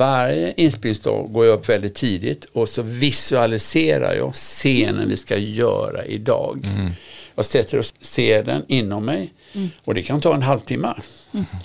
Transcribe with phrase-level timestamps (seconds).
[0.00, 6.04] varje inspelningsdag går jag upp väldigt tidigt och så visualiserar jag scenen vi ska göra
[6.04, 6.66] idag.
[7.34, 9.32] Jag sätter och ser den inom mig
[9.84, 10.94] och det kan ta en halvtimme.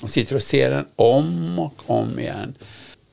[0.01, 2.55] Jag sitter och ser den om och om igen.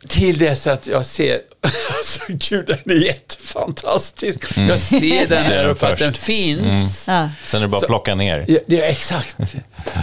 [0.09, 1.41] Till dess att jag ser,
[1.97, 4.57] alltså gud den är jättefantastisk.
[4.57, 7.05] Jag ser den här uppe att den finns.
[7.07, 7.31] Ja.
[7.47, 8.45] Sen är det bara att plocka ner.
[8.49, 9.37] Ja, det är exakt.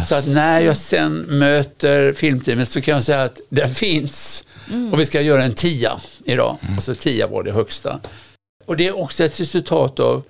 [0.07, 4.43] Så att när jag sen möter filmteamet så kan jag säga att den finns.
[4.91, 6.57] Och vi ska göra en tia idag.
[6.77, 7.99] Och så tia var det högsta.
[8.65, 10.23] Och det är också ett resultat av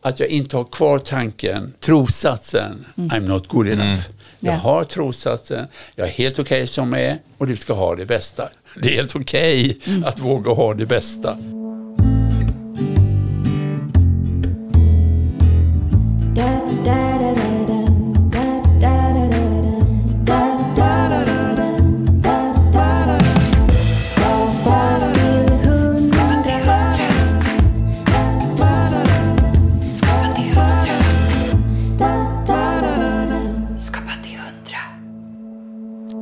[0.00, 4.00] att jag inte har kvar tanken, trossatsen, I'm not good enough.
[4.40, 4.58] Jag Ja.
[4.58, 8.48] har trossatsen, jag är helt okej som jag är och du ska ha det bästa.
[8.82, 11.38] Det är helt okej att våga ha det bästa.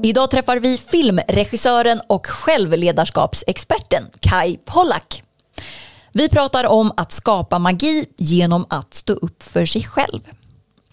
[0.07, 5.23] Idag träffar vi filmregissören och självledarskapsexperten Kai Pollak.
[6.13, 10.21] Vi pratar om att skapa magi genom att stå upp för sig själv.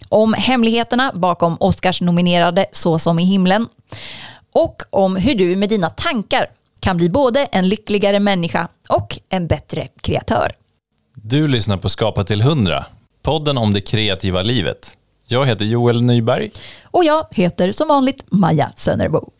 [0.08, 3.68] Om hemligheterna bakom Oscars nominerade Så som i himlen.
[4.52, 6.46] Och om hur du med dina tankar
[6.80, 10.52] kan bli både en lyckligare människa och en bättre kreatör.
[11.14, 12.86] Du lyssnar på Skapa till 100,
[13.22, 14.96] podden om det kreativa livet.
[15.26, 16.50] Jag heter Joel Nyberg.
[16.90, 19.32] Och jag heter som vanligt Maja Sönnerbo.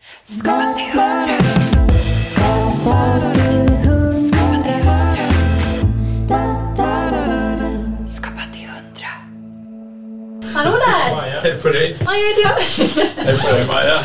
[10.53, 11.41] Hallå där!
[11.43, 11.97] Hej på dig.
[12.05, 12.85] Maja heter jag.
[13.25, 13.99] Hej på dig Maja.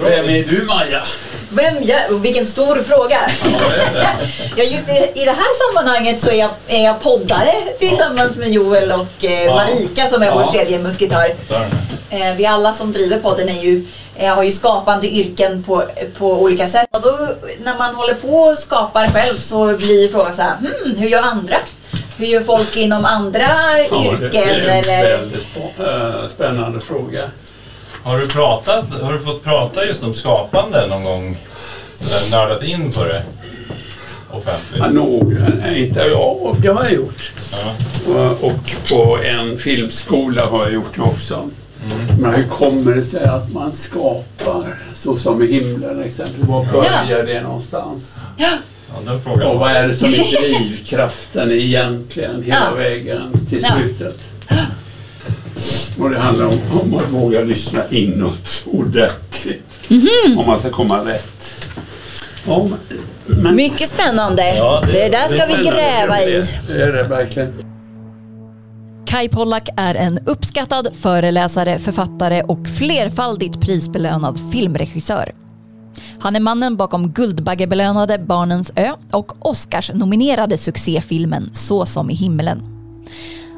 [0.00, 1.02] Vem är du Maja?
[1.54, 1.74] Vem?
[2.10, 3.18] Och Vilken stor fråga.
[4.56, 8.48] Ja, just i, i det här sammanhanget så är jag, är jag poddare tillsammans med
[8.52, 10.52] Joel och eh, Marika som är vår Ja.
[10.52, 11.34] tredje musketör.
[12.10, 13.86] Eh, vi alla som driver podden är ju,
[14.16, 15.84] eh, har ju skapande yrken på,
[16.18, 16.86] på olika sätt.
[16.90, 17.28] Och då,
[17.64, 21.22] när man håller på och skapar själv så blir frågan så här, hmm, hur gör
[21.22, 21.56] andra?
[22.16, 23.48] Hur gör folk inom andra
[23.80, 24.30] yrken?
[24.32, 25.18] det är en eller?
[25.18, 27.22] väldigt äh, spännande fråga.
[28.04, 31.36] Har du, pratat, har du fått prata just om skapande någon gång?
[32.00, 33.22] Sådär nördat in på det
[34.30, 34.78] offentligt?
[34.78, 37.32] Ja, nog, nej, inte jag, det har jag gjort.
[37.52, 37.74] Ja.
[38.14, 41.48] Och, och på en filmskola har jag gjort det också.
[42.20, 46.48] Men hur kommer det sig att man skapar så som i himlen exempelvis?
[46.48, 48.14] Var börjar det någonstans?
[48.36, 48.50] Ja.
[49.06, 49.48] Ja.
[49.48, 52.74] Och vad är det som är drivkraften egentligen hela Ja.
[52.76, 53.74] vägen till Ja.
[53.74, 54.18] slutet?
[56.00, 59.80] Och det handlar om, om att våga lyssna inåt ordentligt.
[59.90, 60.38] Mhm.
[60.38, 61.50] Om man ska komma rätt.
[62.46, 62.68] Ja,
[63.26, 64.54] men, Mycket spännande.
[64.56, 66.34] Ja, det- det, där ska vi Spännande, gräva det i.
[66.40, 66.74] det.
[66.74, 67.52] Det är det verkligen.
[69.06, 75.32] Kai Pollak är en uppskattad föreläsare, författare och flerfaldigt prisbelönad filmregissör.
[76.18, 82.62] Han är mannen bakom Guldbaggebelönade Barnens ö och Oscars-nominerade succéfilmen Så som i himlen.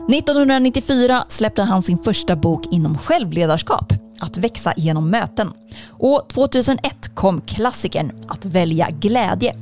[0.08, 5.52] 1994 släppte han sin första bok inom självledarskap, Att växa genom möten.
[5.88, 9.56] Och 2001 kom klassikern Att välja glädje.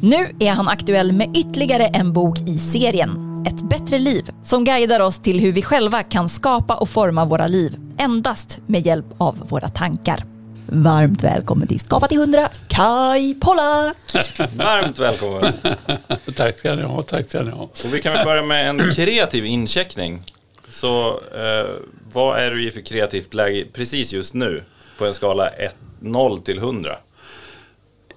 [0.00, 5.00] Nu är han aktuell med ytterligare en bok i serien, Ett bättre liv, som guidar
[5.00, 9.48] oss till hur vi själva kan skapa och forma våra liv, endast med hjälp av
[9.48, 10.33] våra tankar.
[10.74, 13.96] Varmt välkommen till Skapa till 100, Kai Pollak!
[14.56, 15.52] Varmt välkommen.
[16.36, 17.02] Tack ska ni ha.
[17.02, 17.62] Tack ska ni ha.
[17.62, 20.22] Och vi kan väl börja med en kreativ incheckning.
[20.68, 21.70] Så eh,
[22.12, 24.62] vad är du i för kreativt läge precis just nu?
[24.98, 26.96] På en skala 1, 0 till 100.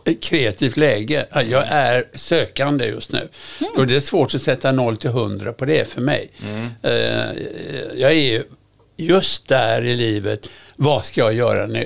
[0.06, 1.25] Ett kreativt läge.
[1.31, 3.28] Ja, Jag är sökande just nu.
[3.78, 6.31] Och det är svårt att sätta 0 till 100 på det för mig.
[6.81, 6.91] Eh,
[7.95, 8.44] Jag är ju
[8.97, 10.50] just där i livet.
[10.79, 11.85] Vad ska jag göra nu?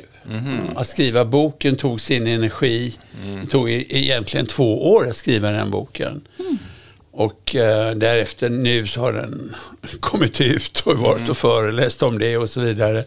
[0.75, 2.97] Att skriva boken tog sin energi.
[3.41, 6.27] Det tog e- egentligen två år att skriva den boken.
[7.11, 9.55] Och eh, därefter nu så har den
[9.99, 13.03] kommit ut och varit och föreläst om det och så vidare.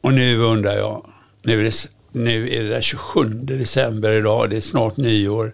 [0.00, 1.06] Och nu undrar jag,
[1.42, 5.52] nu är det, nu är det där 27 december idag, det är snart nyår.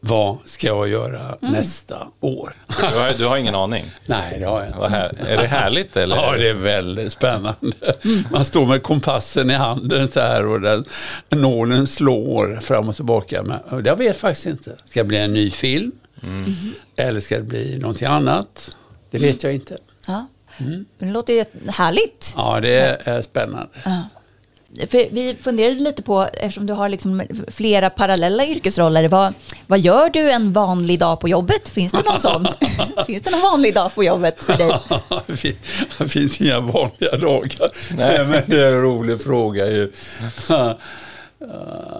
[0.00, 2.52] Vad ska jag göra nästa år?
[2.80, 3.84] Du har, du har ingen aning?
[4.06, 4.88] Nej, det har jag inte.
[4.88, 6.16] här, är det härligt eller?
[6.16, 7.72] Ja, det är väldigt spännande.
[8.30, 10.84] Man står med kompassen i handen så här och den,
[11.28, 13.42] nålen slår fram och tillbaka.
[13.42, 14.76] Men jag vet faktiskt inte.
[14.84, 15.92] Ska det bli en ny film?
[16.96, 18.70] Eller ska det bli någonting annat?
[19.10, 19.76] Det vet jag inte.
[20.06, 20.26] Ja.
[20.98, 22.32] Det låter ju härligt.
[22.36, 23.68] Ja, det är spännande.
[23.84, 24.02] Ja.
[24.76, 29.34] För vi funderade lite på, eftersom du har liksom flera parallella yrkesroller, vad,
[29.66, 31.68] vad gör du en vanlig dag på jobbet?
[31.68, 32.48] Finns det någon sån?
[33.06, 34.78] Finns det någon vanlig dag på jobbet för dig?
[35.98, 37.70] det finns inga vanliga dagar.
[37.96, 39.92] Nej, men det är en rolig fråga ju.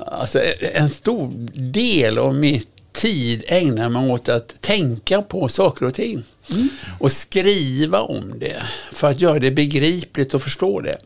[0.07, 1.31] Alltså, en stor
[1.73, 6.25] del av mitt tid ägnar mig åt att tänka på saker och ting.
[6.51, 6.69] Mm.
[6.99, 8.63] Och skriva om det
[8.93, 10.99] för att göra det begripligt och förstå det.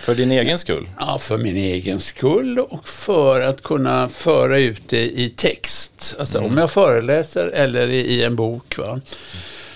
[0.00, 0.88] För din egen skull?
[0.98, 6.16] Ja, för min egen skull och för att kunna föra ut det i text.
[6.18, 6.50] Alltså mm.
[6.50, 8.78] om jag föreläser eller i en bok.
[8.78, 9.00] Va?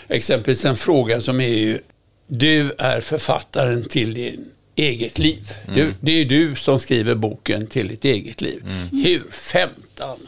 [0.08, 1.78] Exempelvis en fråga som är ju,
[2.26, 4.44] du är författaren till din
[4.76, 5.50] eget liv.
[5.64, 5.76] Mm.
[5.76, 8.62] Du, det är du som skriver boken till ditt eget liv.
[8.66, 9.04] Mm.
[9.04, 10.18] Hur femtan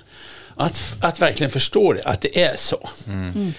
[0.59, 2.89] att, att verkligen förstå det, att det är så.
[3.07, 3.53] Mm.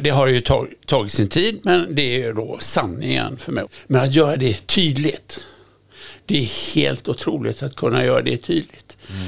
[0.00, 3.64] Det har ju tag, tagit sin tid, men det är ju då sanningen för mig.
[3.86, 5.40] Men att göra det tydligt,
[6.26, 8.96] det är helt otroligt att kunna göra det tydligt.
[9.10, 9.26] Mm.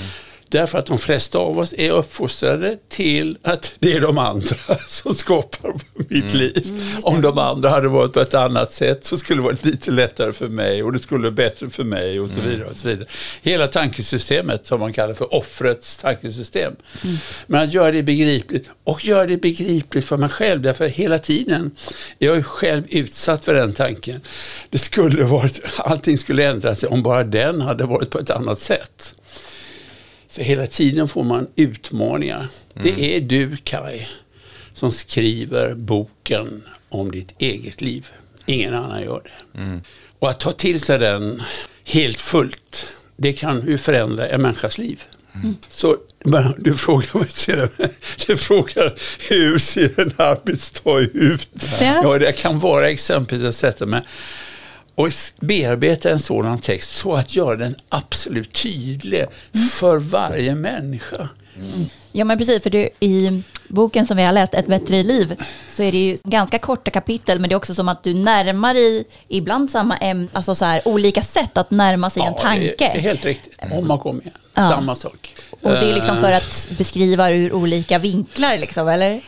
[0.52, 4.56] Därför att de flesta av oss är uppfostrade till att det är de andra
[4.86, 6.36] som skapar mitt mm.
[6.36, 6.66] liv.
[6.68, 9.90] Mm, Om de andra hade varit på ett annat sätt så skulle det varit lite
[9.90, 12.50] lättare för mig och det skulle vara bättre för mig och så mm.
[12.50, 12.68] vidare.
[12.68, 13.06] Och så vidare.
[13.42, 16.76] Hela tankesystemet som man kallar för offrets tankesystem.
[17.04, 17.16] Mm.
[17.46, 20.62] Men att göra det begripligt och göra det begripligt för mig själv.
[20.62, 21.70] Därför hela tiden,
[22.18, 24.20] jag är själv utsatt för den tanken.
[24.70, 28.60] Det skulle varit, allting skulle ändra sig om bara den hade varit på ett annat
[28.60, 29.14] sätt.
[30.32, 32.48] Så hela tiden får man utmaningar.
[32.74, 32.96] Mm.
[32.96, 34.06] Det är du Kai
[34.74, 38.06] som skriver boken om ditt eget liv.
[38.46, 39.60] Ingen annan gör det.
[39.60, 39.80] Mm.
[40.18, 41.42] Och att ta till sig den
[41.84, 42.86] helt fullt,
[43.16, 45.02] det kan ju förändra en människas liv.
[45.34, 45.56] Mm.
[45.68, 45.96] Så
[46.58, 47.68] du frågar,
[48.26, 48.94] du frågar
[49.28, 51.48] hur ser en arbetsdag ut?
[51.80, 52.00] Ja.
[52.02, 54.02] ja, det kan vara exempelvis att sätta mig
[54.94, 55.08] och
[55.40, 59.24] bearbeta en sådan text så att göra den absolut tydlig
[59.72, 61.28] för varje människa.
[61.56, 61.86] Mm.
[62.12, 65.36] Ja men precis, för du, i boken som vi har läst, Ett bättre liv,
[65.76, 68.74] så är det ju ganska korta kapitel, men det är också som att du närmar
[68.74, 72.74] dig ibland samma ämne, alltså så här, olika sätt att närma sig ja, en tanke.
[72.78, 74.34] Det är helt riktigt, om och om igen.
[74.54, 74.68] Ja.
[74.68, 75.34] Samma sak.
[75.50, 79.20] Och det är liksom för att beskriva ur olika vinklar, liksom, eller?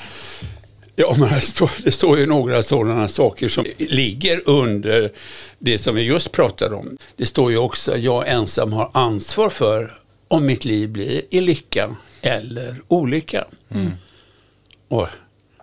[0.97, 5.13] Ja, men det står, det står ju några sådana saker som ligger under
[5.59, 6.97] det som vi just pratade om.
[7.17, 9.99] Det står ju också att jag ensam har ansvar för
[10.29, 13.45] om mitt liv blir i lycka eller olycka.
[13.71, 13.93] Mm.
[14.89, 15.09] Och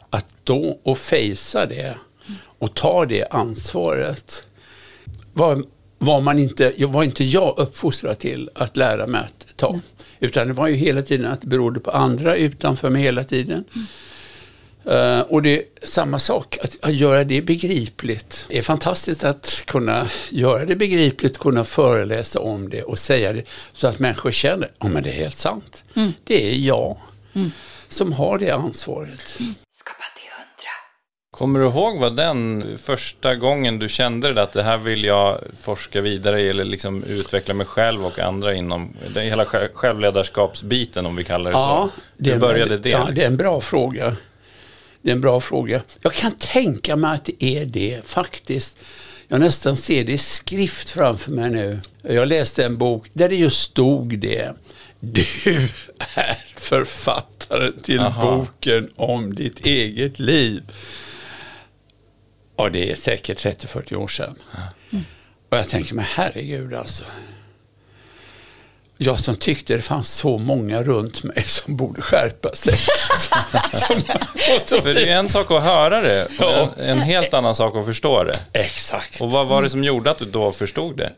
[0.09, 1.97] att då och fejsa det
[2.59, 4.43] och ta det ansvaret
[5.33, 5.63] var,
[5.97, 9.69] var, man inte, var inte jag uppfostrad till att lära mig att ta.
[9.69, 9.81] Mm.
[10.19, 13.63] Utan det var ju hela tiden att det berodde på andra utanför mig hela tiden.
[13.75, 13.87] Mm.
[14.87, 18.45] Uh, och det är samma sak, att, att, göra det begripligt.
[18.47, 23.43] Det är fantastiskt att kunna göra det begripligt, kunna föreläsa om det och säga det
[23.73, 25.83] så att människor känner, ja men det är helt sant.
[25.95, 26.13] Mm.
[26.23, 26.97] Det är jag
[27.33, 27.51] mm.
[27.89, 29.39] som har det ansvaret.
[29.39, 29.55] Mm.
[31.31, 36.01] Kommer du ihåg vad den första gången du kände att det här vill jag forska
[36.01, 41.23] vidare i eller liksom utveckla mig själv och andra inom den hela självledarskapsbiten om vi
[41.23, 42.29] kallar det ja, så?
[42.29, 42.89] Hur började det?
[42.89, 44.15] Ja, det är en bra fråga.
[45.01, 45.81] Det är en bra fråga.
[46.01, 48.77] Jag kan tänka mig att det är det faktiskt.
[49.27, 51.79] Jag nästan ser det i skrift framför mig nu.
[52.01, 54.53] Jag läste en bok där det just stod det.
[54.99, 55.25] Du
[56.15, 58.35] är författaren till Aha.
[58.35, 60.63] boken om ditt eget liv.
[62.55, 64.35] Och det är säkert 30-40 år sedan.
[64.91, 65.05] Mm.
[65.49, 67.03] Och jag tänker mig, herregud alltså
[69.03, 72.73] jag som tyckte det fanns så många runt mig som borde skärpa sig.
[73.87, 74.01] som,
[74.65, 76.73] som, För det är en sak att höra det och ja.
[76.77, 78.39] en, en, helt annan sak att förstå det.
[78.53, 79.21] Exakt.
[79.21, 81.11] Och vad var det som gjorde att du då förstod det?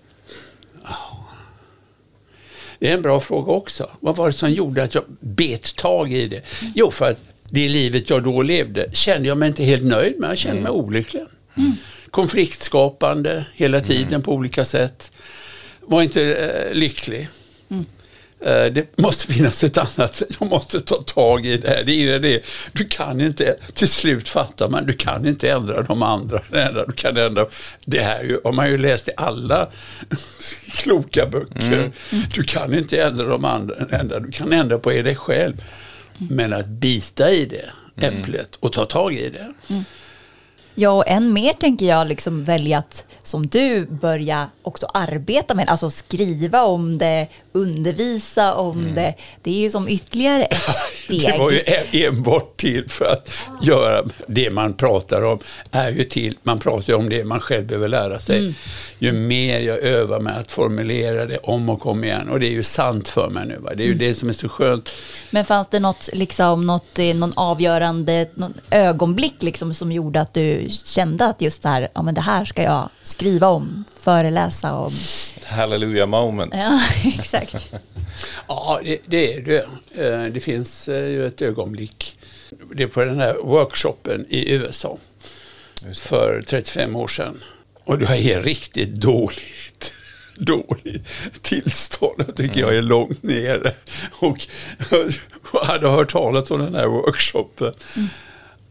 [2.80, 3.90] Det är en bra fråga också.
[4.00, 6.42] Vad var det som gjorde att jag bet tag i det?
[6.75, 10.30] Jo, för att det livet jag då levde kände jag mig inte helt nöjd med.
[10.30, 10.86] Jag kände mig mm.
[10.86, 11.24] olycklig.
[11.58, 11.72] Mm.
[12.12, 14.22] Konfliktskapande hela tiden mm.
[14.22, 15.12] på olika sätt.
[15.82, 17.30] Var inte eh, lycklig.
[18.45, 20.29] Eh, det måste finnas ett annat sätt.
[20.39, 21.83] Jag måste ta tag i det här.
[21.83, 22.43] Det är det.
[22.71, 26.41] Du kan inte, till slut fattar man, du kan inte ändra de andra.
[26.88, 27.45] du kan ändra,
[27.85, 29.67] det här har man ju läst i alla
[30.71, 31.91] kloka böcker.
[32.12, 32.25] Mm.
[32.33, 35.63] Du kan inte ändra de andra, du kan ändra på dig själv.
[36.17, 38.21] Men att bita i det mm.
[38.21, 39.53] äpplet och ta tag i det.
[39.69, 39.83] Mm.
[40.75, 45.70] Ja, och än mer tänker jag liksom välja att som du börja också arbeta med,
[45.70, 48.96] alltså skriva om det, undervisa om mm.
[48.96, 49.15] det.
[49.42, 50.58] Det är ju som ytterligare ett
[51.03, 51.22] steg.
[51.22, 51.62] Det var ju
[52.06, 53.30] enbart till för att
[53.62, 55.39] göra det man pratar om,
[55.72, 58.39] är ju till, man pratar ju om det man själv behöver lära sig.
[58.39, 58.53] Mm.
[59.00, 62.51] Ju mer jag övar med att formulera det om och om igen, och det är
[62.51, 63.72] ju sant för mig nu, va?
[63.75, 64.08] det är ju mm.
[64.08, 64.89] det som är så skönt.
[65.30, 70.34] Men fanns det något, liksom, något, eh, någon avgörande någon ögonblick liksom, som gjorde att
[70.34, 74.74] du kände att just det här, ja men det här ska jag skriva om, föreläsa
[74.74, 74.93] om?
[75.46, 76.53] Hallelujah moment.
[76.55, 76.82] Ja,
[77.20, 77.74] exakt.
[78.48, 79.65] ja, det, det, är det.
[79.91, 82.17] Eh, det finns eh, ju ett ögonblick.
[82.75, 84.98] Det är på den här workshopen i USA
[85.93, 87.43] för 35 år sedan.
[87.84, 89.93] Och det är riktigt dåligt
[90.36, 91.08] dåligt
[91.41, 92.24] tillstånd.
[92.27, 93.74] Jag tycker jag är långt nere.
[94.12, 94.48] Och,
[95.51, 97.74] och hade hört talas om den här workshopen.
[97.96, 98.10] Mm.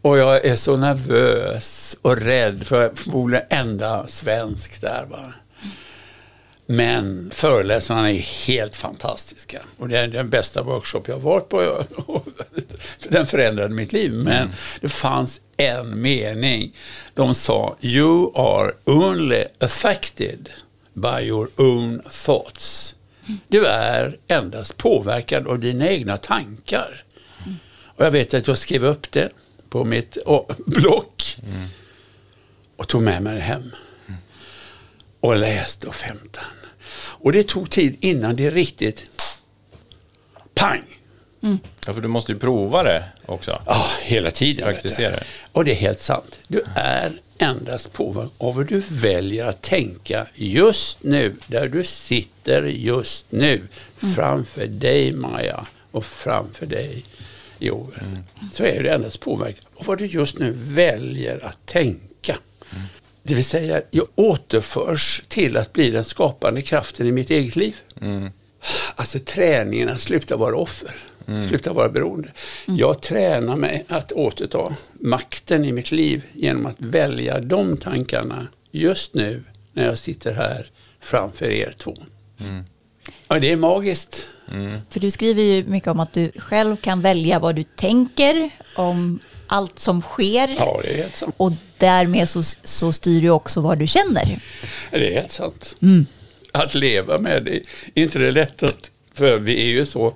[0.03, 5.05] Och jag är så nervös och rädd för jag är förmodligen enda svensk där.
[5.09, 5.33] Va?
[6.65, 9.61] Men föreläsarna är helt fantastiska.
[9.77, 11.83] Och det är den bästa workshop jag har varit på.
[13.09, 14.13] Den förändrade mitt liv.
[14.13, 14.49] Men mm.
[14.81, 16.75] det fanns en mening.
[17.13, 20.49] De sa You are only affected
[20.93, 22.95] by your own thoughts.
[23.47, 27.03] Du är endast påverkad av dina egna tankar.
[27.95, 29.29] Och jag vet att jag skrev upp det
[29.73, 30.17] på mitt
[30.65, 31.67] block mm.
[32.75, 33.71] och tog med mig det hem.
[35.19, 36.43] Och läste och femtan.
[36.95, 39.05] Och det tog tid innan det riktigt
[40.53, 40.83] pang.
[41.43, 41.59] Mm.
[41.87, 43.61] Ja, för du måste ju prova det också.
[43.65, 44.65] Ja, hela tiden.
[44.65, 45.19] Praktisera.
[45.51, 46.39] Och det är helt sant.
[46.47, 52.63] Du är endast påverkad av hur du väljer att tänka just nu, där du sitter
[52.63, 53.55] just nu,
[54.01, 54.15] mm.
[54.15, 57.03] framför dig Maja och framför dig
[57.65, 57.99] Joel.
[58.01, 58.23] Mm.
[58.53, 62.37] Så är du endast påverkad av vad du just nu väljer att tänka.
[62.71, 62.83] Mm.
[63.23, 67.75] Det vill säga, jag återförs till att bli den skapande kraften i mitt eget liv.
[68.01, 68.29] Mm.
[68.95, 70.95] Alltså träningen att sluta vara offer.
[71.27, 71.47] Mm.
[71.47, 72.31] Sluta vara beroende.
[72.65, 79.13] Jag tränar mig att återta makten i mitt liv genom att välja de tankarna just
[79.13, 79.43] nu
[79.73, 81.95] när jag sitter här framför er två.
[82.39, 82.63] Mm.
[83.27, 84.25] Ja, det är magiskt.
[84.51, 84.81] Mm.
[84.89, 89.19] För du skriver ju mycket om att du själv kan välja vad du tänker om
[89.47, 90.55] allt som sker.
[90.57, 91.35] Ja, det är helt sant.
[91.37, 94.39] Och därmed så, så styr du också vad du känner.
[94.91, 95.75] Det är helt sant.
[95.81, 96.05] Mm.
[96.51, 97.63] Att leva med det är
[98.03, 98.89] inte det lättaste.
[99.13, 100.13] För vi är ju så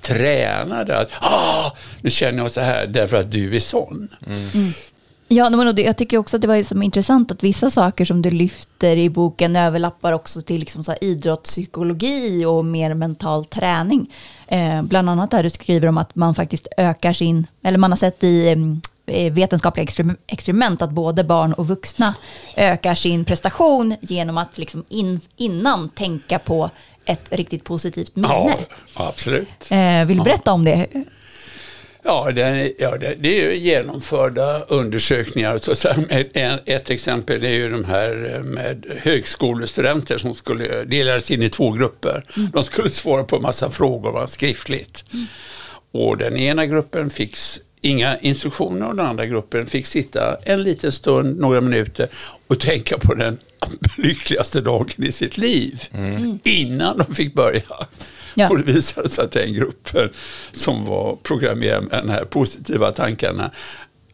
[0.00, 4.08] tränade att ah, nu känner jag så här därför att du är sån.
[4.26, 4.72] Mm.
[5.28, 5.38] Mm.
[5.38, 8.30] Ja, men jag tycker också att det var liksom intressant att vissa saker som du
[8.30, 14.12] lyfter i boken överlappar också till liksom så idrottspsykologi och mer mental träning.
[14.46, 17.96] Eh, bland annat där du skriver om att man faktiskt ökar sin, eller man har
[17.96, 18.48] sett i
[19.06, 19.86] eh, vetenskapliga
[20.26, 22.14] experiment att både barn och vuxna
[22.56, 26.70] ökar sin prestation genom att liksom in, innan tänka på
[27.04, 28.28] ett riktigt positivt minne.
[28.28, 28.58] Ja,
[28.94, 29.48] absolut.
[29.68, 30.86] Eh, vill du berätta om det?
[32.06, 35.58] Ja, det, ja det, det, är ju genomförda undersökningar.
[35.58, 41.50] Så, här, ett exempel är ju de här med högskolestudenter som skulle delas in i
[41.50, 42.24] två grupper.
[42.36, 42.50] Mm.
[42.50, 45.04] De skulle svara på en massa frågor va, skriftligt.
[45.12, 45.26] Mm.
[45.90, 47.36] Och den ena gruppen fick
[47.80, 52.08] inga instruktioner och den andra gruppen fick sitta en liten stund, några minuter
[52.46, 53.38] och tänka på den
[53.98, 56.38] lyckligaste dagen i sitt liv mm.
[56.44, 57.86] innan de fick börja.
[58.34, 58.50] Ja.
[58.50, 60.10] Och det visade sig att den gruppen
[60.52, 63.50] som var programmerad med de här positiva tankarna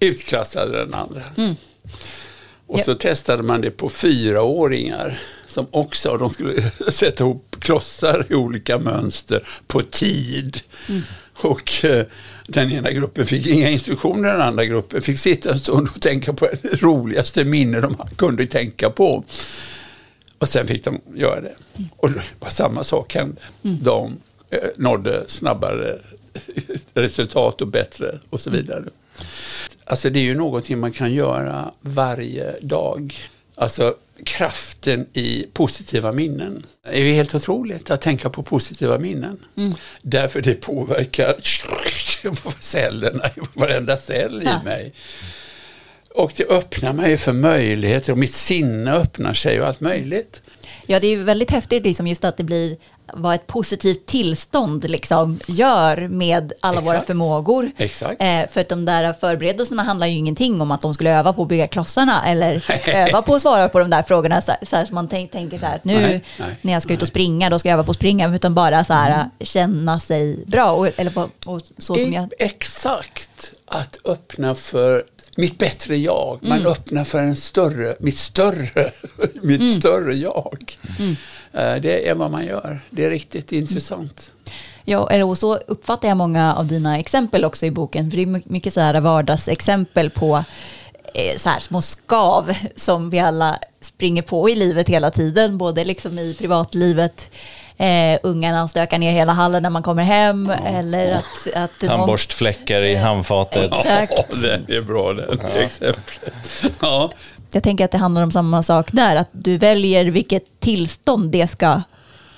[0.00, 1.22] utklassade den andra.
[1.36, 1.56] Mm.
[2.66, 2.82] Och ja.
[2.82, 8.78] så testade man det på fyraåringar som också, de skulle sätta ihop klossar i olika
[8.78, 10.60] mönster på tid.
[10.88, 11.02] Mm.
[11.34, 12.06] Och eh,
[12.46, 16.32] den ena gruppen fick inga instruktioner, den andra gruppen fick sitta en stund och tänka
[16.32, 19.24] på det roligaste minne de kunde tänka på.
[20.40, 21.54] Och sen fick de göra det.
[21.96, 23.40] Och det var samma sak hände.
[23.62, 23.78] Mm.
[23.78, 24.18] De
[24.50, 25.98] eh, nådde snabbare
[26.94, 28.84] resultat och bättre och så vidare.
[29.84, 33.14] Alltså det är ju någonting man kan göra varje dag.
[33.54, 33.94] Alltså
[34.24, 36.66] kraften i positiva minnen.
[36.82, 39.38] Det är ju helt otroligt att tänka på positiva minnen.
[39.56, 39.72] Mm.
[40.02, 41.36] Därför det påverkar
[42.60, 44.92] cellerna, varenda cell i mig.
[46.14, 50.42] Och det öppnar mig för möjligheter och mitt sinne öppnar sig och allt möjligt.
[50.86, 52.76] Ja, det är väldigt häftigt liksom just att det blir
[53.14, 56.94] vad ett positivt tillstånd liksom gör med alla Exakt.
[56.96, 57.70] våra förmågor.
[57.76, 58.22] Exakt.
[58.22, 61.42] Eh, för att de där förberedelserna handlar ju ingenting om att de skulle öva på
[61.42, 64.42] att bygga klossarna eller öva på att svara på de där frågorna.
[64.42, 66.82] Så, så, här, så man tänk, tänker så här att nu nej, nej, när jag
[66.82, 66.96] ska nej.
[66.96, 69.28] ut och springa, då ska jag öva på att springa, utan bara så här, mm.
[69.40, 70.72] känna sig bra.
[70.72, 72.32] Och, eller på, och så som jag...
[72.38, 75.02] Exakt, att öppna för
[75.36, 76.38] mitt bättre jag.
[76.42, 78.90] Man öppnar för en större, mitt större,
[79.42, 80.76] mitt större jag.
[81.52, 82.80] Eh, Det är vad man gör.
[82.90, 84.32] Det är riktigt intressant.
[84.84, 88.10] Ja, och så uppfattar jag många av dina exempel också i boken.
[88.10, 90.44] För det är my- mycket så här vardagsexempel på
[91.14, 95.58] eh, så här små skav som vi alla springer på i livet hela tiden.
[95.58, 97.30] Både liksom i privatlivet,
[97.80, 100.50] eh, ungarna stökar ner hela hallen när man kommer hem.
[100.50, 101.24] Eller att...
[101.54, 103.72] att någon- Tandborstfläckar i handfatet.
[103.72, 104.12] Exakt.
[104.42, 106.20] Ja, det är bra det exemplet.
[106.80, 107.12] Ja.
[107.52, 109.16] Jag tänker att det handlar om samma sak där.
[109.16, 111.82] Att du väljer vilket tillstånd det ska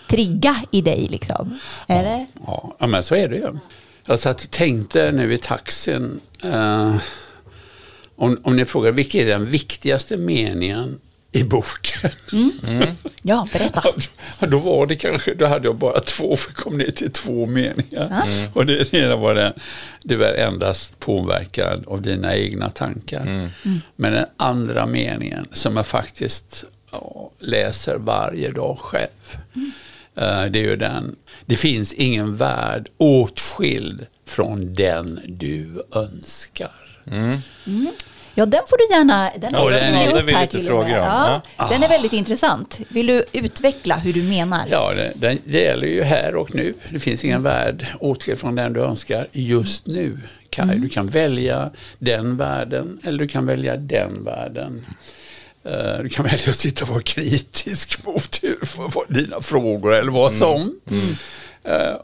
[0.09, 1.09] trigga i dig.
[1.11, 1.59] Liksom.
[1.89, 2.27] Eller?
[2.47, 3.49] Ja, ja, men så är det ju.
[4.07, 6.21] Jag satt och tänkte nu i taxin.
[6.45, 6.95] Eh,
[8.17, 11.01] om, om ni frågar vilken är den viktigaste meningen
[11.33, 12.11] i boken?
[13.23, 13.83] Ja, berätta.
[14.41, 17.11] Ja, Då var det kanske, då hade jag bara två, för jag kom ner till
[17.13, 18.23] två meningar.
[18.55, 19.53] Och det ena var den,
[20.03, 23.51] du är endast påverkad av dina egna tankar.
[23.97, 29.37] Men den andra meningen som jag faktiskt ja, läser varje dag själv.
[30.17, 36.71] eh, Det är ju den, det finns ingen värld åtskild från den du önskar.
[38.35, 39.31] Ja, den får du gärna...
[39.39, 41.41] Den Ja, har den- ja, upp vill här till frågor om.
[41.57, 42.79] Ja, Den är väldigt intressant.
[42.89, 44.65] Vill du utveckla hur du menar?
[44.71, 46.75] Ja, det, det, det gäller ju här och nu.
[46.91, 50.19] Det finns ingen värld åtskild från den du önskar just nu.
[50.51, 50.79] Kaj.
[50.79, 54.87] Du kan välja den världen eller du kan välja den världen.
[55.65, 60.33] Eh, Du kan välja att sitta och vara kritisk mot hur, dina frågor eller vad
[60.33, 60.81] som.
[60.91, 60.97] Eh,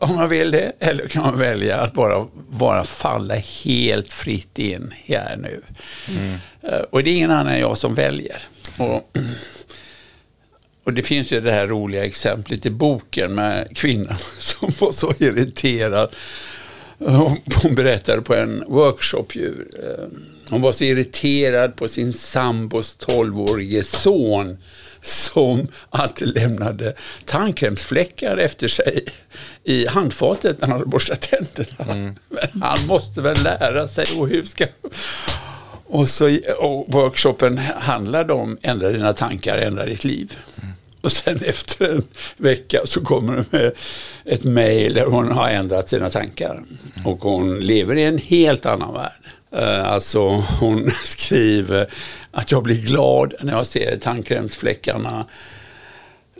[0.01, 0.73] om man vill det.
[0.79, 5.63] Eller kan man välja att bara, bara falla helt fritt in här nu.
[6.63, 8.43] Eh, och det är ingen annan än jag som väljer.
[8.79, 9.17] Och,
[10.85, 15.13] och det finns ju det här roliga exemplet i boken med kvinnan som var så
[15.19, 16.15] irriterad.
[16.99, 19.49] Hon hon berättade på en workshop ju.
[19.83, 20.07] eh,
[20.51, 24.59] Hon var så irriterad på sin sambos 12-årige son
[25.03, 29.05] som att lämnade tandkrämsfläckar efter sig
[29.65, 32.15] i handfatet när han hade borstat tänderna.
[32.29, 34.67] Men han måste väl lära sig och hur ska...
[35.91, 40.39] Och, så, och workshopen handlade om ändra dina tankar, ändra ditt liv.
[41.01, 42.03] Och sen efter en
[42.37, 43.73] vecka så kommer det med
[44.25, 46.63] ett mejl där hon har ändrat sina tankar.
[47.05, 49.23] Och hon lever i en helt annan värld.
[49.53, 50.29] Eh, Alltså
[50.61, 51.89] hon skriver
[52.31, 55.27] att jag blir glad när jag ser tandkrämsfläckarna.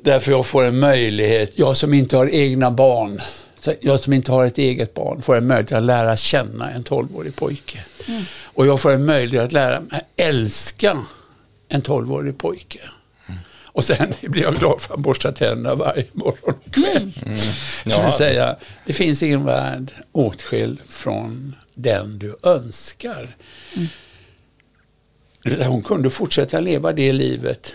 [0.03, 3.21] Därför jag får en möjlighet, jag som inte har egna barn,
[3.81, 7.37] jag som inte har ett eget barn, får en möjlighet att lära känna en 12-årig
[7.37, 7.79] pojke.
[8.43, 10.99] Och jag får en möjlighet att lära mig älska
[11.69, 12.81] en 12-årig pojke.
[13.65, 17.13] Och sen blir jag glad för att han borstar tänderna varje morgon och kväll.
[17.85, 18.03] Så Ja.
[18.05, 23.37] vill säga, det finns ingen värld åtskild från den du önskar.
[25.67, 27.73] Hon kunde fortsätta leva det livet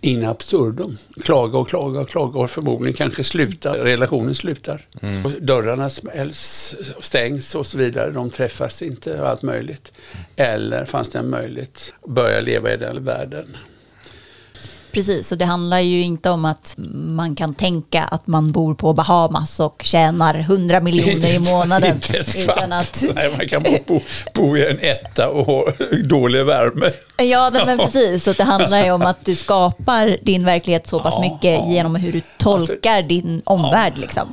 [0.00, 0.98] in absurdum.
[1.22, 4.86] Klaga och klaga och klaga och förmodligen kanske sluta, relationen slutar.
[5.24, 8.10] Och dörrarna smälls, stängs och så vidare.
[8.10, 9.92] De träffas inte och allt möjligt.
[10.36, 13.56] Eller fanns det en möjlighet att börja leva i den världen.
[14.92, 16.74] Precis, och det handlar ju inte om att
[17.04, 21.94] man kan tänka att man bor på Bahamas och tjänar 100 miljoner i månaden.
[21.94, 24.00] Inte ett utan att, Nej, man kan bara bo,
[24.34, 25.72] bo i en etta och ha
[26.04, 26.92] dålig värme.
[27.16, 28.24] ja, men precis.
[28.24, 31.56] Så det handlar ju om att du skapar din verklighet så pass mycket ja.
[31.56, 33.98] Alltså, genom hur du tolkar din omvärld.
[33.98, 34.28] Liksom.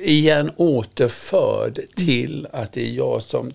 [0.00, 3.52] igen återförd till att det är jag som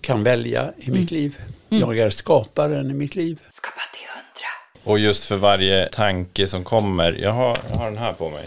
[0.00, 1.36] kan välja i mitt liv.
[1.68, 3.38] Jag är skaparen i mitt liv.
[4.84, 7.12] Och just för varje tanke som kommer.
[7.22, 8.44] Jag har, jag har den här på mig.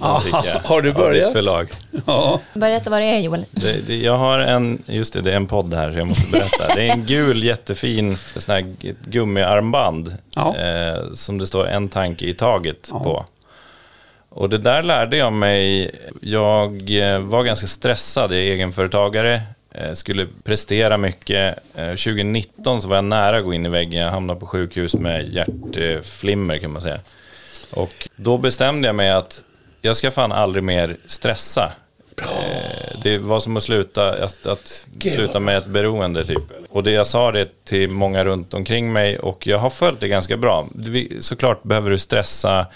[0.00, 0.22] Ah,
[0.64, 1.24] har du av börjat?
[1.24, 1.68] ditt förlag.
[2.06, 2.40] Ja.
[2.54, 3.44] Berätta vad det är Joel.
[3.50, 6.30] Det, det, jag har en, just det, det är en podd här så jag måste
[6.30, 6.74] berätta.
[6.74, 10.56] Det är en gul jättefin sån här ett gummiarmband Ja.
[10.56, 12.98] eh, som det står en tanke i taget Ja.
[13.02, 13.24] på.
[14.30, 15.90] Och det där lärde jag mig.
[16.20, 19.42] Jag eh, var ganska stressad, jag är egenföretagare,
[19.94, 21.58] skulle prestera mycket.
[21.74, 24.94] Eh, 2019 så var jag nära att gå in i väggen, jag hamnade på sjukhus
[24.94, 27.00] med hjärtflimmer kan man säga.
[27.70, 29.42] Och då bestämde jag mig att
[29.80, 31.72] jag ska fan aldrig mer stressa.
[32.22, 36.42] Eh, Det var som att sluta, att, att sluta med ett beroende typ.
[36.70, 40.08] Och det jag sa det till många runt omkring mig och jag har följt det
[40.08, 40.66] ganska bra.
[41.20, 42.66] Såklart behöver du stressa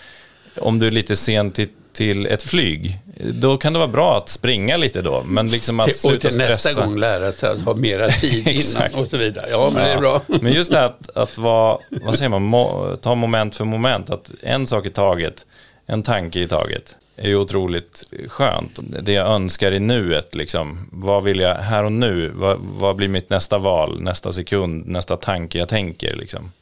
[0.57, 2.98] om du är lite sen till, till ett flyg.
[3.16, 6.38] Då kan det vara bra att springa lite då, men liksom att och sluta till
[6.38, 6.85] nästa stressa.
[6.85, 9.46] gång lära sig att ha mera tid innan och så vidare.
[9.50, 10.20] Ja, men det är bra.
[10.26, 14.11] Men just det här att, att vara, vad säger man, mo, ta moment för moment,
[14.11, 15.46] att en sak i taget,
[15.87, 16.96] en tanke i taget.
[17.16, 18.78] är ju otroligt skönt.
[19.02, 22.28] Det jag önskar i nuet, liksom, vad vill jag här och nu?
[22.35, 26.16] Vad, vad blir mitt nästa val, nästa sekund, nästa tanke jag tänker?
[26.16, 26.52] Liksom?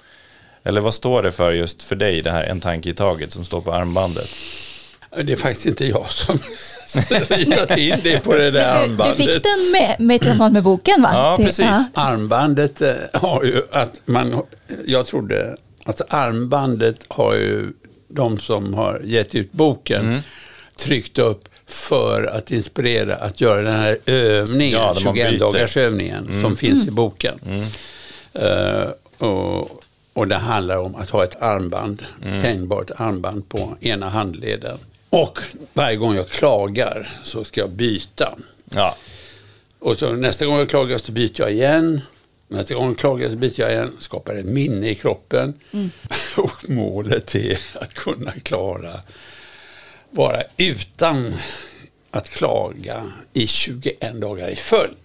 [0.62, 3.44] Eller vad står det för just för dig, det här en tanke i taget som
[3.44, 4.28] står på armbandet?
[5.16, 6.38] Det är faktiskt inte jag som
[7.28, 9.16] ritat in det på det där armbandet.
[9.18, 11.10] Du fick den med, med tillsammans med boken va?
[11.12, 11.60] Ja, precis.
[11.60, 11.84] Ja.
[11.94, 14.42] Armbandet eh, har ju att man,
[14.86, 17.72] jag trodde, alltså armbandet har ju
[18.08, 20.20] de som har gett ut boken mm.
[20.76, 26.40] tryckt upp för att inspirera att göra den här övningen, ja, 21 dagars övningen mm.
[26.40, 26.94] som finns i mm.
[26.94, 27.40] boken.
[28.42, 32.40] Uh, och, och det handlar om att ha ett armband, mm.
[32.40, 34.78] tänjbart armband på ena handleden.
[35.10, 35.38] Och
[35.72, 38.38] varje gång jag klagar så ska jag byta.
[38.70, 38.96] Ja.
[39.78, 42.00] Och så nästa gång jag klagar så byter jag igen.
[42.48, 43.92] Nästa gång jag klagar så byter jag igen.
[43.98, 45.54] Skapar ett minne i kroppen.
[45.72, 45.90] Mm.
[46.36, 49.00] Och målet är att kunna klara
[50.10, 51.34] vara utan
[52.10, 54.96] att klaga i 21 dagar i följd.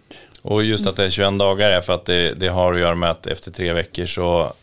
[0.41, 2.95] Och just att det är 21 dagar är för att det, det har att göra
[2.95, 4.53] med att efter tre veckor så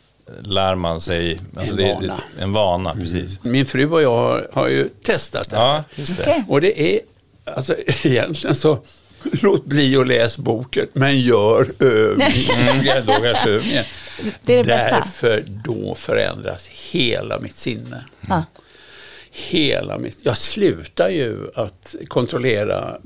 [0.43, 1.39] lär man sig...
[1.57, 2.21] Alltså en vana.
[2.37, 3.03] Det, en vana, mm.
[3.03, 3.45] precis.
[3.45, 5.57] Min fru och jag har, har ju testat det.
[5.57, 6.23] Ja, just det.
[6.23, 6.43] Okay.
[6.49, 7.01] Och det är,
[7.45, 8.79] alltså egentligen så,
[9.43, 13.09] låt bli att läsa boken, men gör övningen,
[13.47, 13.85] övningen.
[14.43, 14.97] Det är det bästa.
[14.97, 18.05] Därför då förändras hela mitt sinne.
[18.27, 18.43] Mm.
[19.31, 22.99] Hela mitt, jag slutar ju att kontrollera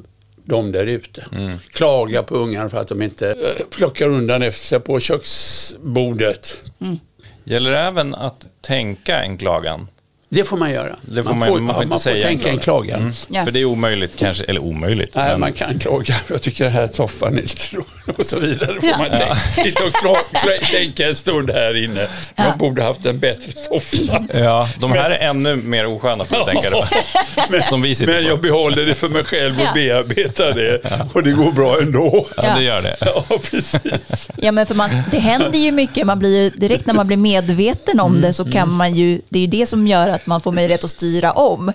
[0.46, 1.24] de där ute.
[1.32, 1.58] Mm.
[1.58, 6.62] Klaga på ungarna för att de inte eh, plockar undan efter sig på köksbordet.
[6.80, 6.98] Mm.
[7.44, 9.88] Gäller det även att tänka en klagan?
[10.28, 10.96] Det får man göra.
[11.00, 13.00] Det får man, man, man får inte man säga får tänka en klagan.
[13.00, 13.12] Mm.
[13.28, 13.44] Ja.
[13.44, 15.14] För det är omöjligt kanske, eller omöjligt.
[15.14, 15.40] Nej, men...
[15.40, 16.14] man kan klaga.
[16.28, 17.76] Jag tycker det här soffan är lite
[18.16, 18.80] och så vidare.
[18.80, 18.98] får ja.
[18.98, 19.34] man tänka.
[19.34, 22.08] Sitta och klaga, tänka en stund här inne.
[22.34, 22.44] Ja.
[22.44, 24.24] Jag borde haft en bättre soffa.
[24.34, 26.86] Ja, de här är ännu mer osköna för att tänka det.
[27.50, 30.80] men, Som vi sitter men jag behåller det för mig själv och bearbetar det.
[31.12, 32.26] Och det går bra ändå.
[32.36, 32.96] Ja, det gör det.
[33.00, 34.28] Ja, precis.
[34.36, 36.06] Ja, men för man, det händer ju mycket.
[36.06, 38.22] Man blir, direkt när man blir medveten om mm.
[38.22, 38.74] det så kan mm.
[38.74, 41.72] man ju, det är ju det som gör att man får möjlighet att styra om.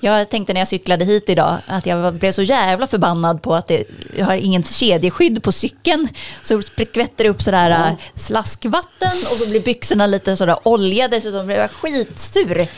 [0.00, 3.66] Jag tänkte när jag cyklade hit idag att jag blev så jävla förbannad på att
[3.66, 3.84] det,
[4.16, 6.08] jag har ingen kedjeskydd på cykeln.
[6.44, 7.70] Så skvätter det upp sådär.
[7.70, 12.68] Äh, slaskvatten och så blir byxorna lite sådär oljade så de blev skitsur.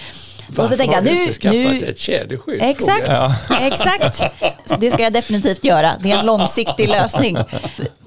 [0.57, 2.63] Varför och så nu, har du inte skaffat nu, ett kedjeskydd?
[2.63, 3.35] Exakt, ja.
[3.61, 4.23] exakt.
[4.81, 5.93] Det ska jag definitivt göra.
[6.01, 7.39] Det är en långsiktig lösning.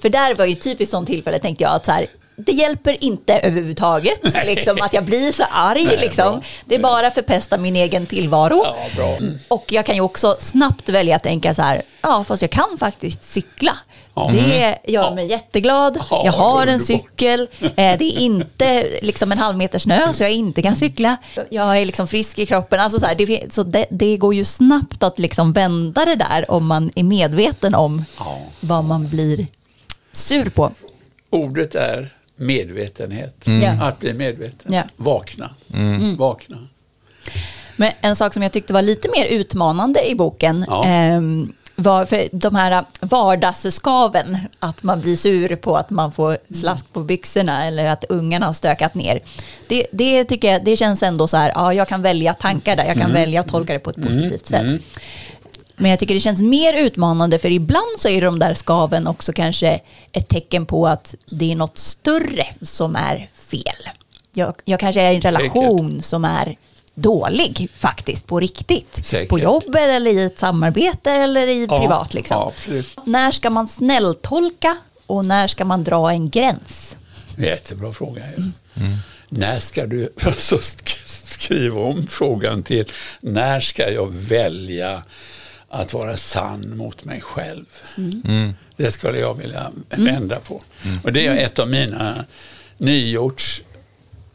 [0.02, 3.34] För där var ju typiskt sånt tillfälle, tänkte jag, att så här, det hjälper inte
[3.34, 5.86] överhuvudtaget liksom, att jag blir så arg.
[5.86, 6.42] Nej, liksom.
[6.66, 8.66] Det är bara förpesta min egen tillvaro.
[8.98, 9.38] Ja, mm.
[9.48, 12.78] Och jag kan ju också snabbt välja att tänka så här, ja fast jag kan
[12.80, 13.78] faktiskt cykla.
[14.16, 14.30] Ja.
[14.34, 16.00] Det gör mig jätteglad.
[16.10, 17.48] Jag har en cykel.
[17.62, 21.18] Eh, det är inte liksom en halv meter snö så jag inte kan cykla.
[21.50, 22.80] Jag är liksom frisk i kroppen.
[22.80, 26.52] Alltså så, här, det, så det, det, går ju snabbt att liksom vända det där
[26.52, 28.42] om man är medveten om ja.
[28.60, 29.48] vad man blir
[30.12, 30.72] sur på.
[31.30, 33.48] Ordet är medvetenhet.
[33.48, 33.82] Mm.
[33.82, 34.74] Att bli medveten.
[34.74, 34.84] Ja.
[34.96, 35.50] Vakna.
[35.74, 36.18] Mm.
[36.18, 36.58] Vakna.
[37.76, 40.88] Men en sak som jag tyckte var lite mer utmanande i boken ja.
[40.88, 41.22] eh,
[41.76, 47.00] var för de här vardagsskaven, att man blir sur på att man får slask på
[47.00, 49.20] byxorna eller att ungarna har stökat ner.
[49.68, 52.86] Det, det tycker jag, det känns ändå så här, ja jag kan välja tankar där,
[52.86, 53.14] jag kan mm.
[53.14, 54.10] välja att tolka det på ett mm.
[54.10, 54.82] positivt sätt.
[55.76, 59.34] Men jag tycker det känns mer utmanande för ibland så är de där skaven också
[59.34, 59.80] kanske
[60.12, 63.90] ett tecken på att det är något större som är fel.
[64.34, 66.06] Jag, jag kanske är i en relation Säkert.
[66.06, 66.58] som är
[66.96, 69.06] dålig faktiskt på riktigt.
[69.06, 69.30] Säkert.
[69.30, 72.14] På jobbet eller i ett samarbete eller i ja, privat.
[72.14, 72.52] Liksom.
[72.68, 76.96] Ja, när ska man snälltolka och när ska man dra en gräns?
[77.38, 78.24] Jättebra fråga.
[78.24, 78.54] Mm.
[78.76, 78.98] Mm.
[79.30, 80.14] När ska du
[81.26, 82.86] skriva om frågan till
[83.22, 85.04] när ska jag välja
[85.74, 87.66] att vara sann mot mig själv.
[87.98, 88.54] Mm.
[88.78, 90.62] Det skulle jag vilja vända på.
[90.84, 91.00] Mm.
[91.04, 92.26] Och det är ett av mina
[92.78, 93.62] nyårs...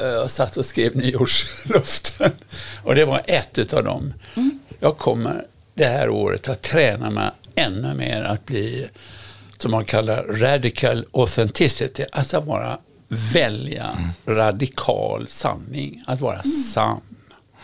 [0.00, 2.32] Eh, jag satt och skrev nyårslöften.
[2.84, 4.14] Och det var ett av dem.
[4.34, 4.58] Mm.
[4.80, 8.88] Jag kommer det här året att träna mig ännu mer att bli,
[9.58, 12.04] som man kallar radical authenticity.
[12.12, 14.38] Alltså att vara, välja mm.
[14.38, 16.04] radikal sanning.
[16.06, 16.50] Att vara mm.
[16.50, 17.07] sann.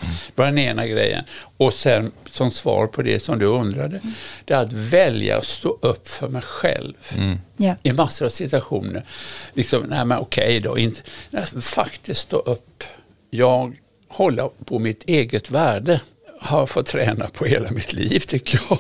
[0.04, 0.16] Mm.
[0.34, 1.24] var den ena grejen.
[1.56, 4.12] Och sen som svar på det som du undrade, mm.
[4.44, 6.94] det är att välja att stå upp för mig själv.
[7.16, 7.38] Mm.
[7.58, 7.76] Yeah.
[7.82, 9.04] I massor av situationer.
[9.52, 12.84] Liksom, nej men okej då, inte, nej, faktiskt stå upp.
[13.30, 13.76] Jag
[14.08, 16.00] håller på mitt eget värde.
[16.40, 18.78] Har fått träna på hela mitt liv tycker jag.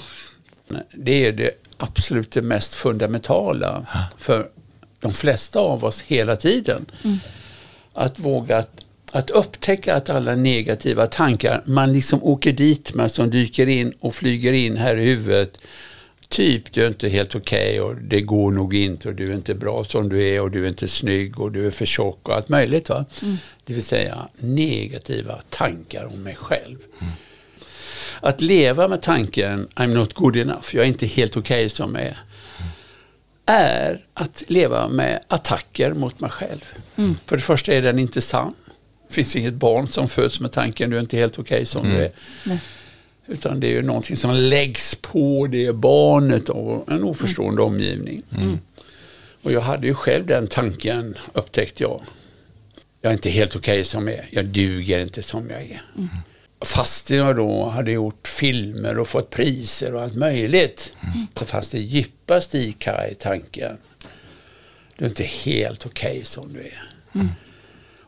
[0.92, 3.86] Det är det absolut det mest fundamentala
[4.18, 4.48] för
[5.00, 6.86] de flesta av oss hela tiden.
[7.04, 7.18] Mm.
[7.92, 8.83] Att våga Att
[9.30, 14.52] upptäcka att alla negativa tankar man liksom åker dit med som dyker in och flyger
[14.52, 15.58] in här i huvudet.
[16.28, 19.34] Typ du är inte helt okej okay och det går nog inte och du är
[19.34, 22.28] inte bra som du är och du är inte snygg och du är för tjock
[22.28, 22.88] och allt möjligt.
[22.88, 23.04] Va?
[23.22, 23.36] Mm.
[23.64, 26.78] Det vill säga negativa tankar om mig själv.
[27.00, 27.12] Mm.
[28.20, 31.94] Att leva med tanken I'm not good enough, jag är inte helt okej okay som
[31.94, 32.18] jag är
[33.46, 36.74] är att leva med attacker mot mig själv.
[36.96, 37.16] Mm.
[37.26, 38.54] För det första är den inte sann.
[39.14, 41.84] Det finns inget barn som föds med tanken du är inte helt okej okay som
[41.84, 41.96] mm.
[41.96, 42.10] du är.
[42.44, 42.60] Nej.
[43.26, 47.74] Utan det är ju någonting som läggs på det barnet och en oförstående mm.
[47.74, 48.22] omgivning.
[48.38, 48.58] Mm.
[49.42, 52.02] Och jag hade ju själv den tanken upptäckte jag.
[53.00, 54.28] Jag är inte helt okej okay som jag är.
[54.30, 55.82] Jag duger inte som jag är.
[55.96, 56.08] Mm.
[56.60, 60.92] Fast jag då hade gjort filmer och fått priser och allt möjligt.
[61.00, 61.26] Mm.
[61.34, 63.76] Så fanns det djupast i Kaj tanken.
[64.96, 66.90] Du är inte helt okej okay som du är.
[67.14, 67.28] Mm.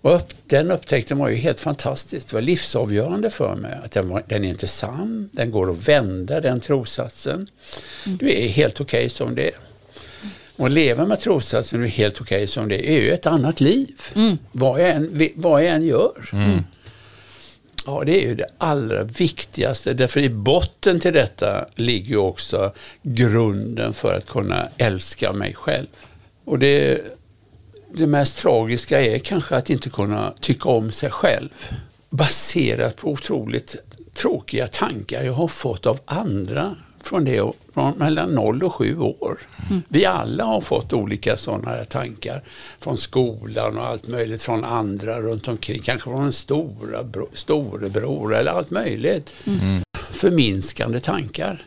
[0.06, 2.28] Och upp, den upptäckten var ju helt fantastisk.
[2.28, 3.78] Det var livsavgörande för mig.
[3.84, 7.46] Att den, var, den är inte sann, den går att vända den trosatsen.
[8.06, 8.18] Mm.
[8.18, 9.54] Du är helt okej okay som det är.
[10.56, 13.26] Och leva med trosatsen, du är helt okej okay som det är, är ju ett
[13.26, 14.00] annat liv.
[14.14, 14.38] Mm.
[14.52, 16.28] Vad, jag än, vad jag än gör.
[16.32, 16.64] Mm.
[17.86, 19.94] Ja, det är ju det allra viktigaste.
[19.94, 25.86] Därför i botten till detta ligger ju också grunden för att kunna älska mig själv.
[26.44, 27.00] Och det,
[27.92, 31.48] det mest tragiska är kanske att inte kunna tycka om sig själv.
[32.10, 33.76] Baserat på otroligt
[34.14, 39.38] tråkiga tankar jag har fått av andra från det från mellan 0 och 7 år.
[39.70, 39.82] Mm.
[39.88, 42.42] Vi alla har fått olika sådana tankar
[42.80, 45.82] från skolan och allt möjligt från andra runt omkring.
[45.82, 49.34] Kanske från en stora bro, storebror eller allt möjligt.
[49.46, 49.82] Mm.
[50.10, 51.66] Förminskande tankar.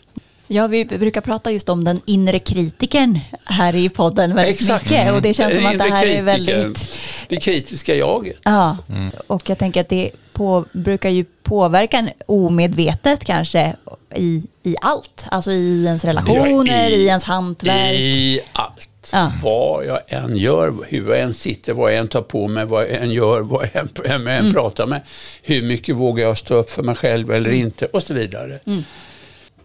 [0.52, 4.90] Ja, vi brukar prata just om den inre kritikern här i podden väldigt Exakt.
[4.90, 5.14] mycket.
[5.14, 6.98] Och det känns som att det här är väldigt...
[7.28, 8.38] Det kritiska jaget.
[8.44, 9.12] Ja, mm.
[9.28, 13.76] och jag tänker att det på, brukar ju påverka en omedvetet kanske
[14.16, 15.26] i, i allt.
[15.32, 17.94] Alltså i ens relationer, i, i ens hantverk.
[17.94, 19.10] I allt.
[19.12, 19.32] Ja.
[19.44, 22.84] Vad jag än gör, hur jag än sitter, vad jag än tar på mig, vad
[22.84, 24.54] jag än gör, vad jag än, jag än mm.
[24.54, 25.02] pratar med.
[25.44, 27.62] Hur mycket vågar jag stå upp för mig själv eller mm.
[27.62, 28.60] inte och så vidare.
[28.66, 28.84] Mm.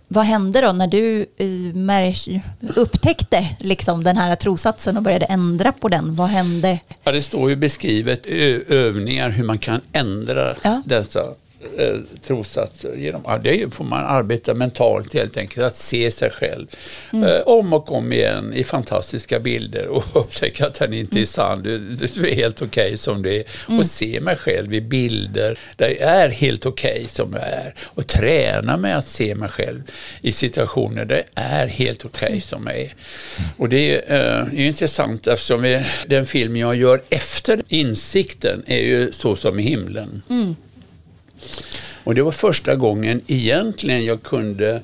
[0.09, 2.40] Vad hände då när du uh,
[2.77, 6.14] upptäckte liksom den här trosatsen och började ändra på den?
[6.14, 6.79] Vad hände?
[7.05, 8.27] Ja, det står ju beskrivet
[8.69, 10.83] övningar hur man kan ändra ja.
[10.87, 11.21] dessa
[11.79, 11.96] eh,
[12.27, 12.94] trossatser.
[12.96, 16.66] Genom, ja, det får man arbeta mentalt helt enkelt, att se sig själv
[17.12, 17.24] mm.
[17.24, 21.27] eh, om och om igen i fantastiska bilder och upptäcka att den inte är mm.
[21.27, 21.62] sann.
[21.62, 23.44] Du, du är helt okej okay som du är.
[23.68, 23.79] Mm.
[23.79, 27.74] Och se mig själv i bilder där jag är helt okej okay som jag är.
[27.81, 29.83] Och träna mig att se mig själv
[30.20, 32.40] i situationer där jag är helt okej okay mm.
[32.40, 32.94] som jag är.
[33.57, 38.83] Och det är, eh, är intressant eftersom vi, den film jag gör efter insikten är
[38.83, 40.22] ju Så som i himlen.
[40.31, 40.57] Mm.
[42.05, 44.83] Och det var första gången egentligen jag kunde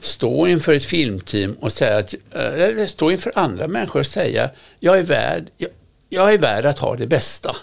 [0.00, 4.50] stå inför ett filmteam och säga att, eh, eller stå inför andra människor och säga
[4.80, 5.70] jag är värd, jag,
[6.08, 7.56] jag är värd att ha det bästa.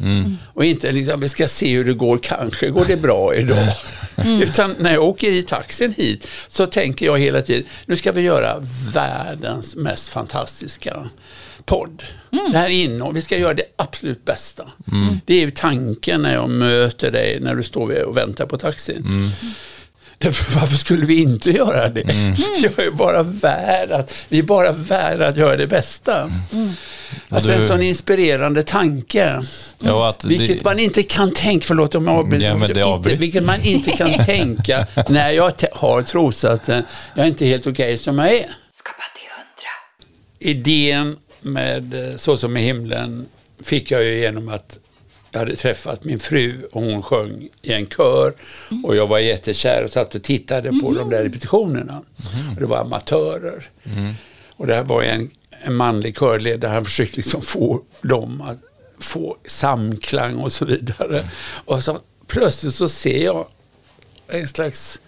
[0.00, 0.36] Mm.
[0.54, 3.68] Och inte liksom, vi ska se hur det går, kanske går det bra idag.
[4.16, 4.42] Mm.
[4.42, 8.20] Utan när jag åker i taxin hit så tänker jag hela tiden, nu ska vi
[8.20, 8.56] göra
[8.94, 11.08] världens mest fantastiska
[11.66, 12.02] podd.
[12.32, 12.52] Mm.
[12.52, 14.64] Det här innehåll, vi ska göra det absolut bästa.
[14.92, 15.20] Mm.
[15.24, 19.04] Det är ju tanken när jag möter dig när du står och väntar på taxin.
[19.06, 19.30] Mm.
[20.22, 22.00] Därför varför skulle vi inte göra det?
[22.00, 22.34] Mm.
[22.62, 26.22] Jag är bara värd att, vi är bara värda att göra det bästa.
[26.52, 26.70] Mm.
[27.28, 29.42] Alltså en sån inspirerande tanke.
[29.78, 30.64] Ja, att vilket det...
[30.64, 34.86] man inte kan tänka, förlåt om jag avbryter, ja, inte, vilket man inte kan tänka
[35.08, 38.46] när jag har trossatsen, jag är inte helt okej okay som jag är.
[38.72, 39.70] Skapa till hundra.
[40.38, 43.26] Idén med Så som i himlen
[43.62, 44.78] fick jag ju genom att
[45.30, 48.34] jag hade träffat min fru och hon sjöng i en kör
[48.70, 48.84] mm.
[48.84, 50.94] och jag var jättekär och satt och tittade på mm.
[50.94, 52.02] de där repetitionerna.
[52.34, 52.54] Mm.
[52.58, 53.64] Det var amatörer.
[53.84, 54.14] Mm.
[54.56, 58.58] Och det här var en, en manlig körledare, han försökte liksom få dem att
[58.98, 61.28] få samklang och så vidare.
[61.64, 63.46] Och så plötsligt så ser jag
[64.28, 64.98] en slags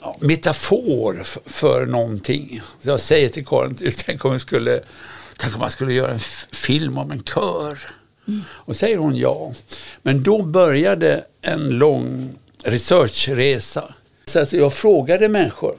[0.00, 2.60] ja, metafor för, för någonting.
[2.82, 4.82] Så jag säger till Karin, tänk om vi skulle
[5.38, 6.20] Kanske man skulle göra en
[6.52, 7.78] film om en kör.
[8.28, 8.40] Mm.
[8.50, 9.52] Och säger hon ja.
[10.02, 13.94] Men då började en lång researchresa.
[14.24, 15.74] Så alltså jag frågade människor.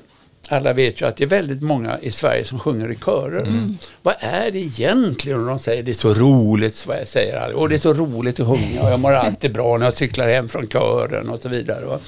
[0.50, 3.42] Alla vet ju att det är väldigt många i Sverige som sjunger i körer.
[3.42, 3.78] Mm.
[4.02, 5.40] Vad är det egentligen?
[5.40, 7.54] Och de säger det är så roligt, vad jag säger.
[7.54, 10.28] Och det är så roligt att sjunga och jag mår alltid bra när jag cyklar
[10.28, 11.86] hem från kören och så vidare.
[11.86, 12.00] Va?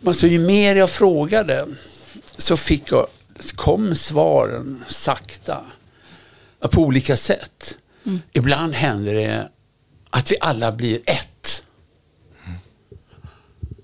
[0.00, 1.66] Men så ju mer jag frågade
[2.36, 3.06] så fick jag,
[3.54, 5.64] kom svaren sakta
[6.68, 7.74] på olika sätt.
[8.04, 8.20] Mm.
[8.32, 9.50] Ibland händer det
[10.10, 11.62] att vi alla blir ett.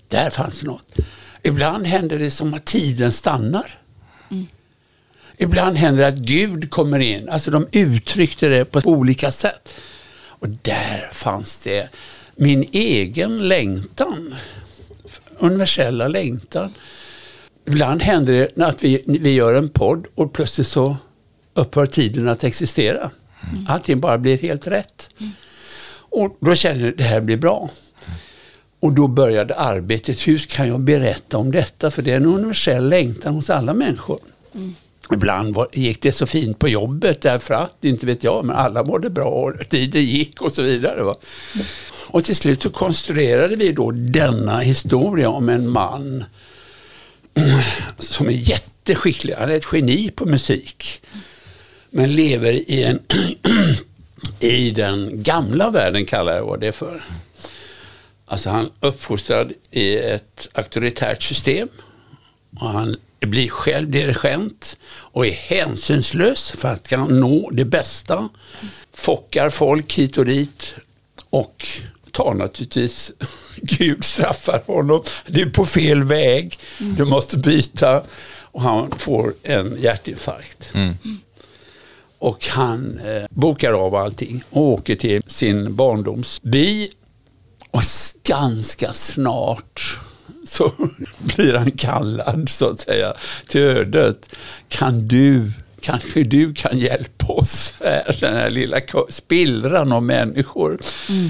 [0.07, 0.95] Där fanns det något.
[1.43, 3.81] Ibland händer det som att tiden stannar.
[5.37, 7.29] Ibland händer det att Gud kommer in.
[7.29, 9.73] Alltså de uttryckte det på olika sätt.
[10.23, 11.89] Och där fanns det
[12.35, 14.35] min egen längtan.
[15.39, 16.73] Universella längtan.
[17.67, 20.97] Ibland händer det att vi, vi gör en podd och plötsligt så
[21.53, 23.11] upphör tiden att existera.
[23.49, 23.65] Mm.
[23.67, 25.09] Allting bara blir helt rätt.
[25.19, 25.31] Mm.
[26.09, 27.69] Och då känner jag att det här blir bra.
[28.79, 30.27] Och då började arbetet.
[30.27, 31.91] Hur kan jag berätta om detta?
[31.91, 34.19] För det är en universell längtan hos alla människor.
[34.53, 34.75] Mm.
[35.13, 38.83] Ibland var, gick det så fint på jobbet därför att, inte vet jag, men alla
[38.83, 41.03] mådde bra och tiden gick och så vidare.
[41.03, 41.15] Va?
[42.07, 46.23] Och till slut så konstruerade vi då denna historia om en man
[47.99, 49.33] som är jätteskicklig.
[49.33, 51.01] Han är ett geni på musik.
[51.93, 52.99] Men lever i, en
[54.39, 57.03] i den gamla världen kallar jag det för.
[58.25, 61.67] Alltså han är uppfostrad i ett auktoritärt system.
[62.59, 68.29] Och han blir själv dirigent och är hänsynslös för att kan nå det bästa.
[68.93, 70.75] Fockar folk hit och dit
[71.29, 71.67] och
[72.11, 73.11] tar naturligtvis
[73.55, 75.03] Gud straffar honom.
[75.27, 76.59] Du är på fel väg.
[76.77, 78.03] Du måste byta.
[78.53, 80.71] Och han får en hjärtinfarkt.
[80.73, 80.93] Mm.
[82.21, 86.89] Och han eh, bokar av allting och åker till sin barndomsby.
[87.71, 87.81] Och
[88.23, 89.99] ganska snart
[90.47, 90.71] så
[91.19, 93.13] blir han kallad så att säga
[93.47, 94.35] till ödet.
[94.67, 98.77] Kan du, kanske du kan hjälpa oss här, den här lilla
[99.09, 100.79] spillran av människor.
[101.09, 101.29] Mm.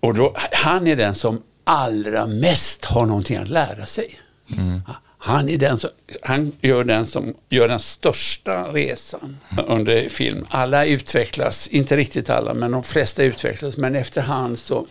[0.00, 4.18] Och då, han är den som allra mest har någonting att lära sig.
[4.52, 4.82] Mm.
[5.22, 5.90] Han, är den som,
[6.22, 10.46] han gör den som gör den största resan under film.
[10.50, 13.76] Alla utvecklas, inte riktigt alla, men de flesta utvecklas.
[13.76, 14.86] Men efterhand så,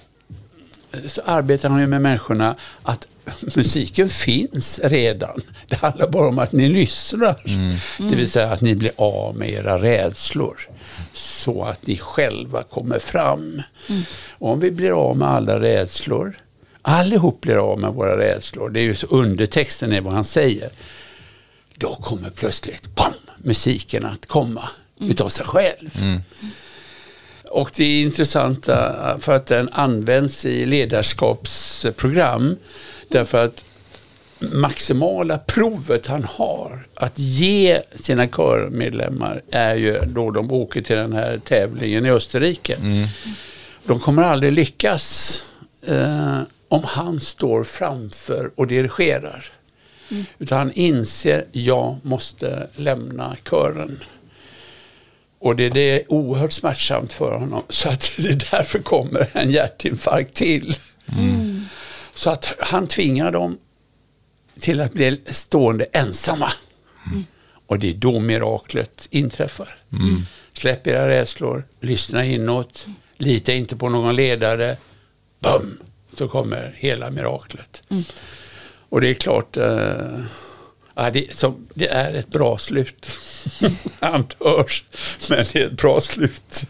[1.05, 3.07] så arbetar han ju med människorna att
[3.55, 5.41] musiken finns redan.
[5.67, 7.41] Det handlar bara om att ni lyssnar.
[7.45, 7.75] Mm.
[7.97, 10.69] Det vill säga att ni blir av med era rädslor.
[11.13, 13.61] Så att ni själva kommer fram.
[13.89, 14.01] Mm.
[14.29, 16.37] Om vi blir av med alla rädslor
[16.89, 18.69] allihop blir av med våra rädslor.
[18.69, 20.69] Det är ju så undertexten är vad han säger.
[21.75, 25.11] Då kommer plötsligt bam, musiken att komma mm.
[25.11, 25.97] utav sig själv.
[26.01, 26.21] Mm.
[27.51, 32.57] Och det är intressant äh, för att den används i ledarskapsprogram.
[33.07, 33.63] Därför att
[34.39, 41.13] maximala provet han har att ge sina körmedlemmar är ju då de åker till den
[41.13, 42.75] här tävlingen i Österrike.
[42.75, 43.07] Mm.
[43.85, 45.43] De kommer aldrig lyckas
[45.87, 46.39] eh,
[46.69, 49.45] om han står framför och dirigerar.
[50.11, 50.25] Mm.
[50.39, 54.03] Utan han inser, jag måste lämna kören.
[55.39, 57.63] Och det, det, är oerhört smärtsamt för honom.
[57.69, 60.75] Så att det därför kommer en hjärtinfarkt till.
[61.17, 61.65] Mm.
[62.13, 63.57] Så att han tvingar dem
[64.59, 66.51] till att bli stående ensamma.
[67.05, 67.25] Mm.
[67.67, 69.77] Och det är då miraklet inträffar.
[69.91, 70.25] Mm.
[70.53, 74.77] Släpp era rädslor, lyssna inåt, lita inte på någon ledare.
[75.39, 75.79] Bum!
[76.19, 77.83] Så kommer hela miraklet.
[77.89, 78.03] Mm.
[78.89, 80.19] Och det är klart, eh,
[80.95, 83.17] ja, det, som, det, är ett bra slut.
[83.99, 84.83] Han hörs,
[85.29, 86.63] men det är ett bra slut.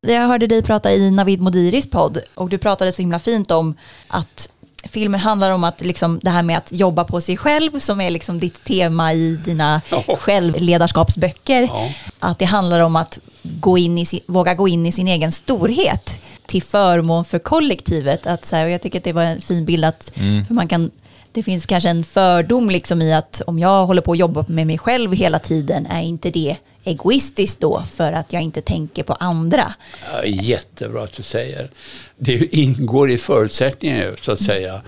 [0.00, 3.74] Jag hörde dig prata i Navid Modiris podd och du pratade så himla fint om
[4.08, 4.48] att
[4.82, 8.10] filmen handlar om att liksom, det här med att jobba på sig själv som är
[8.10, 10.16] liksom ditt tema i dina ja.
[10.18, 11.62] självledarskapsböcker.
[11.62, 11.92] Ja.
[12.18, 16.23] Att det handlar om att gå in i, våga gå in i sin egen storhet
[16.46, 18.26] till förmån för kollektivet.
[18.26, 20.46] Att så här, och jag tycker att det var en fin bild att mm.
[20.46, 20.90] för man kan,
[21.32, 24.66] det finns kanske en fördom liksom i att om jag håller på att jobba med
[24.66, 29.12] mig själv hela tiden, är inte det egoistiskt då för att jag inte tänker på
[29.12, 29.74] andra?
[30.12, 31.70] Ja, jättebra att du säger.
[32.16, 34.82] Det ingår i förutsättningen så att säga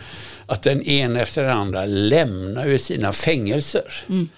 [0.47, 4.29] att den ena efter den andra lämnar ju sina fängelser mm.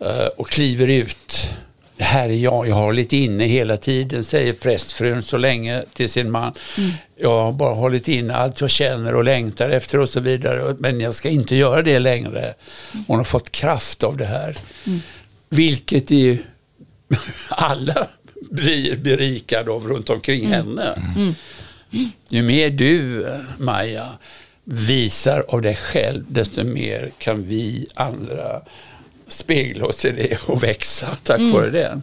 [0.00, 1.50] Eh, och kliver ut
[1.98, 6.10] det här är jag, jag har hållit inne hela tiden, säger prästfrun så länge till
[6.10, 6.52] sin man.
[6.78, 6.90] Mm.
[7.16, 10.76] Jag har bara hållit inne allt jag känner och längtar efter och så vidare.
[10.78, 12.54] Men jag ska inte göra det längre.
[13.06, 14.56] Hon har fått kraft av det här.
[14.86, 15.00] Mm.
[15.48, 16.38] Vilket är
[17.48, 18.08] alla
[18.50, 20.52] blir berikade av runt omkring mm.
[20.52, 21.02] henne.
[21.16, 21.34] Mm.
[22.28, 23.26] Ju mer du,
[23.58, 24.08] Maja,
[24.64, 28.62] visar av dig själv, desto mer kan vi andra
[29.28, 31.52] spegla oss i det och växa tack mm.
[31.52, 32.02] vare det.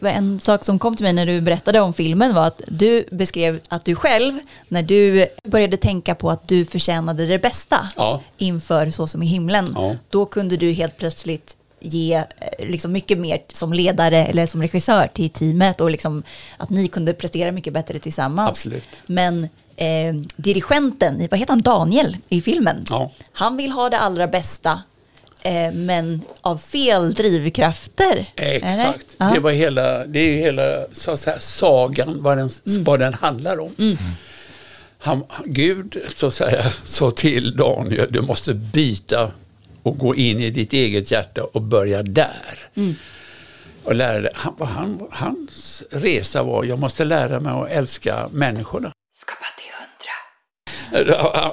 [0.00, 3.60] En sak som kom till mig när du berättade om filmen var att du beskrev
[3.68, 8.22] att du själv, när du började tänka på att du förtjänade det bästa ja.
[8.38, 9.96] inför Så som i himlen, ja.
[10.10, 12.24] då kunde du helt plötsligt ge eh,
[12.66, 16.22] liksom mycket mer som ledare eller som regissör till teamet och liksom
[16.56, 18.50] att ni kunde prestera mycket bättre tillsammans.
[18.50, 18.88] Absolut.
[19.06, 23.10] Men eh, dirigenten, vad heter han, Daniel i filmen, Ja.
[23.32, 24.82] han vill ha det allra bästa
[25.72, 28.26] men av fel drivkrafter.
[28.36, 29.06] Exakt.
[29.18, 29.30] Ja.
[29.34, 32.84] Det, var hela, det är hela så att säga, sagan, vad den, Mm.
[32.84, 33.96] vad den handlar om.
[34.98, 39.30] Han, Gud så att säga, sa till Daniel, du måste byta
[39.82, 42.58] och gå in i ditt eget hjärta och börja där.
[42.74, 42.94] Mm.
[43.84, 44.28] Och lära.
[44.34, 48.92] Han, han, hans resa var, jag måste lära mig att älska människorna.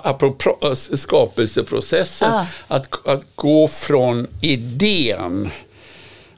[0.03, 2.45] Apropå skapelseprocessen, Ah.
[2.67, 5.49] att, att gå från idén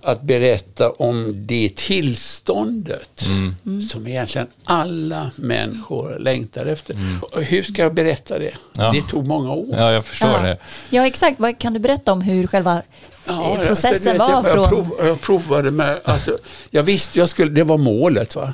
[0.03, 3.21] att berätta om det tillståndet
[3.65, 3.81] Mm.
[3.81, 6.95] som egentligen alla människor längtar efter.
[7.31, 8.53] Och hur ska jag berätta det?
[8.73, 8.91] Ja.
[8.91, 9.75] Det tog många år.
[9.77, 10.41] Ja, jag förstår Ja.
[10.41, 10.57] det.
[10.89, 11.39] ja, exakt.
[11.39, 12.81] Vad kan du berätta om hur själva
[13.27, 14.77] Ja, eh, processen alltså, du vet, var jag, från...
[14.77, 16.37] jag, prov, jag provade med, alltså,
[16.69, 18.53] jag visste jag skulle, det var målet va.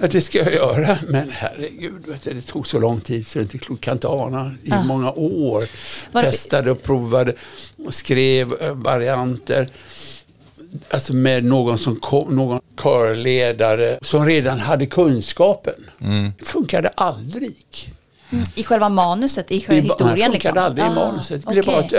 [0.00, 0.98] Att det ska jag göra.
[1.08, 4.08] Men herregud, vet du, det tog så lång tid så det inte klokt kan inte
[4.08, 4.54] ana.
[4.62, 5.64] I många år.
[6.12, 7.32] Var- Testade och provade
[7.86, 9.68] och skrev eh, varianter.
[10.90, 15.74] Alltså med någon som kom, någon körledare som redan hade kunskapen.
[16.42, 17.54] Funkade aldrig.
[18.54, 20.16] I själva manuset, i Det själva ba- historien?
[20.32, 20.58] funkade Liksom.
[20.58, 21.42] aldrig i Ah, manuset.
[21.46, 21.92] Det blev bara ett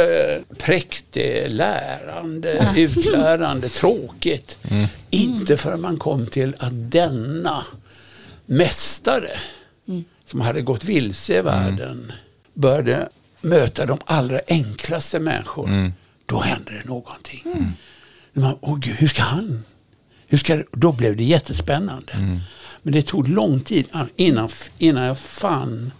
[0.49, 4.57] äh, präktigt lärande, utlärande, tråkigt.
[5.09, 7.63] Inte förrän man kom till att denna
[8.45, 9.29] mästare
[10.29, 12.11] som hade gått vilse i världen
[12.53, 13.09] började
[13.41, 15.91] möta de allra enklaste människor.
[16.25, 17.73] Då hände det någonting.
[18.33, 19.63] Man, Åh Gud, hur ska han?
[20.27, 20.63] Hur ska det?
[20.71, 22.13] Då blev det jättespännande.
[22.81, 25.91] Men det tog lång tid innan, innan jag fann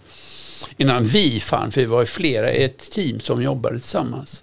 [0.76, 4.42] innan vi fann, för vi var ju flera i ett team som jobbade tillsammans.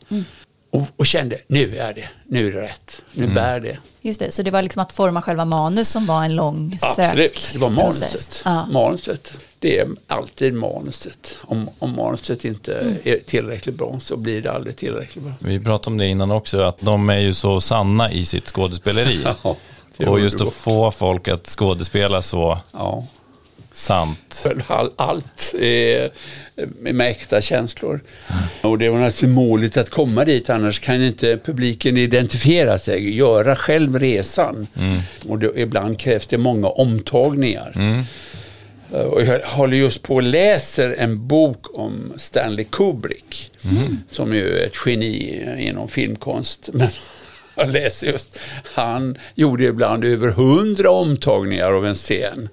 [0.71, 3.77] Och, och kände, nu är det, nu är det rätt, nu bär det.
[4.01, 7.49] Just det, så det var liksom att forma själva manus som var en lång Absolut,
[7.53, 8.41] det var manuset.
[8.45, 8.65] Ja.
[8.71, 9.33] manuset.
[9.59, 11.35] Det är alltid manuset.
[11.41, 12.93] Om, om manuset inte Mm.
[13.03, 15.33] är tillräckligt bra så blir det aldrig tillräckligt bra.
[15.39, 19.25] Vi pratade om det innan också, att de är ju så sanna i sitt skådespeleri.
[19.97, 23.05] Ja, och just att få folk att skådespela så Ja.
[23.73, 24.45] Sant.
[24.67, 26.09] All, allt är
[26.79, 27.99] med äkta känslor.
[28.61, 33.55] Och det var naturligtvis målet att komma dit, annars kan inte publiken identifiera sig, göra
[33.55, 34.67] själv resan.
[35.27, 37.71] Och det, ibland krävs det många omtagningar.
[38.93, 43.51] Eh, Och jag håller just på och läser en bok om Stanley Kubrick,
[44.11, 46.69] som ju är ett geni inom filmkonst.
[46.73, 46.87] Men
[47.55, 48.39] jag läser just,
[48.75, 52.49] han gjorde ibland över hundra omtagningar av en scen.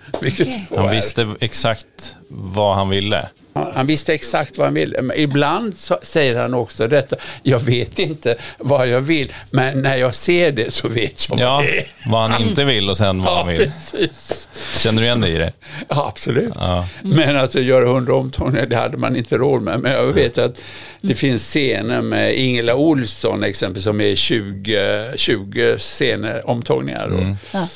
[0.70, 3.28] Då Han visste exakt vad han ville.
[3.54, 5.02] Han, han visste exakt vad han ville.
[5.02, 7.16] Men ibland så, säger han också detta.
[7.42, 11.54] Jag vet inte vad jag vill, men när jag ser det så vet jag Ja,
[11.56, 11.86] vad det är.
[12.10, 13.58] vad han inte vill och sen vad Ja, han vill.
[13.58, 14.48] precis.
[14.78, 15.52] Känner du igen dig i det?
[15.88, 16.52] Ja, absolut.
[16.56, 16.86] Ja.
[17.02, 19.80] Men alltså göra hundra omtagningar, det hade man inte råd med.
[19.80, 20.62] Men jag vet att
[21.00, 27.06] det finns scener med Ingela Olsson exempel som är 20, 20 scener, omtagningar.
[27.08, 27.66] Och, Ja.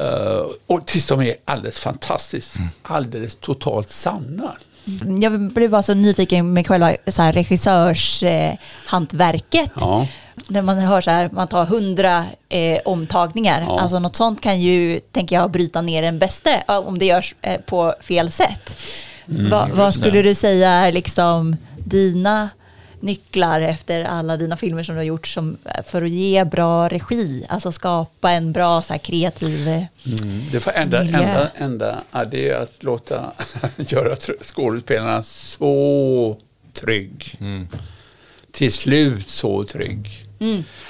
[0.00, 4.52] eh, och tills de är alldeles fantastiskt, alldeles totalt sanna.
[5.20, 8.58] Jag blev bara så nyfiken med själva så här regissörshantverket.
[8.60, 9.70] Eh, hantverket.
[9.80, 10.06] Ja.
[10.48, 13.60] När man hör så här, man tar hundra eh, omtagningar.
[13.60, 13.80] Ja.
[13.80, 17.34] Alltså något sånt kan ju, tänker jag, bryta ner en bäste ja, om det görs
[17.42, 18.76] eh, på fel sätt.
[19.24, 22.48] Va, vad skulle du säga är liksom dina
[23.00, 27.44] nycklar efter alla dina filmer som du har gjort som, för att ge bra regi?
[27.48, 29.68] Alltså skapa en bra så här, kreativ...
[29.68, 30.42] eh, Mm.
[30.52, 31.18] Det enda, Miljö.
[31.18, 33.32] enda, enda ja, det är att låta
[33.76, 36.36] göra skådespelarna så
[36.72, 37.38] trygg.
[38.52, 40.26] Till slut så trygg.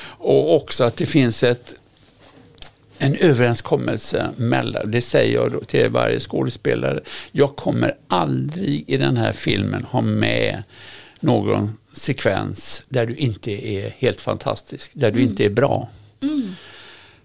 [0.03, 1.75] Och också att det finns ett,
[2.99, 7.01] en överenskommelse mellan, det säger jag då till varje skådespelare.
[7.33, 10.63] Jag kommer aldrig i den här filmen ha med
[11.21, 15.89] någon sekvens där du inte är helt fantastisk, där du inte är bra.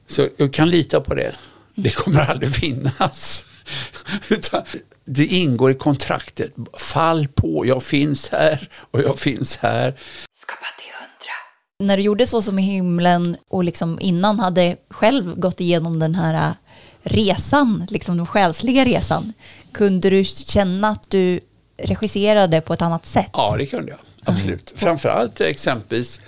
[0.08, 1.36] Så du kan lita på det.
[1.76, 3.46] Det kommer aldrig finnas.
[4.30, 4.64] Utan
[5.06, 6.54] det ingår i kontraktet.
[6.78, 10.00] Fall på, jag finns här och jag finns här.
[10.38, 11.34] Skapa till hundra.
[11.80, 16.16] När du gjorde Så som i himlen och liksom innan hade själv gått igenom den
[16.16, 16.56] här äh,
[17.04, 19.34] resan, liksom den själsliga resan,
[19.72, 21.40] kunde du känna att du
[21.78, 23.30] regisserade på ett annat sätt?
[23.34, 24.00] Ja, det kunde jag.
[24.26, 24.74] Absolut.
[24.76, 26.20] Framförallt exempelvis,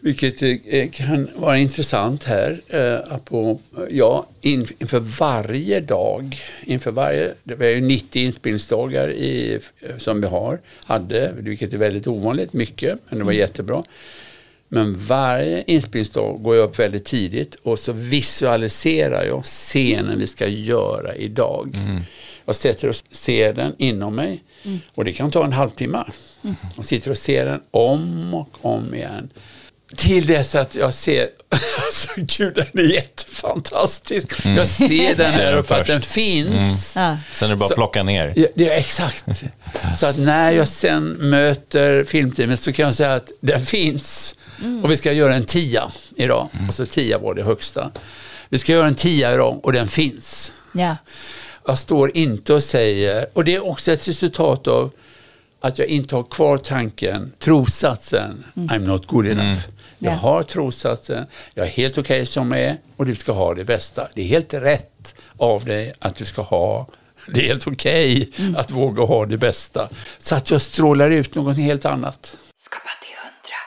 [0.00, 7.34] vilket eh, kan vara intressant här, eh, på, ja, in, inför varje dag, inför varje,
[7.44, 9.58] det var ju 90 inspelningsdagar i,
[9.98, 13.82] som vi har, hade, vilket är väldigt ovanligt mycket, men det var jättebra.
[14.68, 20.48] Men varje inspelningsdag går jag upp väldigt tidigt och så visualiserar jag scenen vi ska
[20.48, 21.72] göra idag.
[21.74, 22.02] Mm.
[22.44, 24.42] Jag sätter och ser den inom mig
[24.94, 26.04] och det kan ta en halvtimme.
[26.76, 29.30] Jag sitter och ser den om och om igen.
[29.96, 31.28] Till dess att jag ser,
[31.84, 34.46] alltså gud den är jättefantastisk.
[34.46, 36.92] Jag ser den här uppe att den finns.
[36.96, 37.16] Ja.
[37.34, 38.32] Sen är det bara att plocka ner.
[38.36, 39.24] Ja, det är exakt.
[39.98, 44.34] Så att när jag sen möter filmteamet så kan jag säga att den finns.
[44.82, 46.48] Och vi ska göra en tia idag.
[46.68, 47.90] Och så tia var det högsta.
[48.48, 50.52] Vi ska göra en tia idag och den finns.
[50.72, 50.96] Ja.
[51.68, 54.90] Jag står inte och säger, och det är också ett resultat av
[55.60, 59.58] att jag inte har kvar tanken, trossatsen, I'm not good enough.
[59.98, 60.16] Jag Ja.
[60.16, 64.08] har trossatsen, jag är helt okej som jag är och du ska ha det bästa.
[64.14, 66.88] Det är helt rätt av dig att du ska ha
[67.34, 69.88] det är helt okej att våga ha det bästa.
[70.18, 72.36] Så att jag strålar ut något helt annat.
[72.60, 73.58] Skapa till hundra.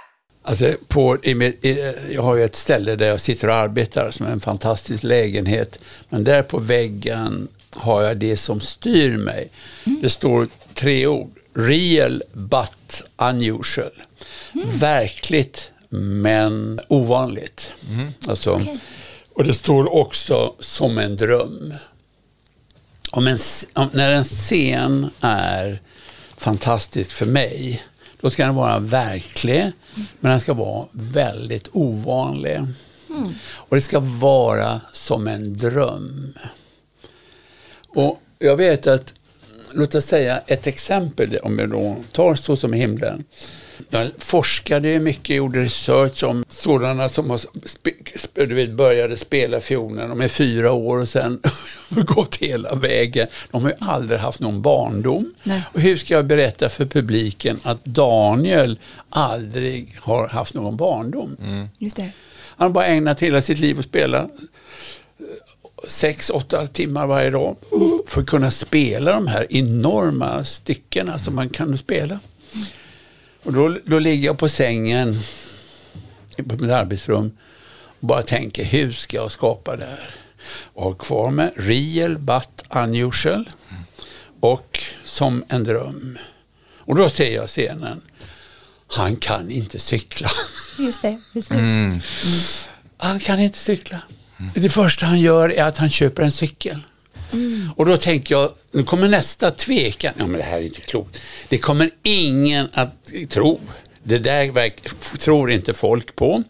[0.43, 4.11] Alltså på, i, mitt- i, jag har ju ett ställe där jag sitter och arbetar
[4.11, 5.79] som är en fantastisk lägenhet.
[6.09, 9.49] Men där på väggen har jag det som styr mig.
[9.83, 11.31] Det står tre ord.
[11.53, 13.91] Real but unusual.
[14.65, 17.71] Verkligt men ovanligt.
[18.27, 18.79] Alltså, Okej.
[19.33, 21.73] Och det står också som en dröm.
[23.11, 23.37] Om en,
[23.73, 25.81] om, när en scen är
[26.37, 27.83] fantastisk för mig,
[28.21, 29.71] då ska den vara verklig,
[30.19, 32.61] men den ska vara väldigt ovanlig.
[33.51, 36.33] Och det ska vara som en dröm.
[37.95, 39.13] Och jag vet att,
[39.73, 43.23] låt oss säga ett exempel, om jag då tar Så som himlen.
[43.89, 47.39] Jag forskade mycket, gjorde research om sådana som har
[48.75, 51.41] började spela fiolen, de är fyra år och sen
[51.89, 53.27] gått hela vägen.
[53.51, 55.33] De har ju aldrig haft någon barndom.
[55.43, 55.63] Nej.
[55.73, 58.79] Och hur ska jag berätta för publiken att Daniel
[59.09, 61.37] aldrig har haft någon barndom?
[61.77, 62.11] Just det.
[62.57, 64.29] Han har bara ägnat hela sitt liv att spela
[65.87, 67.55] sex, åtta timmar varje dag
[68.07, 72.19] för att kunna spela de här enorma styckena som man kan spela.
[73.43, 75.19] Och då, då ligger jag på sängen
[76.37, 77.37] på mitt arbetsrum
[77.99, 80.15] och bara tänker hur ska jag skapa det här?
[80.73, 83.49] Och har kvar med real but unusual
[84.39, 86.17] och som en dröm.
[86.77, 88.01] Och då ser jag scenen.
[88.87, 90.29] Han kan inte cykla.
[90.79, 91.21] Just det.
[91.33, 92.69] Precis.
[92.97, 94.01] Han kan inte cykla.
[94.53, 96.79] Det första han gör är att han köper en cykel.
[97.75, 100.13] Och då tänker jag, nu kommer nästa tvekan.
[100.17, 101.21] Ja men det här är inte klokt.
[101.49, 103.59] Det kommer ingen att tro.
[104.03, 104.81] Det där verk,
[105.19, 106.43] tror inte folk på.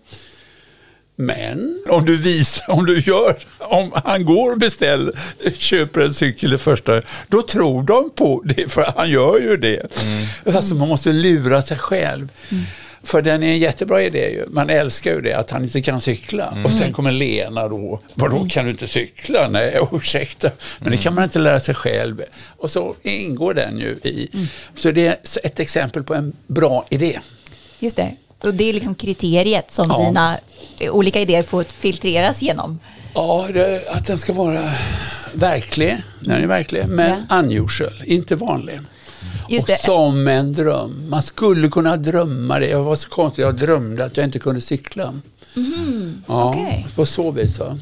[1.15, 5.13] Men om du visar, om du gör, om han går och beställer,
[5.53, 9.97] köper en cykel det första, då tror de på det, för han gör ju det.
[10.55, 12.29] Alltså man måste lura sig själv.
[13.03, 14.45] För den är en jättebra idé ju.
[14.49, 16.57] Man älskar ju det, att han inte kan cykla.
[16.65, 19.47] Och sen kommer Lena då, vadå kan du inte cykla?
[19.49, 20.51] Nej, ursäkta.
[20.79, 22.21] Men det kan man inte lära sig själv.
[22.57, 24.29] Och så ingår den ju i.
[24.75, 27.19] Så det är ett exempel på en bra idé.
[27.79, 28.15] Just det.
[28.43, 30.05] Och det är liksom kriteriet som Ja.
[30.05, 30.37] dina
[30.79, 32.79] eh, olika idéer får filtreras genom.
[33.13, 34.71] Ja, det, att den ska vara
[35.33, 38.79] verklig, den är verklig, men unusual, inte vanlig.
[39.51, 39.81] Just och det.
[39.85, 41.09] som en dröm.
[41.09, 42.67] Man skulle kunna drömma det.
[42.69, 45.03] Jag var så konstigt, jag drömde att jag inte kunde cykla.
[45.53, 46.23] ja, Mhm.
[46.27, 46.87] okej.
[46.95, 47.59] på så vis.
[47.59, 47.77] Va?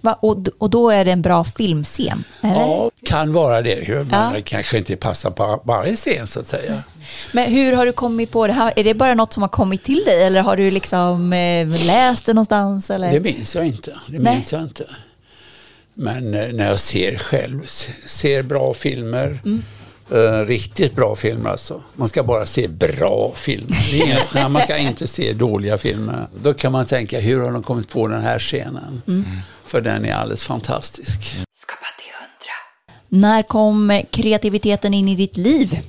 [0.00, 0.18] Va?
[0.20, 2.24] Och, och då är det en bra filmscen?
[2.40, 2.52] Eller?
[2.54, 3.88] Ja, kan vara det.
[3.88, 4.30] Men Ja.
[4.34, 6.82] det kanske inte passar på varje scen så att säga.
[7.32, 8.72] Men hur har du kommit på det här?
[8.76, 12.26] Är det bara något som har kommit till dig eller har du liksom eh, läst
[12.26, 12.90] det någonstans?
[12.90, 13.12] Eller?
[13.12, 13.90] Det minns jag inte.
[14.08, 14.34] Det Nej.
[14.34, 14.84] minns jag inte.
[15.94, 19.62] Men eh, när jag ser själv, se- ser bra filmer, Mm.
[20.10, 21.82] Eh, riktigt bra filmer alltså.
[21.96, 23.76] Man ska bara se bra filmer.
[24.34, 26.26] Nej, man kan inte se dåliga filmer.
[26.42, 29.02] Då kan man tänka, hur har de kommit på den här scenen?
[29.06, 29.24] Mm.
[29.66, 31.20] För den är alldeles fantastisk.
[31.54, 33.26] Skapa till hundra.
[33.28, 35.80] När kom kreativiteten in i ditt liv?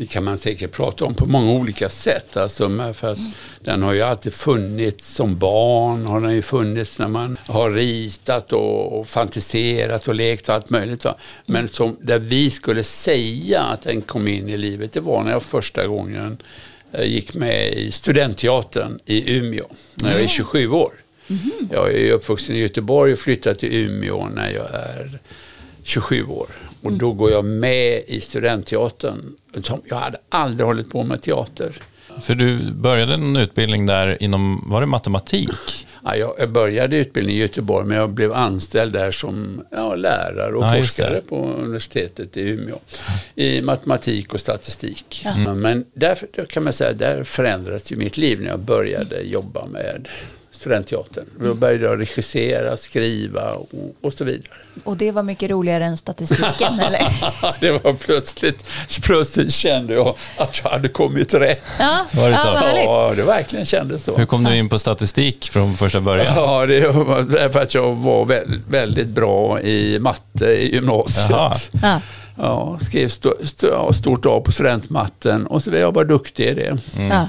[0.00, 2.36] Det kan man säkert prata om på många olika sätt.
[2.36, 3.18] Alltså, för att
[3.64, 8.52] Den har ju alltid funnits som barn, har den ju funnits när man har ritat
[8.52, 11.04] och, och fantiserat och lekt och allt möjligt.
[11.04, 11.14] Va?
[11.46, 15.30] Men som, där vi skulle säga att den kom in i livet, det var när
[15.32, 16.42] jag första gången
[16.92, 20.92] eh, gick med i studentteatern i Umeå, när jag är 27 år.
[21.70, 25.18] Jag är uppvuxen i Göteborg och flyttade till Umeå när jag är
[25.82, 26.46] 27 år.
[26.82, 29.36] Och då går jag med i studentteatern.
[29.62, 31.72] Som- Jag hade aldrig hållit på med teater.
[32.22, 35.86] För du började en utbildning där inom, var det matematik?
[36.04, 40.64] Ja, jag började utbildning i Göteborg men jag blev anställd där som ja, lärare och
[40.64, 42.78] Ja, forskare på universitetet i Umeå.
[43.34, 45.26] I matematik och statistik.
[45.56, 49.66] Men där där kan man säga, där förändrades ju mitt liv när jag började jobba
[49.66, 50.08] med
[50.60, 51.24] studentteatern.
[51.40, 53.68] Då började jag regissera, skriva och,
[54.00, 54.48] och så vidare.
[54.84, 57.12] Och det var mycket roligare än statistiken eller?
[57.60, 58.70] det var plötsligt,
[59.02, 61.62] plötsligt kände jag att jag hade kommit rätt.
[61.78, 62.48] Ja, Var det så?
[62.84, 64.16] ja det verkligen kändes så.
[64.16, 66.34] Hur kom du in på statistik från första början?
[66.36, 71.30] Ja, det var därför att jag var väldigt, väldigt bra i matte i gymnasiet.
[71.30, 71.54] Jaha.
[71.82, 72.00] Ja.
[72.36, 73.08] Ja, skrev
[73.92, 76.78] stort A på studentmatten och så var jag bara duktig i det.
[77.10, 77.28] Ja.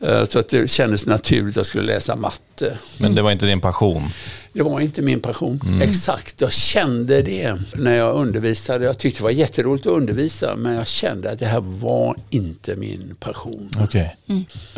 [0.00, 2.78] Eh, Så att det kändes naturligt att jag skulle läsa matte.
[2.98, 4.02] Men det var inte din passion?
[4.52, 5.80] Det var inte min passion.
[5.82, 8.84] Exakt, jag kände det när jag undervisade.
[8.84, 12.76] Jag tyckte det var jätteroligt att undervisa men jag kände att det här var inte
[12.76, 13.68] min passion.
[13.80, 14.16] Okej.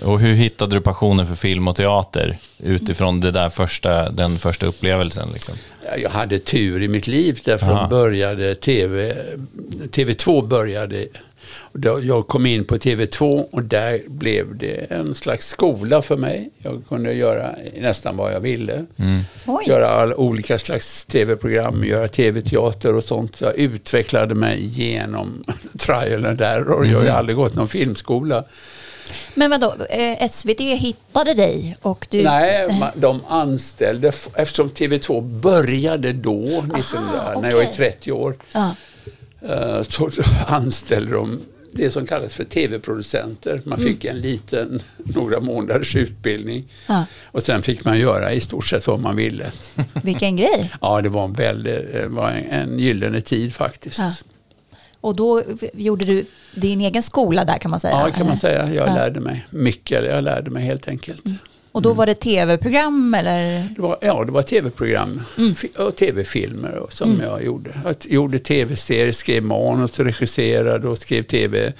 [0.02, 4.66] Och hur hittade du passionen för film och teater utifrån det där första, den första
[4.66, 5.28] upplevelsen?
[5.32, 5.54] Liksom?
[6.02, 7.88] Jag hade tur i mitt liv därför Aha.
[7.88, 9.16] började TV,
[9.90, 11.06] TV2 började.
[12.02, 16.50] Jag kom in på TV2 och där blev det en slags skola för mig.
[16.58, 18.84] Jag kunde göra nästan vad jag ville.
[19.46, 19.64] Oj.
[19.66, 23.40] Göra all, olika slags tv-program, göra tv-teater och sånt.
[23.40, 25.44] Jag utvecklade mig genom
[25.78, 26.86] trial and error.
[26.86, 28.44] Jag har ju aldrig gått någon filmskola.
[29.34, 32.22] Men vadå, eh, SVT hittade dig och du...
[32.22, 37.92] Nej, de anställde, eftersom TV2 började då, 1900, när jag är okej.
[37.92, 38.36] 30 år.
[38.52, 38.74] Ja.
[39.48, 40.10] Eh, så
[40.46, 41.40] anställde de
[41.72, 43.60] det som kallas för tv-producenter.
[43.64, 46.64] Man fick en liten, några månaders utbildning.
[46.86, 47.04] Ja.
[47.24, 49.52] Och sen fick man göra i stort sett vad man ville.
[50.02, 50.72] Vilken grej.
[50.80, 53.98] Ja, det var en, väldigt, det var en, en gyllene tid faktiskt.
[53.98, 54.04] Ja.
[54.04, 54.12] Ja,
[55.00, 55.42] Och då
[55.74, 57.92] gjorde du din egen skola där kan man säga?
[58.10, 58.34] kan man eller?
[58.36, 58.74] säga.
[58.74, 58.94] Jag Ja.
[58.94, 60.04] lärde mig mycket.
[60.04, 61.22] Jag lärde mig helt enkelt.
[61.72, 63.68] Och då var det tv-program eller?
[63.76, 65.54] Det var, ja, det var tv-program Mm.
[65.78, 67.70] och tv-filmer som jag gjorde.
[67.84, 71.72] Jag gjorde tv-serier, skrev manus, regisserade och skrev tv,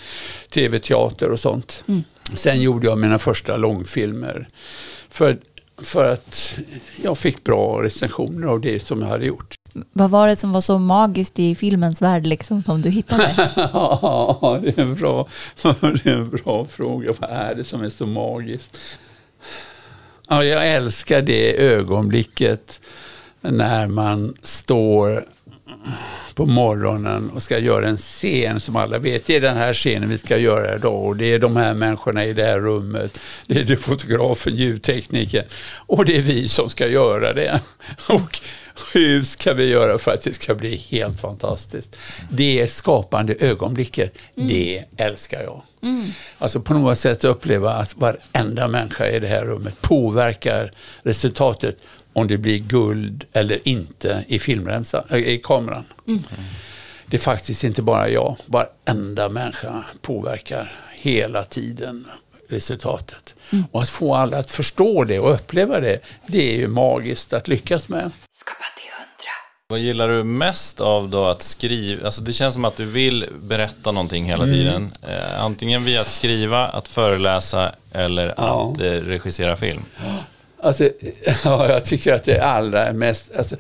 [0.51, 1.83] tv-teater och sånt.
[1.89, 2.05] Mm.
[2.35, 4.47] Sen gjorde jag mina första långfilmer.
[5.11, 5.39] För,
[5.83, 6.55] för att
[7.03, 9.55] jag fick bra recensioner av det som jag hade gjort.
[9.93, 13.51] Vad var det som var så magiskt i filmens värld liksom, som du hittade?
[13.73, 15.29] Ja, det är, en bra,
[15.63, 17.13] det är en bra fråga.
[17.19, 18.79] Vad är det som är så magiskt?
[20.31, 22.81] Ja, jag älskar det ögonblicket
[23.41, 25.25] när man står
[26.35, 29.27] på morgonen och ska göra en scen som alla vet.
[29.27, 32.25] Det är den här scenen vi ska göra idag och det är de här människorna
[32.25, 33.21] i det här rummet.
[33.47, 35.45] Det är det fotografen, ljudtekniken
[35.77, 37.61] och det är vi som ska göra det.
[38.09, 38.41] Och
[38.93, 41.99] hur ska vi göra för att det ska bli helt fantastiskt?
[42.31, 45.63] Det skapande ögonblicket, det älskar jag.
[46.39, 50.71] Alltså på något sätt uppleva att varenda människa i det här rummet påverkar
[51.03, 51.77] resultatet
[52.13, 55.85] om det blir guld eller inte i filmremsan, äh, i kameran.
[57.07, 62.07] Det är faktiskt inte bara jag, varenda människa påverkar hela tiden
[62.49, 63.35] resultatet.
[63.73, 67.49] Och att få alla att förstå det och uppleva det, det är ju magiskt att
[67.49, 68.11] lyckas med.
[69.71, 72.07] Vad gillar du mest av då att skriva?
[72.07, 74.55] Alltså det känns som att du vill berätta någonting hela Mm.
[74.55, 74.93] tiden.
[75.09, 78.73] Eh, antingen via att skriva, att föreläsa eller Ja.
[78.75, 79.83] att eh, regissera film.
[80.63, 80.85] Alltså,
[81.45, 83.31] ja, jag tycker att det allra mest...
[83.39, 83.57] Alltså,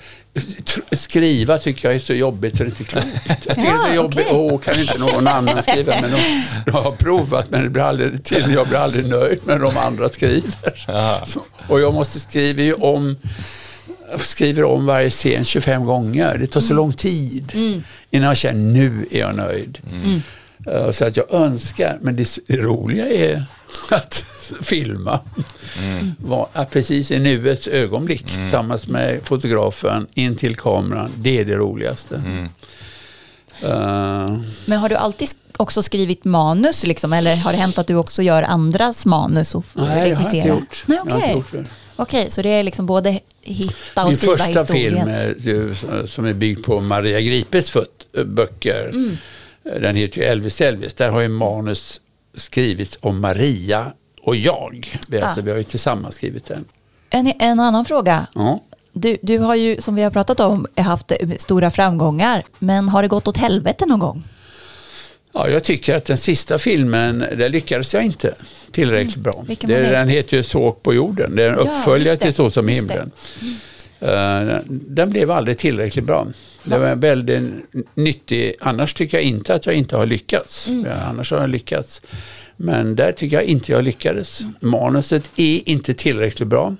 [0.93, 3.07] skriva tycker jag är så jobbigt så det är inte klokt.
[3.28, 4.26] Jag tycker det är så Ja, jobbigt.
[4.30, 6.01] Åh, kan inte någon annan skriva?
[6.01, 8.53] Men de, de har provat men det blir aldrig till.
[8.55, 11.24] Jag blir aldrig nöjd med de andra skriver.
[11.26, 13.16] Så, och jag måste skriva ju om
[14.19, 16.39] skriver om varje scen 25 gånger.
[16.39, 17.53] Det tar så lång tid
[18.11, 19.79] innan jag känner nu är jag nöjd.
[20.67, 23.45] Eh, Så att jag önskar, men det roliga är
[23.91, 24.25] att
[24.63, 25.21] filma.
[26.19, 31.55] Var, att precis i nuets ögonblick tillsammans med fotografen in till kameran, det är det
[31.57, 32.23] roligaste.
[33.63, 37.95] Eh, Men har du alltid också skrivit manus liksom, eller har det hänt att du
[37.95, 40.55] också gör andras manus och f- nej, det har jag inte regisserar?
[40.55, 40.85] gjort.
[40.87, 41.65] Nej, Jag har inte gjort det.
[41.99, 44.95] Okej, så det är liksom både hitta och Min skriva första historien.
[44.95, 45.75] film är, ju,
[46.07, 48.89] som är byggd på Maria Gripes fot, böcker.
[48.89, 49.17] Mm.
[49.63, 50.95] Den heter ju Elvis Elvis.
[50.95, 52.01] Där har ju manus
[52.35, 53.87] skrivits om Maria
[54.23, 54.99] och jag.
[55.09, 55.43] Vi, alltså, Ah.
[55.45, 56.65] vi har ju tillsammans skrivit den.
[57.11, 58.27] En, en annan fråga.
[58.35, 58.61] Ja.
[58.93, 62.43] Du, du har ju, som vi har pratat om, haft eh, stora framgångar.
[62.59, 64.25] Men har det gått åt helvete någon gång?
[65.39, 68.34] Ja, jag tycker att den sista filmen, där lyckades jag inte
[68.70, 69.32] tillräckligt bra.
[69.34, 69.47] Mm.
[69.47, 71.36] Vilken var Det, den heter ju Såg på jorden.
[71.36, 73.11] Det är en Ja, uppföljare till Så som i himlen.
[74.01, 76.26] Eh, den blev aldrig tillräckligt bra.
[76.64, 77.43] Det var väldigt
[77.95, 78.55] nyttig.
[78.61, 80.68] Annars tycker jag inte att jag inte har lyckats.
[80.68, 80.86] Mm.
[81.09, 82.03] Annars har jag lyckats.
[82.57, 84.41] Men där tycker jag inte jag lyckades.
[84.41, 84.55] Mm.
[84.61, 86.76] Manuset är inte tillräckligt bra.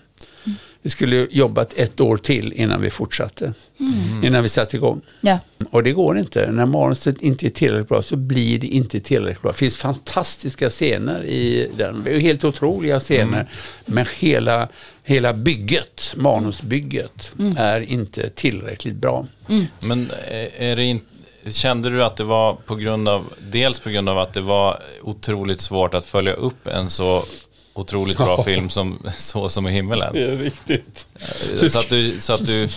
[0.89, 3.53] Vi skulle jobbat ett år till innan vi fortsatte.
[3.81, 4.25] Mm.
[4.25, 5.01] Innan vi satte igång.
[5.21, 5.39] Ja.
[5.71, 6.51] Och det går inte.
[6.53, 9.51] När manuset inte är tillräckligt bra så blir det inte tillräckligt bra.
[9.51, 12.07] Det finns fantastiska scener i den.
[12.21, 13.47] Helt otroliga scener.
[13.87, 14.69] Men hela,
[15.05, 19.27] hela bygget, manusbygget, är inte tillräckligt bra.
[19.81, 21.07] Men eh, är det inte
[21.49, 24.83] Kände du att det var på grund av, dels på grund av att det var
[25.03, 27.25] otroligt svårt att följa upp en så
[27.79, 30.15] otroligt bra film som Så som i himmelen?
[30.15, 31.07] Det är riktigt.
[31.71, 32.69] Så att du, så att du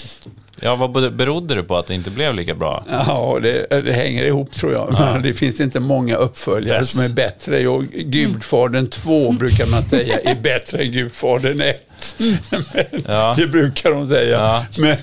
[0.60, 2.86] ja vad berodde det på att det inte blev lika bra?
[2.90, 4.96] Ja, det, det hänger ihop tror jag.
[5.00, 6.90] Men det finns inte många uppföljare Yes.
[6.90, 7.68] som är bättre.
[7.68, 11.88] Och Gudfadern 2 brukar man säga är bättre än Gudfadern 1.
[12.18, 12.64] Men,
[13.08, 13.34] Ja.
[13.38, 14.40] Det brukar de säga.
[14.40, 14.66] Ja.
[14.78, 14.98] Men,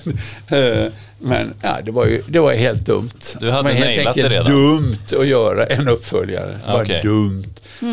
[0.63, 0.91] eh,
[1.21, 3.09] men ja, det, var ju, det var helt dumt.
[3.39, 4.51] Du hade helt nailat det redan.
[4.51, 6.59] dumt att göra en uppföljare.
[6.65, 7.01] Det var Okej.
[7.03, 7.43] dumt.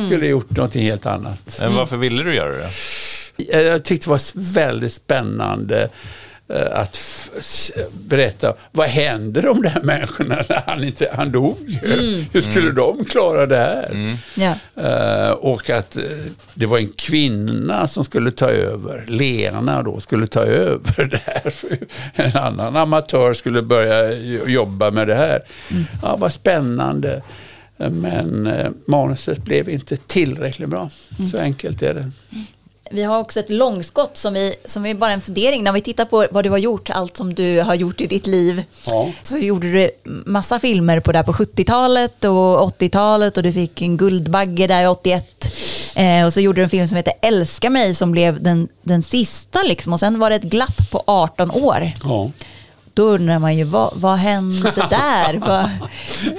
[0.06, 1.56] Skulle gjort någonting helt annat.
[1.60, 2.68] Men varför ville du göra det?
[3.36, 4.20] Jag jag tyckte det var
[4.54, 5.88] väldigt spännande eh,
[6.54, 11.56] att f- s- berätta vad händer de där människorna när han, inte, han dog?
[12.32, 14.16] Hur skulle de klara det här?
[14.34, 14.54] Ja.
[14.82, 16.02] Eh, och att eh,
[16.54, 21.52] det var en kvinna som skulle ta över, Lena då, skulle ta över det här.
[22.14, 25.40] En annan amatör skulle börja jo- jobba med det här.
[26.02, 27.22] Ja, vad spännande.
[27.78, 30.90] Eh, Men eh, manuset blev inte tillräckligt bra.
[31.30, 32.10] Så enkelt är det.
[32.90, 35.64] Vi har också ett långskott som, vi, som är bara en fundering.
[35.64, 38.26] När vi tittar på vad du har gjort, allt som du har gjort i ditt
[38.26, 38.64] liv.
[38.86, 39.12] Ja.
[39.22, 44.66] Så gjorde du massa filmer på, på 70-talet och 80-talet och du fick en Guldbagge
[44.66, 45.52] där 81.
[45.94, 49.02] Eh, och så gjorde du en film som heter Älska mig som blev den, den
[49.02, 49.92] sista liksom.
[49.92, 51.92] Och sen var det ett glapp på 18 år.
[52.04, 52.30] Ja.
[52.96, 55.38] Då undrar man ju, vad, vad hände där?
[55.38, 55.70] vad,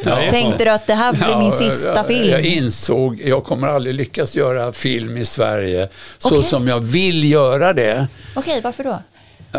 [0.04, 0.32] Ja.
[0.32, 2.30] tänkte du att det här blir min Ja, sista jag, film?
[2.30, 5.88] Jag insåg, jag kommer aldrig lyckas göra film i Sverige
[6.18, 6.44] så Okej.
[6.44, 8.08] som jag vill göra det.
[8.36, 9.00] Okej, varför då?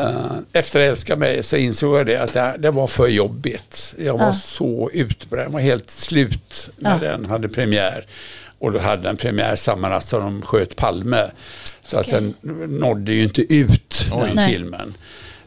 [0.01, 0.11] Eh,
[0.53, 3.95] Efter Älska mig så insåg jag det att det, det var för jobbigt.
[3.99, 4.33] Jag var Ja.
[4.33, 8.07] så utbränd, jag var helt slut när den hade premiär.
[8.59, 11.31] Och då hade den premiär samma natt som de sköt Palme.
[11.87, 12.33] Så att Okej.
[12.41, 14.53] den nådde ju inte ut, den Nej.
[14.53, 14.95] filmen.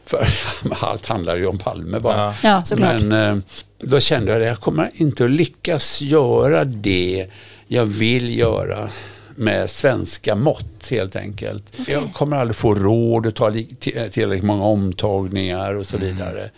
[0.06, 0.26] För
[0.80, 2.34] allt handlar ju om Palme bara.
[2.42, 2.62] Ja.
[2.76, 3.42] Men eh,
[3.78, 7.26] då kände jag att jag kommer inte att lyckas göra det
[7.68, 8.88] jag vill göra
[9.36, 11.64] med svenska mått helt enkelt.
[11.88, 16.50] Jag kommer aldrig få råd att ta li- till- tillräckligt många omtagningar och så vidare.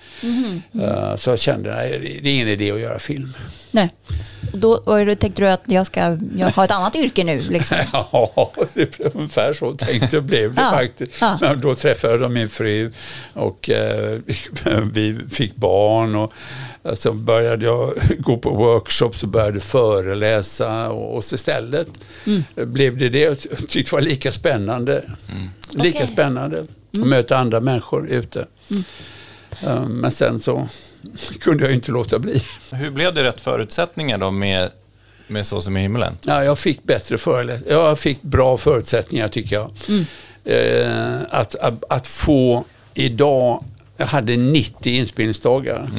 [0.82, 3.32] Eh, så jag kände att det är ingen idé att göra film.
[3.70, 3.90] Nej.
[4.54, 7.40] Och då, och då tänkte du att jag ska jag har ett annat yrke nu?
[7.50, 7.76] Liksom.
[7.92, 11.12] Ja, det blev ungefär så tänkte blev det Ja, faktiskt.
[11.20, 11.38] ja.
[11.40, 12.92] Men då träffade jag min fru
[13.32, 14.18] och eh,
[14.92, 16.32] vi fick barn och
[16.84, 21.88] eh, så började jag gå på workshops och började föreläsa och, och så istället
[22.26, 22.42] Mm.
[22.72, 23.36] blev det det jag
[23.68, 25.04] tyckte var lika spännande.
[25.70, 26.10] Lika Okej.
[26.12, 26.68] spännande Mm.
[27.02, 28.46] att möta andra människor ute.
[29.62, 30.68] Eh, Men sen så
[31.40, 32.42] kunde jag inte låta bli.
[32.70, 34.70] Hur blev det rätt förutsättningar då med,
[35.26, 36.16] med Så som i himmelen?
[36.22, 39.70] Ja, jag fick bättre föreläs Jag fick bra förutsättningar tycker jag.
[40.44, 43.64] Eh, att, att, att få idag,
[43.96, 45.90] jag hade 90 inspelningsdagar.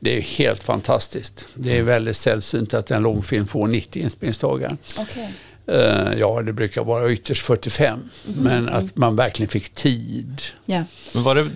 [0.00, 1.46] Det är helt fantastiskt.
[1.54, 4.76] Det är väldigt sällsynt att en långfilm får 90 inspelningsdagar.
[4.98, 5.32] Okej.
[5.66, 8.00] Eh, ja, det brukar vara ytterst 45.
[8.36, 10.42] Men att man verkligen fick tid.
[10.66, 10.84] Ja.
[11.14, 11.50] Men var det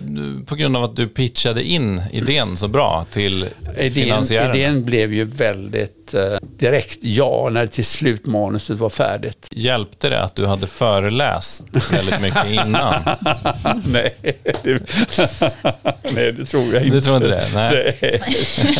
[0.45, 4.55] på grund av att du pitchade in idén så bra till Idén, finansiärerna?
[4.55, 9.47] idén blev ju väldigt eh, direkt ja när till slut manuset var färdigt.
[9.51, 12.93] Hjälpte det att du hade föreläst väldigt mycket innan?
[13.85, 14.15] Nej,
[14.63, 14.81] det,
[16.11, 16.95] nej, det tror jag inte.
[16.95, 17.43] Du tror inte det?
[17.53, 17.97] Nej.
[18.01, 18.21] Nej,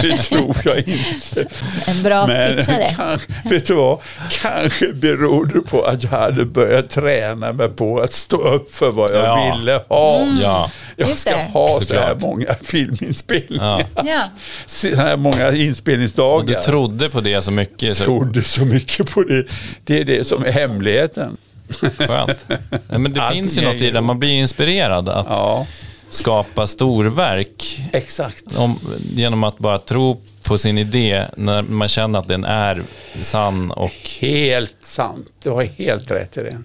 [0.01, 1.45] det tror jag inte.
[1.87, 2.87] En bra pitchare.
[2.97, 3.99] kanske, vet du vad?
[4.41, 8.91] Kanske beror det på att jag hade börjat träna mig på att stå upp för
[8.91, 9.55] vad jag Ja.
[9.57, 10.21] ville ha.
[10.41, 11.43] Ja, Jag ska det.
[11.53, 12.21] ha så här Såklart.
[12.21, 13.85] många filminspelningar.
[13.95, 14.21] ja.
[14.65, 16.61] Så här många Och du inspelningsdagar.
[16.61, 17.97] trodde på det så mycket.
[17.97, 19.45] Så trodde så mycket på det.
[19.85, 21.37] Det är det som är hemligheten.
[21.97, 22.45] skönt.
[22.89, 24.01] Nej, men det Allting finns ju något i det.
[24.01, 25.67] Man blir inspirerad att Ja,
[26.09, 28.57] skapa storverk exakt.
[28.57, 28.79] om,
[29.13, 32.83] genom att bara tro på sin idé när man känner att den är
[33.21, 35.27] sann och Helt sant.
[35.43, 36.57] Du har helt rätt i det.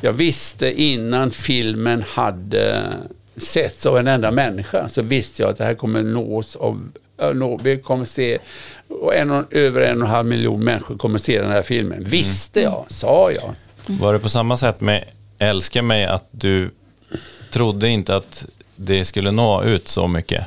[0.00, 2.82] Jag visste innan filmen hade
[3.36, 6.80] setts av en enda människa så visste jag att det här kommer nås av
[7.62, 8.38] vi kommer se
[8.88, 12.04] och en, över en och en halv miljon människor kommer se den här filmen.
[12.04, 13.54] Visste jag, sa jag.
[13.86, 15.04] Var det på samma sätt med
[15.38, 16.70] Älska mig att du
[17.50, 18.46] trodde inte att
[18.76, 20.44] det skulle nå ut så mycket?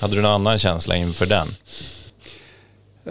[0.00, 1.48] Hade du någon annan känsla inför den?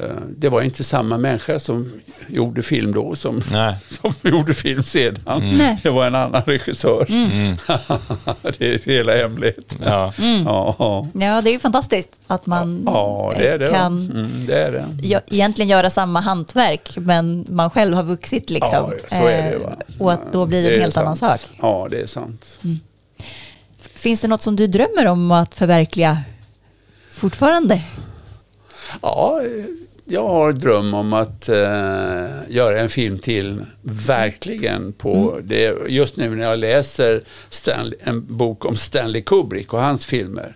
[0.03, 1.91] Eh, det var inte samma människa som
[2.27, 3.75] gjorde film då som, Nej.
[4.01, 5.21] som gjorde film sedan.
[5.57, 5.79] Nej.
[5.83, 7.05] Det var en annan regissör.
[7.09, 7.57] Mm.
[8.57, 9.77] det är hela hemligheten.
[9.85, 10.13] Ja.
[10.45, 11.07] Ja, ja.
[11.13, 13.67] Ja, det är ju fantastiskt att man ja, det är det.
[13.67, 15.21] kan Mm, det är det.
[15.29, 18.93] egentligen göra samma hantverk men man själv har vuxit liksom.
[19.09, 19.75] Ja, så är det, Eh, va.
[19.99, 21.41] Och att då blir det Det en helt annan sant.
[21.41, 21.49] sak.
[21.61, 22.59] Ja, det är sant.
[23.95, 26.17] Finns det något som du drömmer om att förverkliga
[27.13, 27.81] fortfarande?
[29.01, 29.41] Ja,
[30.09, 31.55] jag har dröm om att eh,
[32.49, 34.93] göra en film till, verkligen.
[34.93, 35.75] på det.
[35.87, 40.55] Just nu när jag läser Stanley, en bok om Stanley Kubrick och hans filmer.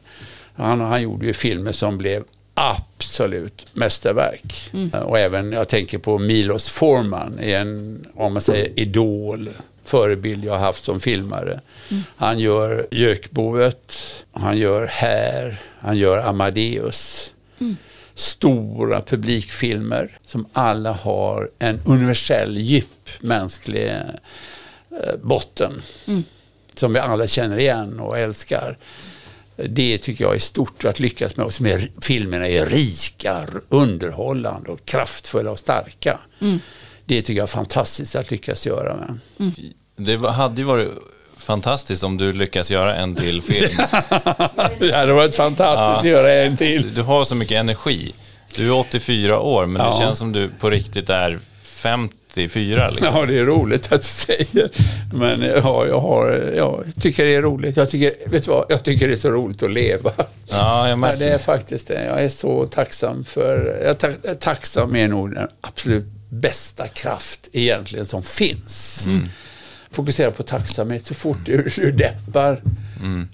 [0.56, 2.24] Han, han gjorde ju filmer som blev
[2.54, 4.72] absolut mästerverk.
[4.94, 9.50] Eh, Och även, jag tänker på Milos Forman, en, om man säger idol,
[9.86, 11.60] förebild jag haft som filmare.
[12.16, 13.98] Han gör Gökboet,
[14.32, 17.32] han gör Här, han gör Amadeus
[18.16, 25.82] stora publikfilmer som alla har en universell djup mänsklig eh, botten.
[26.76, 28.78] Som vi alla känner igen och älskar.
[29.56, 31.46] Det tycker jag är stort att lyckas med.
[31.46, 36.20] Och som är, filmerna är rika, underhållande och kraftfulla och starka.
[37.06, 39.20] Det tycker jag är fantastiskt att lyckas göra med.
[39.96, 40.90] Det var- hade ju varit
[41.42, 43.78] fantastiskt om du lyckas göra en till film.
[44.80, 46.94] Det hade varit fantastiskt att göra en till.
[46.94, 48.14] Du har så mycket energi.
[48.56, 50.00] Du är 84 år, men det Ja.
[50.00, 52.90] känns som du på riktigt är 54.
[52.90, 53.08] Liksom.
[53.16, 54.70] Ja, det är roligt att du säger.
[55.14, 57.78] Men ja, jag, har, ja, jag tycker det är roligt.
[57.78, 58.66] Jag tycker, vet du vad?
[58.70, 60.12] Jag tycker det är så roligt att leva.
[60.18, 60.26] Ja,
[60.82, 61.40] jag Ja, märker det är det.
[61.40, 62.06] faktiskt det.
[62.06, 63.80] Jag är så tacksam för...
[63.84, 69.08] Jag är tacksam är nog den absolut bästa kraft egentligen som finns.
[69.92, 71.06] Fokusera på tacksamhet.
[71.06, 72.62] Så fort du, du deppar,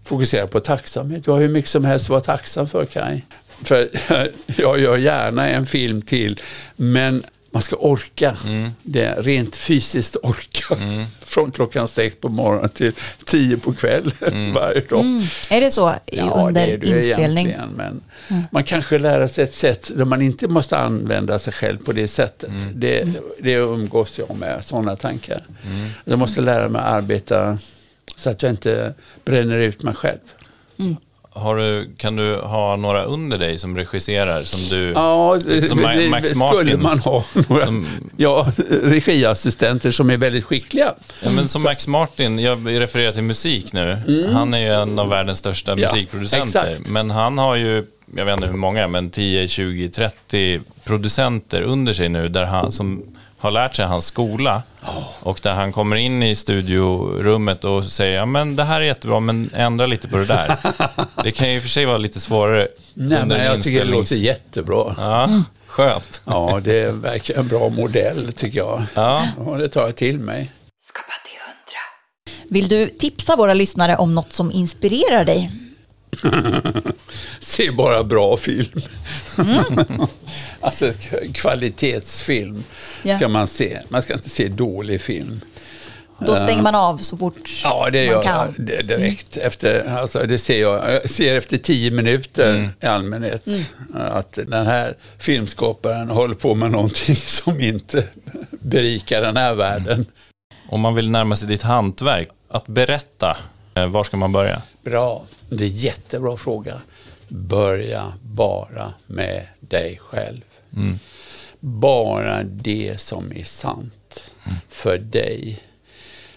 [0.05, 1.26] fokusera på tacksamhet.
[1.26, 3.26] Du har hur mycket som helst att vara tacksam för, Kaj.
[3.64, 3.89] För
[4.62, 6.39] jag gör gärna en film till,
[6.76, 7.24] men
[7.58, 8.36] man ska orka.
[8.84, 10.78] Det är rent fysiskt orka.
[11.22, 12.93] Från klockan sex på morgonen till
[13.26, 15.05] tio på kvällen varje dag.
[15.49, 17.47] Är det så i- under det är det inspelning?
[17.47, 21.78] egentligen, Men man kanske lär sig ett sätt där man inte måste använda sig själv
[21.78, 22.51] på det sättet.
[22.74, 23.08] Det,
[23.39, 25.43] det umgås jag med, sådana tankar.
[26.05, 27.58] Jag måste lära mig att arbeta
[28.16, 28.93] så att jag inte
[29.26, 30.20] bränner ut mig själv.
[31.38, 34.44] Har du, kan du ha några under dig som regisserar?
[34.44, 35.82] Som du, Ja, Som
[36.12, 36.82] Max skulle Martin.
[36.82, 37.24] man ha.
[37.50, 38.48] Några, Som- Ja,
[38.84, 40.94] regiassistenter som är väldigt skickliga.
[41.24, 43.98] ja, men som Max Martin, jag refererar till musik nu.
[44.34, 45.84] Han är ju en av världens största Mm.
[45.84, 46.68] Ja, musikproducenter.
[46.72, 46.90] exakt.
[46.90, 47.86] Men han har ju,
[48.16, 52.72] jag vet inte hur många, men 10, 20, 30 producenter under sig nu där han,
[52.72, 53.04] som
[53.38, 54.64] har lärt sig hans skola.
[55.20, 59.20] Och där han kommer in i studiorummet och säger, ja men det här är jättebra,
[59.20, 60.58] men ändra lite på det där.
[61.24, 63.92] det kan ju i och för sig vara lite svårare Nej, men jag tycker det
[63.92, 64.96] låter jättebra.
[64.98, 66.22] Ja, skönt.
[66.26, 68.84] Ja, det är verkligen en bra modell tycker jag.
[68.94, 69.28] Ja.
[69.46, 70.52] Ja, det tar jag till mig.
[70.84, 72.50] Skapa till hundra.
[72.50, 75.52] Vill du tipsa våra lyssnare om något som inspirerar dig?
[77.39, 78.82] Se bara bra film.
[80.61, 82.63] alltså k- kvalitetsfilm
[83.03, 83.18] Ja.
[83.18, 83.80] ska man se.
[83.89, 85.41] Man ska inte se dålig film.
[86.20, 88.53] Då stänger man av så fort Ja, det man gör kan.
[88.57, 89.38] jag det- direkt.
[89.38, 90.91] Efter, alltså, det ser jag.
[90.93, 93.43] jag ser efter tio minuter i allmänhet
[93.93, 98.03] att den här filmskaparen håller på med någonting som inte
[98.51, 100.05] berikar den här världen.
[100.70, 103.38] Om man vill närma sig ditt hantverk, att berätta,
[103.74, 104.61] eh, var ska man börja?
[104.84, 105.24] Bra.
[105.50, 106.82] Det är en jättebra fråga.
[107.28, 110.41] Börja bara med dig själv.
[111.60, 114.32] Bara det som är sant
[114.70, 115.60] för dig.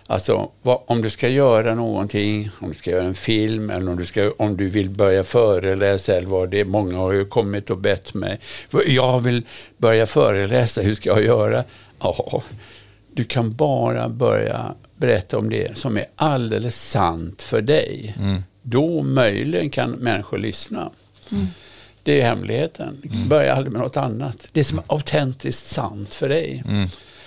[0.07, 3.99] Alltså, vad, om du ska göra någonting, om du ska göra en film eller om
[3.99, 6.65] du, ska, om du vill börja föreläsa eller vad det är.
[6.65, 8.39] Många har ju kommit och bett mig.
[8.87, 9.43] Jag vill
[9.77, 11.65] börja föreläsa, hur ska jag göra?
[12.01, 12.43] Ja,
[13.13, 18.15] du kan bara börja berätta om det som är alldeles sant för dig.
[18.63, 20.91] Då möjligen kan människor lyssna.
[22.03, 23.03] Det är hemligheten.
[23.29, 24.47] Börja aldrig med något annat.
[24.53, 26.65] Det som är autentiskt sant för dig.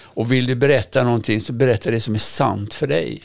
[0.01, 3.21] Och vill du berätta någonting så berätta det som är sant för dig.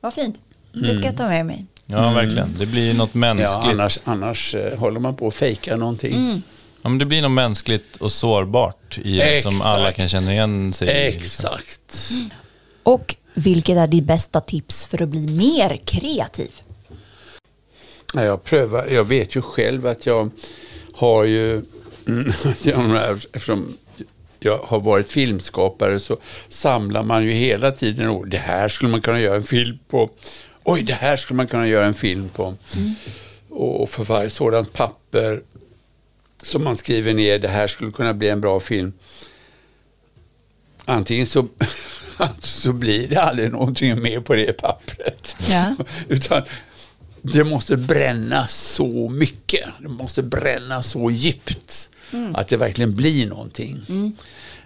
[0.00, 0.42] Vad fint.
[0.72, 1.66] Det ska jag ta med mig.
[1.86, 2.54] Ja, verkligen.
[2.58, 3.50] Det blir något mänskligt.
[3.52, 6.42] Ja, annars, annars eh, håller man på att fejka någonting.
[6.82, 10.72] Ja, men det blir något mänskligt och sårbart i det som alla kan känna igen
[10.72, 11.12] sig i.
[11.12, 11.44] liksom.
[11.54, 12.10] Exakt.
[12.82, 16.50] Och vilket är ditt bästa tips för att bli mer kreativ?
[18.14, 20.30] Ja, Jag, prövar, jag vet ju själv att jag
[20.92, 21.62] har ju,
[22.06, 22.32] mm,
[23.32, 23.76] eftersom
[24.40, 26.16] jag har varit filmskapare så
[26.48, 28.28] samlar man ju hela tiden ord.
[28.28, 30.10] Det här skulle man kunna göra en film på.
[30.64, 32.54] Oj, det här skulle man kunna göra en film på.
[33.48, 35.42] Och för varje sådant papper
[36.42, 38.92] som man skriver ner, det här skulle kunna bli en bra film.
[40.84, 41.48] Antingen så,
[42.38, 45.36] så blir det aldrig någonting mer på det pappret.
[45.48, 45.74] Ja.
[46.08, 46.42] Utan
[47.32, 49.68] det måste brännas så mycket.
[49.78, 51.90] Det måste brännas så djupt.
[52.34, 53.80] Att det verkligen blir någonting.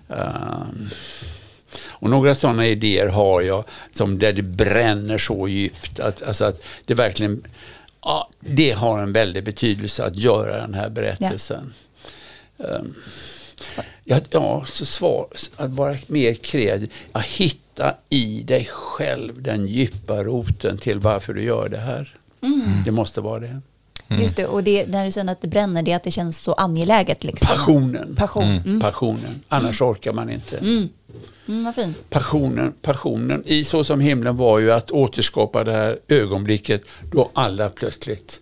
[0.08, 0.90] Um,
[1.86, 6.00] och några sådana idéer har jag som där det bränner så djupt.
[6.00, 7.42] Att, alltså att det verkligen
[8.02, 11.72] ja, det har en väldig betydelse att göra den här berättelsen.
[12.56, 12.94] Um,
[14.04, 16.92] ja, ja, så svar, att vara mer kreativ.
[17.12, 22.16] Att hitta i dig själv den djupa roten till varför du gör det här.
[22.84, 23.60] Det måste vara det.
[24.20, 26.40] Just det, och det, när du säger att det bränner, det är att det känns
[26.42, 27.24] så angeläget.
[27.24, 27.46] Liksom.
[27.48, 28.16] Passionen.
[28.16, 28.44] Passion.
[28.44, 28.80] Mm.
[28.80, 29.40] Passionen.
[29.48, 30.58] Annars orkar man inte.
[30.58, 30.88] Mm,
[31.64, 32.10] vad fint.
[32.10, 36.82] Passionen, passionen i Så som himlen var ju att återskapa det här ögonblicket
[37.12, 38.40] då alla plötsligt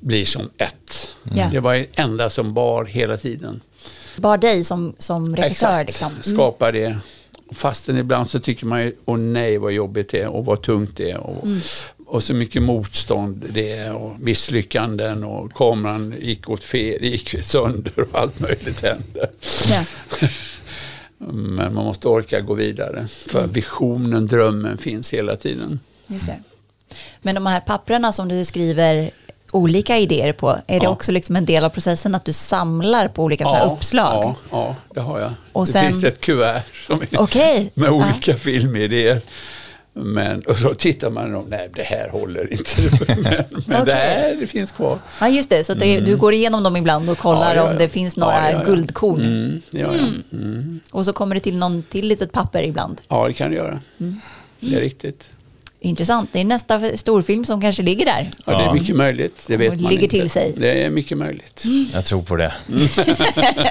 [0.00, 1.08] blir som ett.
[1.34, 1.48] Ja.
[1.52, 3.60] Det var det enda som bar hela tiden.
[4.16, 5.66] Bara dig som, som regissör.
[5.66, 6.10] Exakt, Liksom.
[6.12, 6.22] Mm.
[6.22, 6.98] skapa det.
[7.52, 10.96] Fastän ibland så tycker man ju, åh nej vad jobbigt det är och vad tungt
[10.96, 11.18] det är.
[11.18, 11.60] Och, Mm.
[12.06, 17.92] Och så mycket motstånd det är och misslyckanden och kameran gick åt fel, gick sönder
[18.12, 19.30] och allt möjligt hände.
[19.70, 19.84] Ja.
[21.18, 23.08] Men man måste orka gå vidare.
[23.28, 23.52] För Mm.
[23.52, 25.80] visionen, drömmen finns hela tiden.
[26.06, 26.40] Just det.
[27.22, 29.10] Men de här papprena som du skriver
[29.52, 30.88] olika idéer på, är det Ja.
[30.90, 34.24] också liksom en del av processen att du samlar på olika så här uppslag?
[34.24, 35.30] Ja, ja, det har jag.
[35.52, 37.70] Och det sen- finns ett kuvert som är Okej.
[37.74, 37.92] med Ja.
[37.92, 39.20] olika filmidéer.
[39.96, 42.70] Men, och så tittar man och nej det här håller inte.
[43.22, 43.44] men men
[43.82, 43.84] Okej.
[43.84, 44.98] det här det finns kvar.
[45.20, 45.64] Ja, just det.
[45.64, 47.56] Så att det, du går igenom dem ibland och kollar Mm.
[47.56, 48.64] Ja, ja, om det finns några Ja, ja, ja.
[48.64, 49.20] guldkorn.
[49.20, 50.06] Mm, ja, ja.
[50.38, 50.80] Mm.
[50.90, 53.00] Och så kommer det till någon till litet papper ibland.
[53.08, 53.80] ja, det kan det göra.
[54.00, 54.20] Mm.
[54.60, 55.30] Det är riktigt.
[55.80, 56.30] Intressant.
[56.32, 58.30] Det är nästa storfilm som kanske ligger där.
[58.46, 59.44] Ja, det är mycket möjligt.
[59.46, 60.16] Det vet Och man ligger inte.
[60.16, 60.54] till sig.
[60.56, 61.62] Det är mycket möjligt.
[61.92, 62.52] Jag tror på det.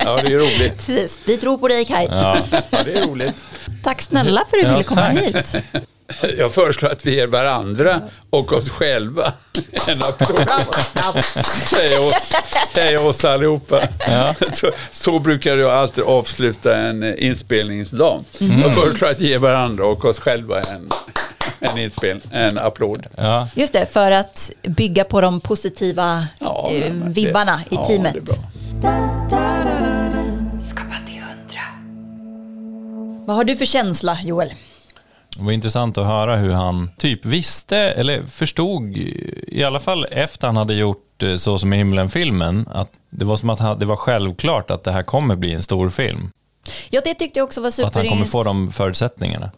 [0.05, 0.85] Ja, det är roligt.
[0.85, 1.19] Precis.
[1.25, 2.07] Vi tror på dig Kaj.
[2.11, 2.37] Ja.
[2.71, 3.35] Ja, det är roligt.
[3.83, 5.19] Tack snälla för att du Ja, ville komma tack.
[5.19, 5.63] hit.
[6.37, 9.33] Jag föreslår att vi ger varandra och oss själva
[9.87, 10.49] en applåd.
[11.71, 12.13] Hej oss,
[12.75, 13.87] hej oss allihopa.
[14.53, 18.23] Så, så brukar jag alltid avsluta en eh, inspelningsdag.
[18.63, 20.89] Jag föreslår att ge varandra och oss själva en,
[21.59, 23.05] en, inspel, en applåd.
[23.17, 23.47] Ja.
[23.55, 27.85] Just det, för att bygga på de positiva Ja, eh, men det- vibbarna i ja,
[27.85, 28.13] teamet.
[28.13, 28.35] det är bra.
[30.63, 31.63] Skapa till hundra.
[33.27, 34.53] Vad har du för känsla, Joel?
[35.37, 38.97] Det var intressant att höra hur han typ visste, eller förstod,
[39.47, 43.37] i alla fall efter han hade gjort eh, Så som i himlen-filmen, att det var
[43.37, 46.29] som att det var självklart att det här kommer bli en stor film.
[46.89, 47.87] Ja, det tyckte jag också var super...
[47.87, 49.51] att han kommer få de förutsättningarna.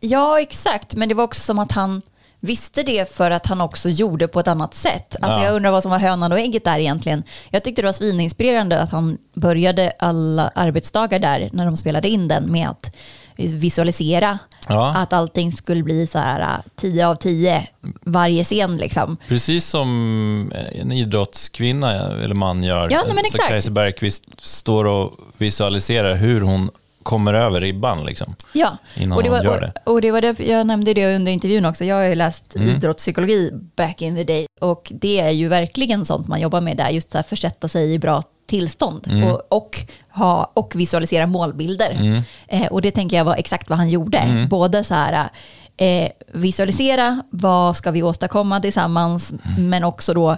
[0.00, 0.94] Ja, exakt.
[0.94, 2.02] Men det var också som att han
[2.40, 5.16] visste det för att han också gjorde på ett annat sätt.
[5.20, 5.44] Alltså Ja.
[5.44, 7.22] Jag undrar vad som var hönan och ägget där egentligen.
[7.50, 12.28] Jag tyckte det var svininspirerande att han började alla arbetsdagar där när de spelade in
[12.28, 12.96] den med att
[13.38, 14.94] visualisera Ja.
[14.96, 17.66] att allting skulle bli så här äh, 10 av 10
[18.00, 19.16] varje scen liksom.
[19.28, 21.92] Precis som en idrottskvinna
[22.24, 22.88] eller man gör.
[22.90, 23.38] Ja, nej, Så.
[23.38, 26.70] Kajsa Bergqvist står och visualiserar hur hon
[27.02, 28.04] kommer över ribban.
[28.06, 28.34] Liksom.
[28.52, 29.72] Ja, Innan och det, var, de gör det.
[29.86, 31.84] Och, och det var det, jag nämnde det under intervjun också.
[31.84, 32.68] Jag har ju läst Mm.
[32.68, 36.88] idrottspsykologi back in the day och det är ju verkligen sånt man jobbar med där,
[36.90, 39.28] just att försätta sig i bra tillstånd Mm.
[39.30, 39.78] och, och,
[40.10, 42.22] ha, och visualisera målbilder.
[42.48, 44.18] Eh, och det tänker jag var exakt vad han gjorde.
[44.18, 44.48] Mm.
[44.48, 45.28] Både så här,
[45.76, 49.70] eh, visualisera vad ska vi åstadkomma tillsammans, Mm.
[49.70, 50.36] men också då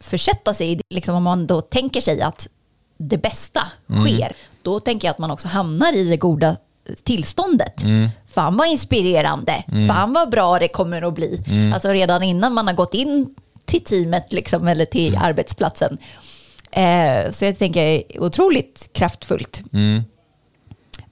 [0.00, 2.48] försätta sig i, liksom om man då tänker sig att
[2.98, 4.04] det bästa Mm.
[4.06, 4.32] sker,
[4.62, 6.56] då tänker jag att man också hamnar i det goda
[7.04, 7.82] tillståndet.
[7.82, 8.08] Mm.
[8.34, 11.44] Fan vad inspirerande, fan vad bra det kommer att bli.
[11.46, 11.72] Mm.
[11.72, 13.34] Alltså redan innan man har gått in
[13.64, 15.22] till teamet liksom, eller till Mm.
[15.24, 15.98] arbetsplatsen.
[16.72, 19.62] Eh, så jag tänker otroligt kraftfullt.
[19.72, 20.02] Mm.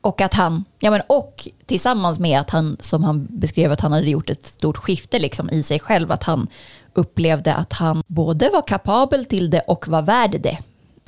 [0.00, 3.92] Och att han, ja men och tillsammans med att han, som han beskrev att han
[3.92, 6.48] hade gjort ett stort skifte liksom i sig själv, att han
[6.94, 10.58] upplevde att han både var kapabel till det och var värd det.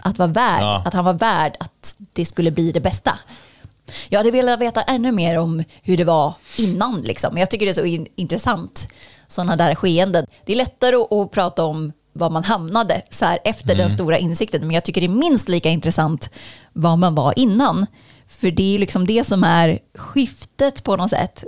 [0.03, 0.83] Att, vara värd, Ja.
[0.87, 3.19] att han var värd att det skulle bli det bästa.
[4.09, 6.99] Jag hade velat veta ännu mer om hur det var innan.
[7.03, 7.39] Liksom.
[7.39, 8.89] Jag tycker det är så in- intressant,
[9.29, 10.27] sådana där skeenden.
[10.47, 14.19] Det är lättare att, att prata om var man hamnade så här, efter den stora
[14.19, 16.31] insikten, men jag tycker det är minst lika intressant
[16.73, 17.87] var man var innan.
[18.39, 21.45] För det är liksom det som är skiftet på något sätt.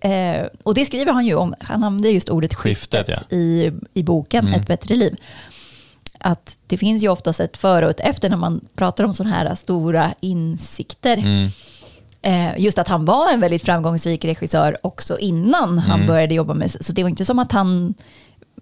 [0.00, 4.02] Eh, och det skriver han ju om, han använder just ordet skiftet, Skiftet, i, i
[4.02, 5.16] boken Ett bättre liv.
[6.18, 9.34] Att det finns ju oftast ett före och ett efter när man pratar om sådana
[9.34, 11.16] här stora insikter.
[11.16, 11.48] Mm.
[12.22, 16.70] Eh, just att han var en väldigt framgångsrik regissör också innan han började jobba med,
[16.70, 17.94] så det var inte som att han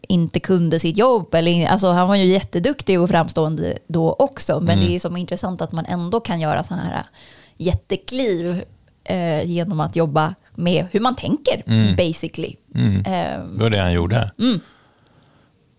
[0.09, 1.35] inte kunde sitt jobb.
[1.35, 4.61] Eller, alltså, han var ju jätteduktig och framstående då också.
[4.61, 4.89] Men Mm.
[4.89, 7.03] det är som intressant att man ändå kan göra så här
[7.57, 8.63] jättekliv
[9.05, 11.97] eh, genom att jobba med hur man tänker, Mm.
[11.97, 12.57] basically.
[12.75, 13.13] Eh,
[13.55, 14.31] Det var det han gjorde.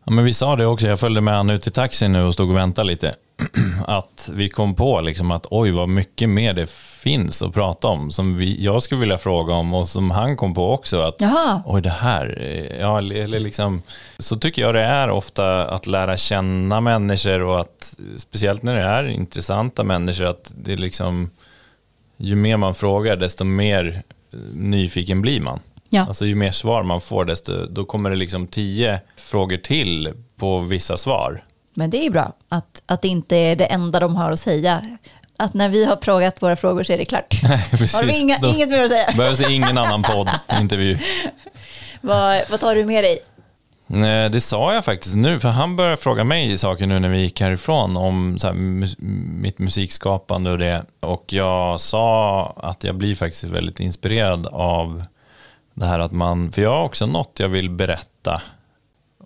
[0.06, 2.34] Ja, men vi sa det också, jag följde med han ut i taxin nu och
[2.34, 3.16] stod och väntade lite.
[3.88, 8.12] Att vi kom på liksom att oj vad mycket mer det finns att prata om.
[8.12, 11.02] Som vi, jag skulle vilja fråga om och som han kom på också.
[11.02, 11.64] Att Jaha.
[11.66, 13.82] oj det här, eh, ja, eller liksom,
[14.18, 18.82] så tycker jag det är ofta att lära känna människor och att speciellt när det
[18.82, 21.30] är intressanta människor att det är liksom
[22.18, 25.60] ju mer man frågar desto mer eh, nyfiken blir man.
[25.90, 26.06] Ja.
[26.08, 30.60] Alltså ju mer svar man får desto då kommer det liksom tio frågor till på
[30.60, 31.44] vissa svar.
[31.74, 34.98] Men det är bra att, att det inte är det enda de har att säga.
[35.38, 37.42] Att när vi har frågat våra frågor så är det klart.
[37.72, 37.94] Precis.
[37.94, 39.12] Har vi inga, Då inget mer att säga?
[39.18, 40.98] behövs det ingen annan podd, intervju.
[42.02, 43.20] Vad, vad tar du med dig?
[43.88, 47.18] Nej, Det sa jag faktiskt nu, för han började fråga mig saker nu när vi
[47.20, 48.96] gick härifrån om så här, mus-
[49.42, 50.86] mitt musikskapande och det.
[51.00, 55.04] Och jag sa att jag blir faktiskt väldigt inspirerad av
[55.74, 58.42] det här att man, för jag har också något jag vill berätta.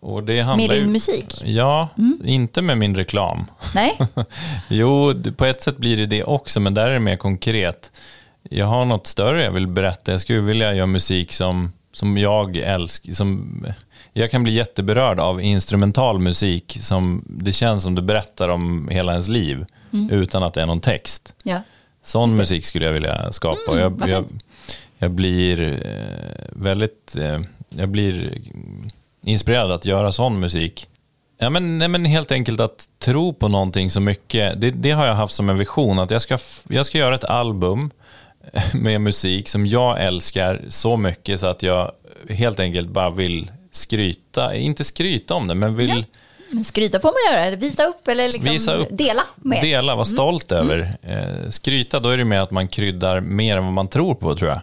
[0.06, 1.42] Och det handlar Med din ju- musik?
[1.46, 1.90] Ja,
[2.26, 3.46] inte med min reklam.
[3.76, 3.98] Nej?
[4.70, 7.92] Jo, på ett sätt blir det det också, men där är det mer konkret.
[8.50, 10.12] Jag har något större jag vill berätta.
[10.12, 13.12] Jag skulle vilja göra musik som, som jag älskar.
[13.12, 13.66] Som,
[14.14, 19.12] jag kan bli jätteberörd av instrumental musik som det känns som det berättar om hela
[19.12, 19.66] ens liv
[20.12, 21.34] utan att det är någon text.
[21.44, 21.62] Ja.
[22.04, 23.72] Sån musik skulle jag vilja skapa.
[23.72, 24.26] Och jag, jag,
[24.98, 27.40] jag blir eh, väldigt eh,
[27.70, 28.42] jag blir
[29.26, 30.88] inspirerad att göra sån musik.
[31.38, 34.62] Ja, men, nej, men helt enkelt att tro på någonting så mycket.
[34.62, 36.00] Det, det har jag haft som en vision.
[36.00, 36.38] Att jag ska,
[36.70, 37.92] jag ska göra ett album
[38.74, 41.92] med musik som jag älskar så mycket så att jag
[42.30, 44.56] helt enkelt bara vill skryta.
[44.56, 46.06] Inte skryta om det, men vill
[46.50, 48.88] Men skryta får man göra, visa upp eller liksom Visa upp.
[48.92, 49.62] dela med.
[49.62, 50.98] Dela, vara stolt över.
[51.02, 54.36] Eh, skryta, då är det mer att man kryddar mer än vad man tror på
[54.36, 54.62] tror jag.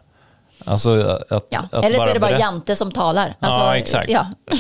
[0.66, 1.68] Alltså att, Ja.
[1.72, 3.34] att Eller så är det bara Jante som talar.
[3.40, 4.10] Alltså, Ja, exakt.
[4.10, 4.26] Ja.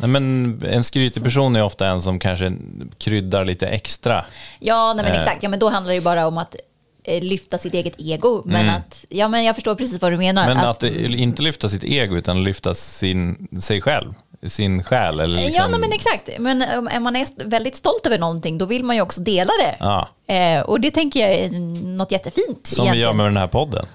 [0.00, 2.52] Nej, men en skrytig person är ofta en som kanske
[2.98, 4.24] kryddar lite extra.
[4.58, 5.18] Ja, nej, men Eh.
[5.18, 5.42] exakt.
[5.42, 6.56] Ja, men då handlar det bara om att
[7.04, 8.42] eh, lyfta sitt eget ego.
[8.44, 10.42] Men att, ja men jag förstår precis vad du menar.
[10.44, 10.56] Mm.
[10.56, 14.14] Men att, att, inte lyfta sitt ego utan lyfta sin, sig själv,
[14.46, 15.20] sin själ.
[15.20, 16.28] Eller liksom, Ja, nej, men exakt.
[16.38, 16.64] Men
[16.96, 19.76] om man är väldigt stolt över någonting, då vill man ju också dela det.
[19.80, 20.08] Ja.
[20.34, 21.50] Eh, och det tänker jag är
[21.96, 22.66] något jättefint.
[22.66, 23.16] Som vi gör egentligen.
[23.16, 23.86] med den här podden.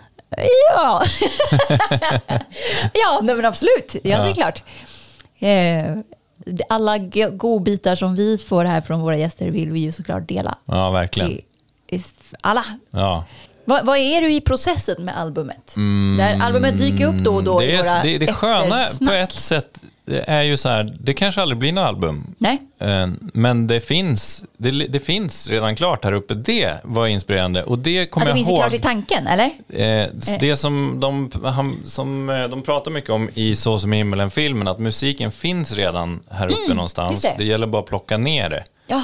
[0.75, 1.03] Ja,
[2.93, 3.95] ja nej, men absolut.
[4.03, 4.63] Ja, det är klart.
[5.39, 5.97] Eh,
[6.69, 10.57] alla go- godbitar som vi får här från våra gäster vill vi ju såklart dela.
[10.65, 11.31] Ja, verkligen.
[11.31, 11.41] I,
[11.95, 12.03] i
[12.41, 12.65] alla.
[12.91, 13.25] Ja.
[13.65, 15.73] Vad, vad är du i processen med albumet?
[16.17, 19.11] Där albumet dyker upp då och då Det, i våra är, det, det sköna på
[19.11, 22.35] ett sätt är ju så här, det kanske aldrig blir något album.
[22.37, 26.33] Nej, Eh, Men det finns, det, det finns redan klart här uppe.
[26.33, 27.63] Det var inspirerande.
[27.63, 28.57] Och det ja, kommer det jag finns ihåg.
[28.57, 29.45] det klart i tanken, eller?
[29.69, 33.97] Eh, det som de, han, som eh, de pratar mycket om i Så som i
[33.97, 37.11] himmelen-filmen, att musiken finns redan här uppe någonstans.
[37.11, 37.33] just det.
[37.37, 37.43] Det.
[37.43, 38.63] gäller bara att plocka ner det.
[38.87, 39.03] Ja,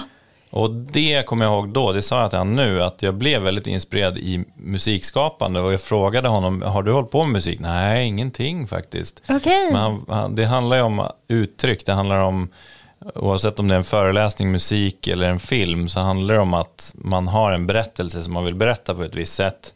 [0.52, 3.42] Och det kommer jag ihåg då, det sa jag till honom nu, att jag blev
[3.42, 7.60] väldigt inspirerad i musikskapande och jag frågade honom, har du hållit på med musik?
[7.60, 9.22] Nej, ingenting faktiskt.
[9.30, 9.70] okej.
[9.74, 12.50] Men han, det handlar ju om uttryck, det handlar om,
[13.16, 16.92] oavsett om det är en föreläsning, musik eller en film, så handlar det om att
[16.96, 19.74] man har en berättelse som man vill berätta på ett visst sätt.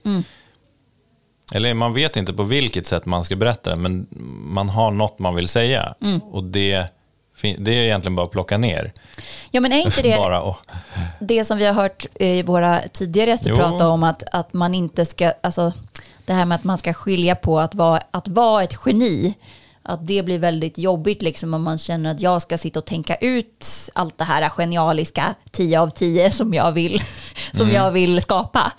[1.53, 4.07] Eller man vet inte på vilket sätt man ska berätta det, men
[4.45, 5.93] man har något man vill säga.
[6.32, 6.88] Och det,
[7.42, 8.94] det är egentligen bara att plocka ner.
[9.52, 10.56] Ja, men är inte det bara, åh.
[11.20, 15.06] det som vi har hört eh, våra tidigare gäster prata om, att, att man inte
[15.06, 15.74] ska, alltså
[16.26, 19.34] det här med att man ska skilja på att vara, att vara ett geni,
[19.84, 23.16] att det blir väldigt jobbigt liksom om man känner att jag ska sitta och tänka
[23.16, 27.04] ut allt det här genialiska 10 av 10 som jag vill,
[27.54, 27.76] som Mm.
[27.76, 28.72] jag vill skapa.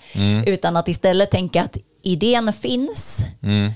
[0.45, 3.71] Utan att istället tänka att idén finns Mm.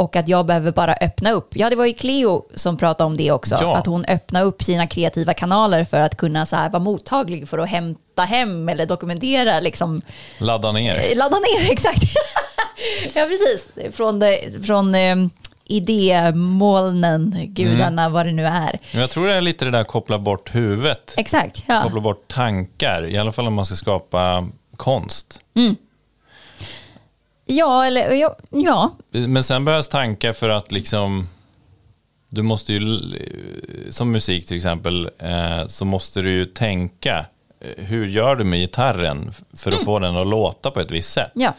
[0.00, 1.48] Och att jag behöver bara öppna upp.
[1.56, 3.58] Ja, det var ju Cleo som pratade om det också.
[3.60, 3.76] Ja.
[3.76, 7.58] Att hon öppnar upp sina kreativa kanaler för att kunna så här, vara mottaglig för
[7.58, 9.60] att hämta hem eller dokumentera.
[9.60, 10.00] Liksom.
[10.38, 10.94] Ladda ner.
[11.10, 12.02] Eh, Ladda ner, exakt.
[13.14, 13.94] ja, precis.
[13.96, 14.22] Från,
[14.64, 15.16] från eh,
[15.64, 18.12] idémolnen, gudarna, Mm.
[18.12, 18.78] vad det nu är.
[18.92, 21.14] Men Jag tror det är lite det där koppla bort huvudet.
[21.16, 21.64] Exakt.
[21.66, 21.82] Ja.
[21.82, 25.38] Koppla bort tankar, i alla fall om man ska skapa konst.
[27.50, 28.90] Ja, eller ja, ja.
[29.10, 31.26] Men sen behövs tankar för att liksom
[32.30, 33.00] du måste ju,
[33.90, 37.26] som musik till exempel, eh, så måste du ju tänka
[37.60, 41.12] eh, hur gör du med gitarren för att få den att låta på ett visst
[41.12, 41.30] sätt.
[41.34, 41.54] ja.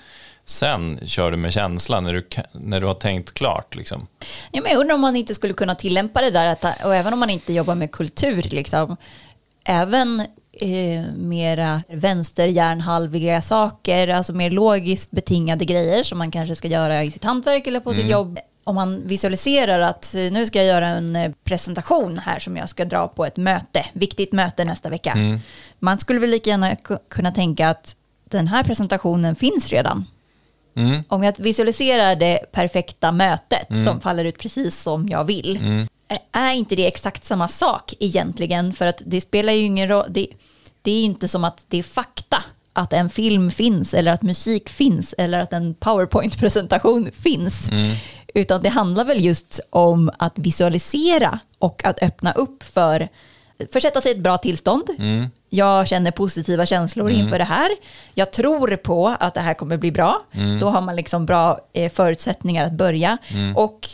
[0.46, 3.76] sen kör du med känsla när du, när du har tänkt klart.
[3.76, 4.08] Liksom.
[4.52, 7.14] Ja, men jag undrar om man inte skulle kunna tillämpa det där, att, och även
[7.14, 8.98] om man inte jobbar med kultur, liksom,
[9.66, 10.28] även
[10.62, 17.12] eh, mera vänsterhjärnhalviga saker, alltså mer logiskt betingade grejer som man kanske ska göra i
[17.12, 18.40] sitt hantverk eller på sitt jobb.
[18.64, 22.70] Om man visualiserar att eh, nu ska jag göra en eh, presentation här som jag
[22.70, 25.14] ska dra på ett möte, viktigt möte nästa vecka.
[25.80, 27.96] Man skulle väl lika gärna ku- kunna tänka att
[28.30, 30.06] den här presentationen finns redan.
[30.76, 31.04] Mm.
[31.08, 35.60] Om jag visualiserar det perfekta mötet som faller ut precis som jag vill,
[36.10, 38.74] ä- är inte det exakt samma sak egentligen?
[38.74, 40.28] För att det spelar ju ingen roll.
[40.82, 42.44] Det, är inte som att det är fakta
[42.74, 47.70] att en film finns eller att musik finns eller att en powerpoint-presentation finns.
[48.34, 53.10] Utan det handlar väl just om att visualisera och att öppna upp för
[53.74, 54.84] försätta sig i ett bra tillstånd.
[55.50, 57.70] Jag känner positiva känslor inför det här.
[58.14, 60.22] Jag tror på att det här kommer bli bra.
[60.60, 63.18] Då har man liksom bra eh, förutsättningar att börja.
[63.56, 63.88] Och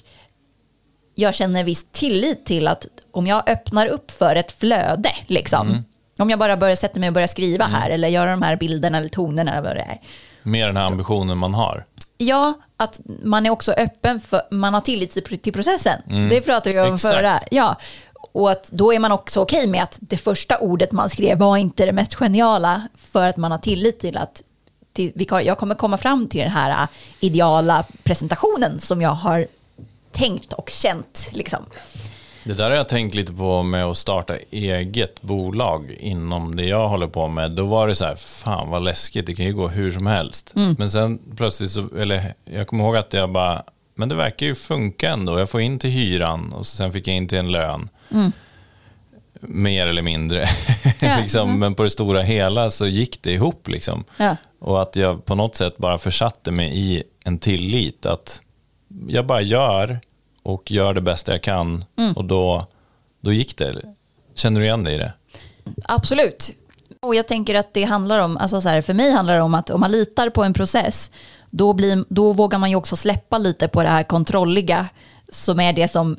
[1.15, 5.84] jag känner viss tillit till att om jag öppnar upp för ett flöde, liksom,
[6.18, 8.98] om jag bara börjar sätta mig och börja skriva här eller göra de här bilderna
[8.98, 10.02] eller tonerna eller vad det är.
[10.44, 11.85] Med den här ambitionen man har.
[12.18, 16.02] Ja, att man är också öppen för, man har tillit till, till processen.
[16.30, 17.15] Det pratade vi om Exakt.
[17.15, 17.39] förra.
[17.52, 17.76] Ja.
[18.31, 21.57] Och att då är man också okej med att det första ordet man skrev var
[21.57, 24.41] inte det mest geniala för att man har tillit till att
[25.27, 26.88] kan- jag kommer komma fram till den här äh,
[27.19, 29.48] ideala presentationen som jag har
[30.11, 31.30] tänkt och känt.
[31.31, 31.65] Liksom.
[32.48, 36.90] Det där har jag tänkt lite på med att starta eget bolag inom det jag
[36.90, 37.52] håller på med.
[37.52, 40.52] Då var det så här, fan vad läskigt, det kan ju gå hur som helst.
[40.53, 43.64] Men sen plötsligt så, eller jag kommer ihåg att jag bara,
[43.95, 45.40] men det verkar ju funka ändå.
[45.40, 47.90] Jag får in till hyran och sen fick jag in till en lön.
[49.41, 50.45] Mer eller mindre.
[51.02, 53.68] Ja, liksom, Men på det stora hela så gick det ihop.
[53.68, 54.03] Liksom.
[54.18, 54.36] Ja.
[54.60, 58.06] Och att jag på något sätt bara försatte mig i en tillit.
[58.06, 58.41] Att
[59.07, 59.99] jag bara gör
[60.48, 61.86] och gör det bästa jag kan.
[62.15, 62.68] Och då,
[63.22, 63.76] då gick det.
[64.36, 65.14] Känner du igen dig i det?
[65.84, 66.49] Absolut.
[67.02, 69.53] Och jag tänker att det handlar om, alltså så här, för mig handlar det om
[69.53, 71.11] att om man litar på en process,
[71.49, 74.88] då, blir, då vågar man ju också släppa lite på det här kontrolliga,
[75.32, 76.18] som är det som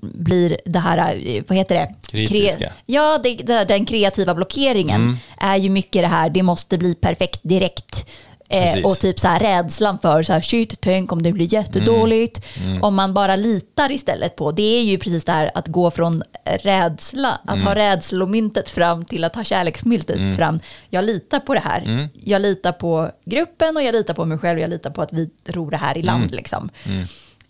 [0.00, 1.94] blir det här, eh, vad heter det?
[2.10, 2.72] Kritiska.
[2.86, 5.16] ja, det, det, den kreativa blockeringen Mm.
[5.38, 8.06] är ju mycket det här, det måste bli perfekt direkt.
[8.50, 12.44] Eh, och typ så här rädslan för så här, shit, tänk om det blir jättedåligt.
[12.64, 12.82] Mm.
[12.82, 16.22] Om man bara litar istället på, det är ju precis det här att gå från
[16.44, 17.66] rädsla, att Mm.
[17.66, 20.60] ha rädslomyntet fram till att ha kärleksmyntet fram.
[20.90, 21.80] Jag litar på det här.
[21.82, 22.08] Mm.
[22.24, 24.58] Jag litar på gruppen och jag litar på mig själv.
[24.58, 26.22] Jag litar på att vi ror det här i land.
[26.24, 26.36] Mm.
[26.36, 26.70] Liksom.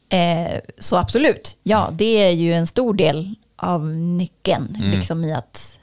[0.08, 4.90] Eh, så absolut, ja, det är ju en stor del av nyckeln Mm.
[4.90, 5.77] liksom i att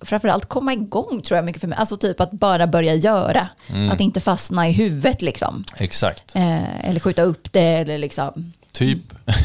[0.00, 1.78] framförallt komma igång tror jag mycket för mig.
[1.78, 3.48] Alltså typ att bara börja göra.
[3.68, 3.90] Mm.
[3.90, 5.64] Att inte fastna i huvudet liksom.
[5.76, 6.34] Exakt.
[6.34, 8.52] Eh, eller skjuta upp det eller liksom.
[8.72, 8.98] Typ,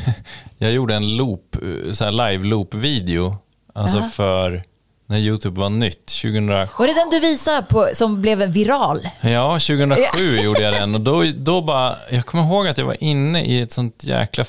[0.57, 3.37] jag gjorde en loop, eh, så här live loop-video.
[3.73, 4.09] Alltså Jaha.
[4.09, 4.63] för
[5.07, 6.73] när YouTube var nytt, 2007.
[6.79, 8.99] Var det den du visade på som blev viral?
[9.21, 13.03] Ja, 2007 gjorde jag den och då, då bara, jag kommer ihåg att jag var
[13.03, 14.45] inne i ett sånt jäkla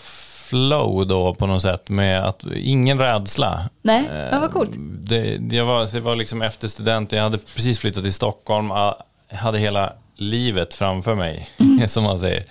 [0.47, 3.69] flow då på något sätt med att ingen rädsla.
[3.83, 4.71] Nej, Eh, ja, vad coolt.
[5.01, 8.95] Det, det, var, det var liksom efter studenten, jag hade precis flyttat till Stockholm, jag
[9.37, 11.89] hade hela livet framför mig, Mm.
[11.89, 12.45] som man säger.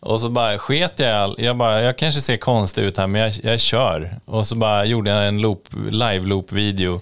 [0.00, 3.32] Och så bara sket jag jag bara, jag kanske ser konstig ut här, men jag,
[3.42, 4.16] jag kör.
[4.24, 7.00] Och så bara gjorde jag en loop, live loop-video.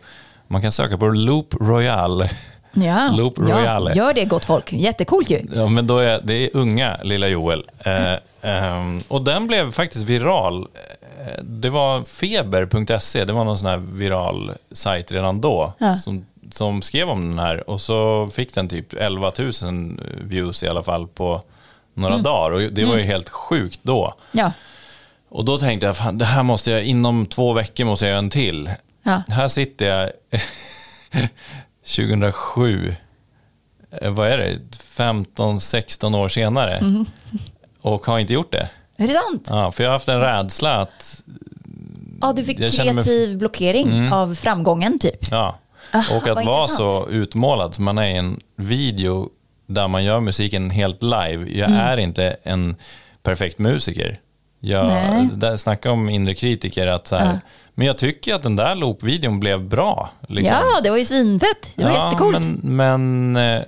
[0.49, 2.31] Man kan söka på Loop Royale.
[2.73, 3.93] Ja, Loop ja, Royale.
[3.95, 4.73] gör det gott folk.
[4.73, 5.43] Jättecoolt ju.
[5.55, 7.71] Ja, men då är det är unga lilla Joel.
[7.85, 8.13] Eh,
[8.43, 10.69] ehm, och den blev faktiskt viral.
[11.27, 15.73] Eh, Det var feber.se, det var någon sån här viral sajt redan då.
[15.79, 15.95] Ja.
[15.97, 19.33] Som, som skrev om den här och så fick den typ 11
[19.63, 21.43] 000 views i alla fall på
[21.95, 22.25] några Mm.
[22.25, 22.51] dagar.
[22.51, 24.15] Och det var ju helt sjukt då.
[24.33, 24.53] Ja,
[25.29, 28.19] Och då tänkte jag, fan, det här måste jag, inom två veckor måste jag göra
[28.19, 28.71] en till.
[29.03, 29.23] ja.
[29.29, 30.11] Här sitter jag
[31.97, 32.95] 2007,
[34.03, 34.59] eh, vad är det,
[34.97, 37.05] 15-16 år senare Mm.
[37.95, 38.69] Och har inte gjort det.
[38.97, 39.47] Är det sant?
[39.51, 41.21] Ja, för jag har haft en rädsla att,
[42.21, 45.31] Ja, du fick känner mig- kreativ blockering av framgången typ.
[45.31, 45.59] ja,
[45.95, 49.29] Aha, och att vara så utmålad som man är i en video
[49.67, 51.47] där man gör musiken helt live.
[51.59, 51.81] Jag Mm.
[51.81, 52.77] är inte en
[53.23, 54.21] perfekt musiker.
[54.61, 55.29] Jag, Nej.
[55.33, 57.39] där, snacka om inre kritiker, att så här, Ja.
[57.75, 60.11] men jag tycker att den där loop-videon blev bra.
[60.29, 60.57] Liksom.
[60.75, 61.73] Ja, det var ju svinfett.
[61.75, 62.39] Det var jättecoolt.
[62.63, 62.77] Men,
[63.33, 63.63] men eh,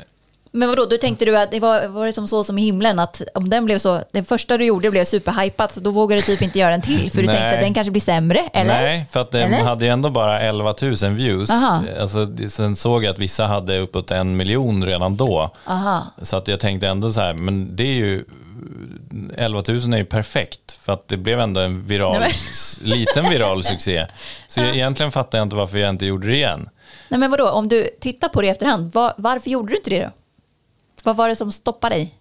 [0.52, 2.98] Men vadå, då tänkte du att det var, var det som så som i himlen,
[2.98, 6.42] att om den blev så, den första du gjorde blev superhypat, då vågade du typ
[6.42, 7.36] inte göra en till, för du Nej.
[7.36, 8.82] tänkte att den kanske blir sämre, eller?
[8.82, 9.64] Nej, för att den Eller?
[9.64, 11.50] hade ju ändå bara 11 000 views.
[11.50, 11.82] Aha.
[12.00, 15.50] Alltså, sen såg jag att vissa hade uppåt en miljon redan då.
[15.66, 16.06] Aha.
[16.22, 18.24] Så att jag tänkte ändå så här, men det är ju
[19.36, 22.32] 11 000 är ju perfekt för att det blev ändå en viral, Nej,
[22.82, 24.06] liten viral succé.
[24.48, 26.68] Så jag, egentligen fattar jag inte varför jag inte gjorde det igen.
[27.08, 29.90] Nej men vadå, om du tittar på det i efterhand, var, varför gjorde du inte
[29.90, 30.10] det då?
[31.04, 32.14] Vad var det som stoppade dig?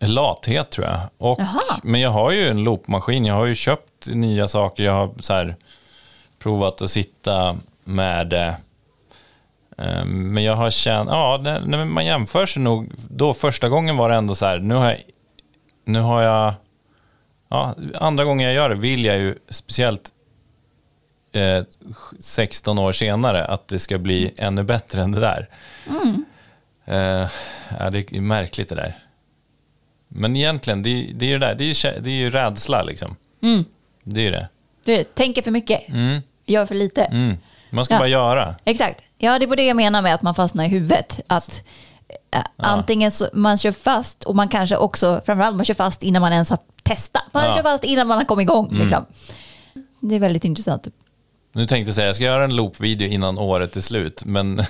[0.00, 1.00] Lathet tror jag.
[1.18, 1.80] Och, Jaha.
[1.82, 5.32] men jag har ju en loopmaskin, jag har ju köpt nya saker, jag har så
[5.32, 5.56] här,
[6.38, 8.56] provat att sitta med det.
[9.78, 14.08] Eh, Men jag har känt, ja, när, man jämför sig nog, då första gången var
[14.10, 14.98] det ändå så här, nu har jag,
[15.84, 16.54] nu har jag,
[17.48, 20.10] ja, andra gången jag gör det vill jag ju speciellt
[21.32, 21.64] eh,
[22.20, 25.48] 16 år senare att det ska bli ännu bättre än det där.
[26.88, 27.28] Eh,
[27.78, 28.96] ja, det är märkligt det där.
[30.08, 32.30] Men egentligen, det, är- det är ju det där, det är ju, det är ju
[32.30, 33.16] rädsla liksom.
[34.04, 34.48] Det är ju det.
[34.84, 36.20] Du tänker för mycket, Mm.
[36.46, 37.02] gör för lite.
[37.04, 37.36] Mm.
[37.70, 37.98] Man ska Ja.
[37.98, 38.54] bara göra.
[38.64, 39.02] Exakt.
[39.18, 41.20] Ja, det var det jag menar med att man fastnar i huvudet.
[41.26, 41.62] Att
[42.30, 46.22] äh, antingen så man kör fast och man kanske också, framförallt man kör fast innan
[46.22, 47.22] man ens har testat.
[47.32, 47.48] Man Ja.
[47.52, 47.56] Mm.
[47.56, 48.78] kör fast innan man har kommit igång.
[48.78, 49.04] Liksom.
[50.00, 50.86] Det är väldigt intressant.
[51.52, 54.56] Nu tänkte jag säga, jag ska göra en loop-video innan året är slut, men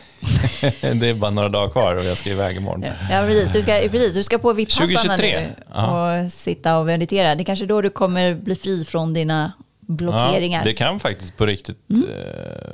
[0.80, 2.84] det är bara några dagar kvar och jag ska iväg imorgon.
[3.10, 3.52] Ja, precis.
[3.52, 5.40] Du ska, precis, du ska på vipassarna 2023.
[5.40, 7.34] nu och sitta och meditera.
[7.34, 10.58] Det är kanske då du kommer bli fri från dina blockeringar.
[10.58, 12.72] Ja, det kan faktiskt på riktigt eh,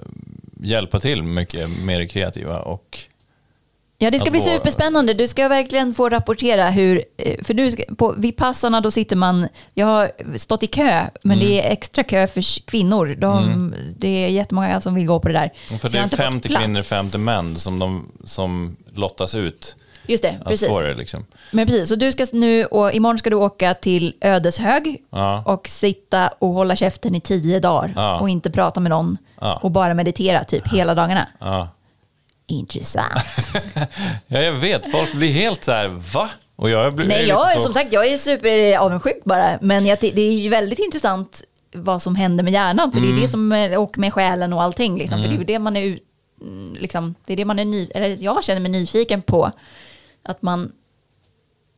[0.61, 2.99] hjälpa till mycket mer kreativa och
[3.99, 5.15] Ja, det ska Att bli vara- superspännande.
[5.15, 9.49] Du ska verkligen få rapportera hur, eh, för du ska, på Vipassarna då sitter man,
[9.75, 11.49] jag har stått i kö, men Mm.
[11.49, 13.17] det är extra kö för kvinnor.
[13.19, 15.51] De, Det är jättemånga som vill gå på det där.
[15.69, 16.65] för Så det är inte fått 50 plats.
[16.65, 19.77] kvinnor, 50 män som, de, som lottas ut
[20.07, 20.69] Just det, precis.
[20.79, 21.25] det liksom.
[21.51, 25.43] Men precis, så du ska nu, och imorgon ska du åka till Ödeshög Ja.
[25.47, 28.21] och sitta och hålla käften i tio dagar Ja.
[28.21, 29.57] och inte prata med någon Ja.
[29.63, 31.29] och bara meditera typ hela dagarna.
[32.47, 33.49] Intressant.
[34.27, 36.31] ja, jag vet, folk blir helt så här, va?
[36.57, 39.59] Och jag blir Nej, är jag, lite så- som sagt, jag är superavundsjuk bara.
[39.61, 41.43] Men jag, det är ju väldigt intressant
[41.75, 42.93] vad som händer med hjärnan.
[42.93, 43.19] För det Mm.
[43.19, 44.99] är det som, eh, och med själen och allting.
[44.99, 46.03] Liksom, För det är ju det man är, ut-
[46.41, 49.51] mm, liksom, det är det man är ny, eller jag känner mig nyfiken på.
[50.25, 50.73] Att man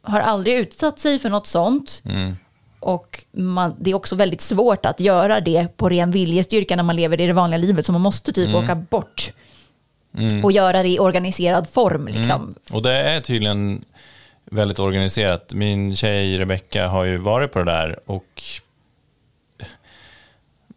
[0.03, 2.03] har aldrig utsatt sig för något sånt.
[2.05, 2.37] Mm.
[2.81, 6.97] Och man, det är också väldigt svårt att göra det på ren viljestyrka när man
[6.97, 7.87] lever i det vanliga livet.
[7.87, 8.65] Så man måste typ Mm.
[8.65, 9.33] åka bort.
[10.43, 12.07] Och göra det i organiserad form.
[12.07, 12.55] Liksom.
[12.73, 13.85] Och det är tydligen
[14.51, 15.53] väldigt organiserat.
[15.55, 18.43] Min tjej Rebecka har ju varit på det där och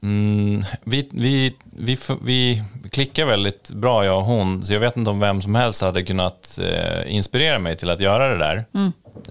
[0.03, 5.09] mm, vi, vi, vi, vi klickar väldigt bra jag och hon, så jag vet inte
[5.09, 8.65] om vem som helst hade kunnat eh, inspirera mig till att göra det där.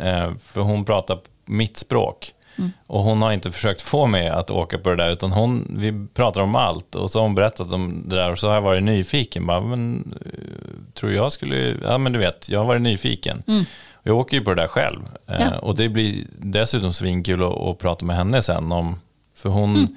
[0.01, 2.35] Eh, för hon pratar mitt språk.
[2.87, 6.07] Och hon har inte försökt få mig att åka på det där, utan hon, vi
[6.15, 6.95] pratar om allt.
[6.95, 9.47] Och så har hon berättat om det där och så har jag varit nyfiken.
[9.47, 13.43] Bara, men, eh, tror jag skulle, ja men du vet, jag har varit nyfiken.
[13.93, 15.01] Och jag åker ju på det där själv.
[15.27, 15.59] Eh, Ja.
[15.59, 19.01] Och det blir dessutom svinkul att, att prata med henne sen om,
[19.35, 19.97] för hon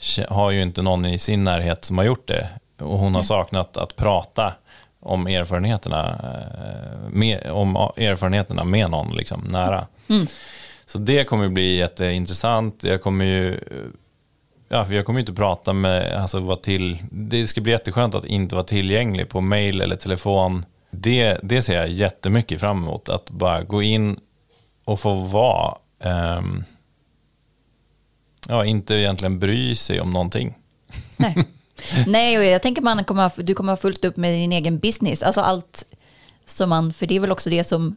[0.00, 2.48] kä- har ju inte någon i sin närhet som har gjort det.
[2.80, 4.52] Och hon har saknat att prata
[5.02, 9.86] om erfarenheterna, eh, med, om erfarenheterna med någon liksom, nära.
[10.92, 12.84] Så det kommer bli jätteintressant.
[12.84, 13.60] Jag kommer ju,
[14.68, 18.54] ja, jag kommer inte prata med, alltså vara till, det ska bli jätteskönt att inte
[18.54, 20.64] vara tillgänglig på mail eller telefon.
[20.90, 24.18] Det, det ser jag jättemycket fram emot, att bara gå in
[24.84, 25.76] och få vara,
[26.38, 26.64] um,
[28.48, 30.54] ja, inte egentligen bry sig om någonting.
[31.16, 31.36] Nej.
[32.06, 35.22] Nej, och jag tänker man kommer, du kommer ha fullt upp med din egen business.
[35.22, 35.84] Alltså allt
[36.46, 37.96] som man, för det är väl också det som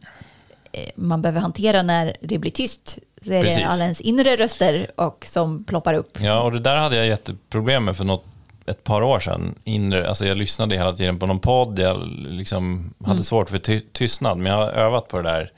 [0.96, 2.98] man behöver hantera när det blir tyst.
[3.26, 3.58] Så är Precis.
[3.58, 6.18] det alla ens inre röster och som ploppar upp.
[6.20, 8.24] Ja, och det där hade jag jätteproblem med för något,
[8.66, 9.54] ett par år sedan.
[9.64, 13.80] Inre, alltså jag lyssnade hela tiden på någon podd, jag liksom hade svårt för ty-
[13.92, 15.50] tystnad, men jag har övat på det där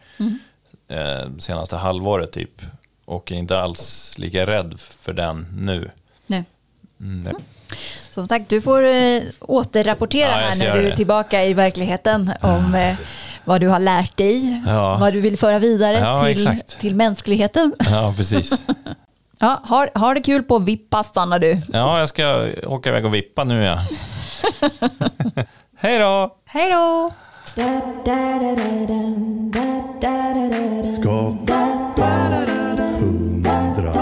[0.88, 2.62] eh, senaste halvåret typ.
[3.04, 5.90] Och är inte alls lika rädd för den nu.
[6.26, 6.44] Nej.
[7.00, 7.34] Mm, det.
[8.10, 10.96] Som sagt, du får eh, återrapportera Ja, här när du är det.
[10.96, 12.96] tillbaka i verkligheten om eh,
[13.46, 14.96] vad du har lärt dig, ja.
[15.00, 17.74] vad du vill föra vidare ja, till, till mänskligheten.
[17.90, 18.52] Ja, precis.
[19.38, 21.60] ja, ha har det kul på Vippa stannar du.
[21.72, 23.78] Ja, jag ska åka iväg och vippa nu ja.
[25.76, 26.36] Hej då!
[26.44, 27.10] Hej då!
[30.84, 31.54] Skapa
[32.98, 33.92] humor.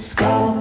[0.00, 0.55] Skapa